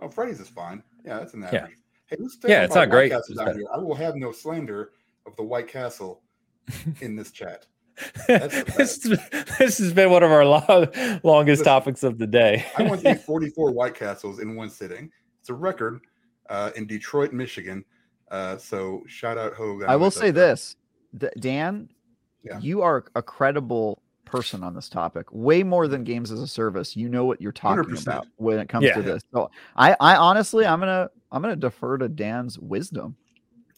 [0.01, 0.83] Oh, Freddy's is fine.
[1.05, 1.63] Yeah, that's an average.
[2.11, 3.13] Yeah, hey, yeah it's not great.
[3.13, 4.91] I will have no slander
[5.27, 6.22] of the White Castle
[7.01, 7.67] in this chat.
[8.27, 10.89] this, this has been one of our long,
[11.23, 12.65] longest Listen, topics of the day.
[12.79, 15.11] I went to 44 White Castles in one sitting.
[15.41, 16.01] It's a record
[16.49, 17.85] uh, in Detroit, Michigan.
[18.31, 19.87] Uh, so shout out Hoeg.
[19.87, 20.77] I will say this,
[21.39, 21.91] Dan,
[22.43, 22.59] yeah.
[22.61, 26.97] you are a credible person on this topic, way more than games as a service.
[26.97, 28.03] You know what you're talking 100%.
[28.03, 28.95] about when it comes yeah.
[28.95, 29.23] to this.
[29.33, 33.17] So I, I honestly, I'm gonna, I'm gonna defer to Dan's wisdom.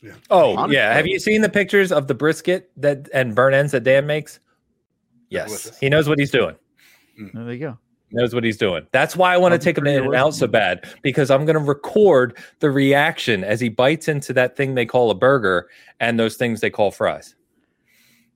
[0.04, 0.12] Yeah.
[0.30, 0.92] Oh Honestly, yeah.
[0.92, 4.38] Have you seen the pictures of the brisket that and burn ends that Dan makes?
[5.30, 5.78] Yes, delicious.
[5.78, 6.56] he knows what he's doing.
[7.18, 7.32] Mm.
[7.32, 7.78] There you go.
[8.12, 8.86] Knows what he's doing.
[8.92, 11.58] That's why I want to take him in and out so bad because I'm going
[11.58, 15.68] to record the reaction as he bites into that thing they call a burger
[15.98, 17.34] and those things they call fries.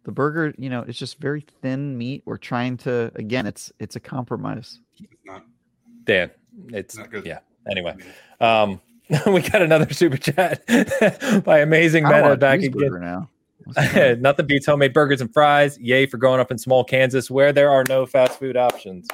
[0.03, 2.23] The burger, you know, it's just very thin meat.
[2.25, 4.81] We're trying to again, it's it's a compromise.
[4.99, 5.45] It's not.
[6.05, 6.31] Dan,
[6.69, 7.27] it's, not good.
[7.27, 7.41] yeah.
[7.71, 7.95] Anyway,
[8.41, 8.81] um,
[9.27, 10.65] we got another super chat
[11.45, 13.01] by amazing meta back again.
[13.01, 13.29] Now.
[14.19, 15.79] Nothing beats homemade burgers and fries.
[15.79, 19.09] Yay for growing up in small Kansas where there are no fast food options.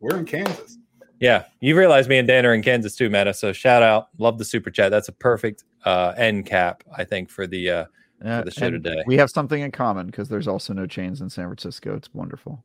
[0.00, 0.78] We're in Kansas.
[1.18, 3.34] Yeah, you realize me and Dan are in Kansas too, Meta.
[3.34, 4.90] So shout out, love the super chat.
[4.90, 7.84] That's a perfect uh, end cap, I think, for the uh,
[8.20, 9.02] for the show today.
[9.06, 11.94] We have something in common because there's also no chains in San Francisco.
[11.94, 12.64] It's wonderful.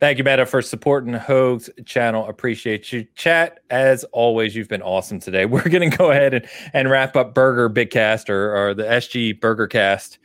[0.00, 2.26] Thank you, Meta, for supporting Hoeg's channel.
[2.26, 3.06] Appreciate you.
[3.16, 5.44] Chat, as always, you've been awesome today.
[5.46, 8.84] We're going to go ahead and, and wrap up Burger Big Cast or, or the
[8.84, 10.18] SG Burger Cast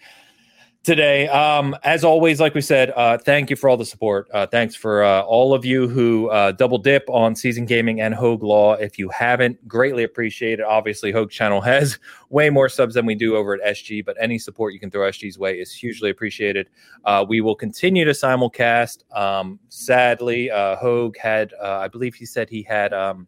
[0.85, 1.27] today.
[1.27, 4.29] Um, as always, like we said, uh, thank you for all the support.
[4.31, 8.13] Uh, thanks for uh, all of you who uh, double dip on Seasoned Gaming and
[8.13, 8.73] Hoeg Law.
[8.73, 10.63] If you haven't, greatly appreciate it.
[10.63, 11.97] Obviously, Hoeg channel has
[12.29, 15.09] way more subs than we do over at SG, but any support you can throw
[15.09, 16.69] SG's way is hugely appreciated.
[17.03, 19.11] Uh, we will continue to simulcast.
[19.17, 23.27] Um, sadly, uh, Hoeg had, I believe he said he had um,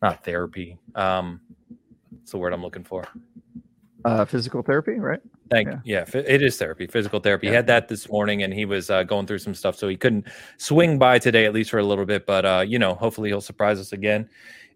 [0.00, 0.78] not therapy.
[0.94, 1.40] Um,
[2.12, 3.04] that's the word I'm looking for.
[4.26, 5.20] physical therapy, right?
[5.50, 6.04] Thank yeah.
[6.14, 7.46] yeah, it is therapy, physical therapy.
[7.46, 7.52] Yeah.
[7.52, 9.96] He had that this morning, and he was uh, going through some stuff, so he
[9.96, 10.26] couldn't
[10.56, 12.26] swing by today, at least for a little bit.
[12.26, 14.28] But uh, you know, hopefully he'll surprise us again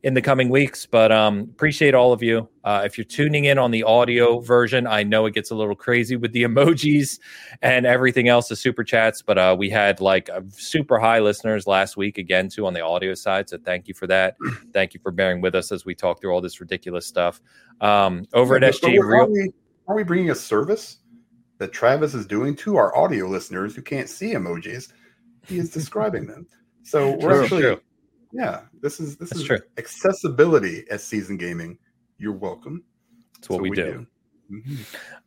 [0.02, 0.86] in the coming weeks.
[0.86, 2.48] But um, appreciate all of you.
[2.64, 5.74] Uh, if you're tuning in on the audio version, I know it gets a little
[5.74, 7.18] crazy with the emojis
[7.62, 9.22] and everything else, the super chats.
[9.22, 13.14] But uh, we had like super high listeners last week again too on the audio
[13.14, 13.48] side.
[13.48, 14.36] So thank you for that.
[14.72, 17.40] thank you for bearing with us as we talk through all this ridiculous stuff.
[17.80, 19.50] Um, over yeah, at SG, real
[19.90, 20.98] are we bringing a service
[21.58, 24.92] that Travis is doing to our audio listeners who can't see emojis?
[25.46, 26.46] He is describing them.
[26.82, 27.80] So we're true, actually, true.
[28.32, 29.58] yeah, this is this That's is true.
[29.78, 31.78] accessibility at Seasoned Gaming.
[32.18, 32.84] You're welcome.
[33.34, 33.92] That's what we, we, do.
[33.92, 34.06] do.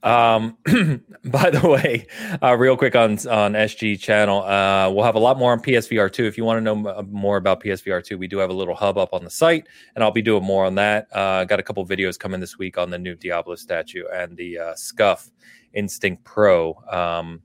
[0.01, 0.57] Um,
[1.25, 2.07] by the way,
[2.41, 6.11] uh, real quick on on SG channel, uh, we'll have a lot more on PSVR
[6.11, 6.25] two.
[6.25, 8.75] If you want to know m- more about PSVR two, we do have a little
[8.75, 11.07] hub up on the site, and I'll be doing more on that.
[11.11, 14.59] Uh, got a couple videos coming this week on the new Diablo statue and the
[14.59, 15.31] uh, Scuf
[15.73, 17.41] Instinct Pro um,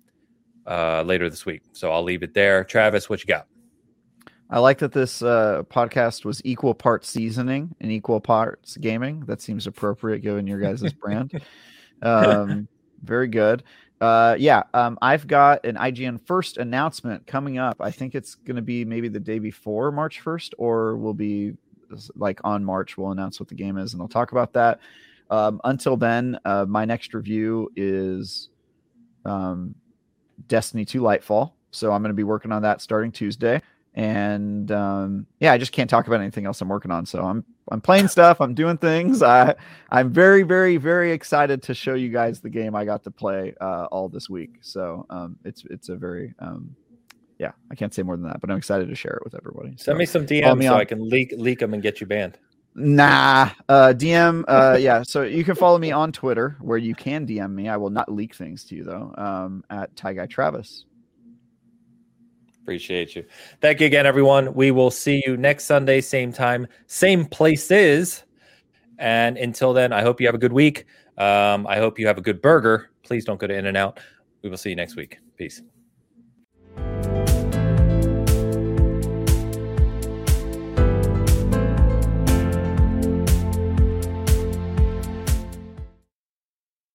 [0.67, 1.63] uh, later this week.
[1.73, 2.65] So I'll leave it there.
[2.65, 3.47] Travis, what you got?
[4.51, 9.21] I like that this uh, podcast was equal parts seasoning and equal parts gaming.
[9.27, 11.43] That seems appropriate given your guys' brand.
[12.01, 12.67] Um,
[13.03, 13.63] very good.
[14.01, 17.77] Uh, yeah, um, I've got an IGN first announcement coming up.
[17.81, 21.55] I think it's going to be maybe the day before March 1st, or we'll be
[22.15, 22.97] like on March.
[22.97, 24.81] We'll announce what the game is and I'll talk about that.
[25.31, 28.49] Um, until then, uh, my next review is
[29.27, 29.75] um,
[30.47, 31.53] Destiny 2 Lightfall.
[31.71, 33.61] So I'm going to be working on that starting Tuesday
[33.99, 37.05] and um, yeah, I just can't talk about anything else I'm working on.
[37.05, 38.41] So I'm I'm playing stuff.
[38.41, 39.25] I'm doing things.
[39.25, 39.57] I
[39.91, 43.55] I'm very very very excited to show you guys the game I got to play
[43.61, 44.59] uh, all this week.
[44.61, 46.77] So um, it's it's a very um,
[47.41, 49.75] yeah, I can't say more than that, but I'm excited to share it with everybody.
[49.77, 50.81] Send me some DMs so on.
[50.81, 52.39] I can leak leak them and get you banned.
[52.77, 54.45] Nah, uh, DM.
[54.47, 57.69] Uh, yeah, so you can follow me on Twitter where you can DM me.
[57.69, 59.13] I will not leak things to you though.
[59.19, 60.85] Um, at Ty Guy Travis.
[62.69, 63.25] Appreciate you.
[63.63, 64.53] Thank you again, everyone.
[64.53, 68.25] We will see you next Sunday, same time, same places.
[68.99, 70.85] And until then, I hope you have a good week.
[71.17, 72.91] Um, I hope you have a good burger.
[73.05, 74.01] Please don't go to In and Out.
[74.43, 75.19] We will see you next week.
[75.39, 75.63] Peace.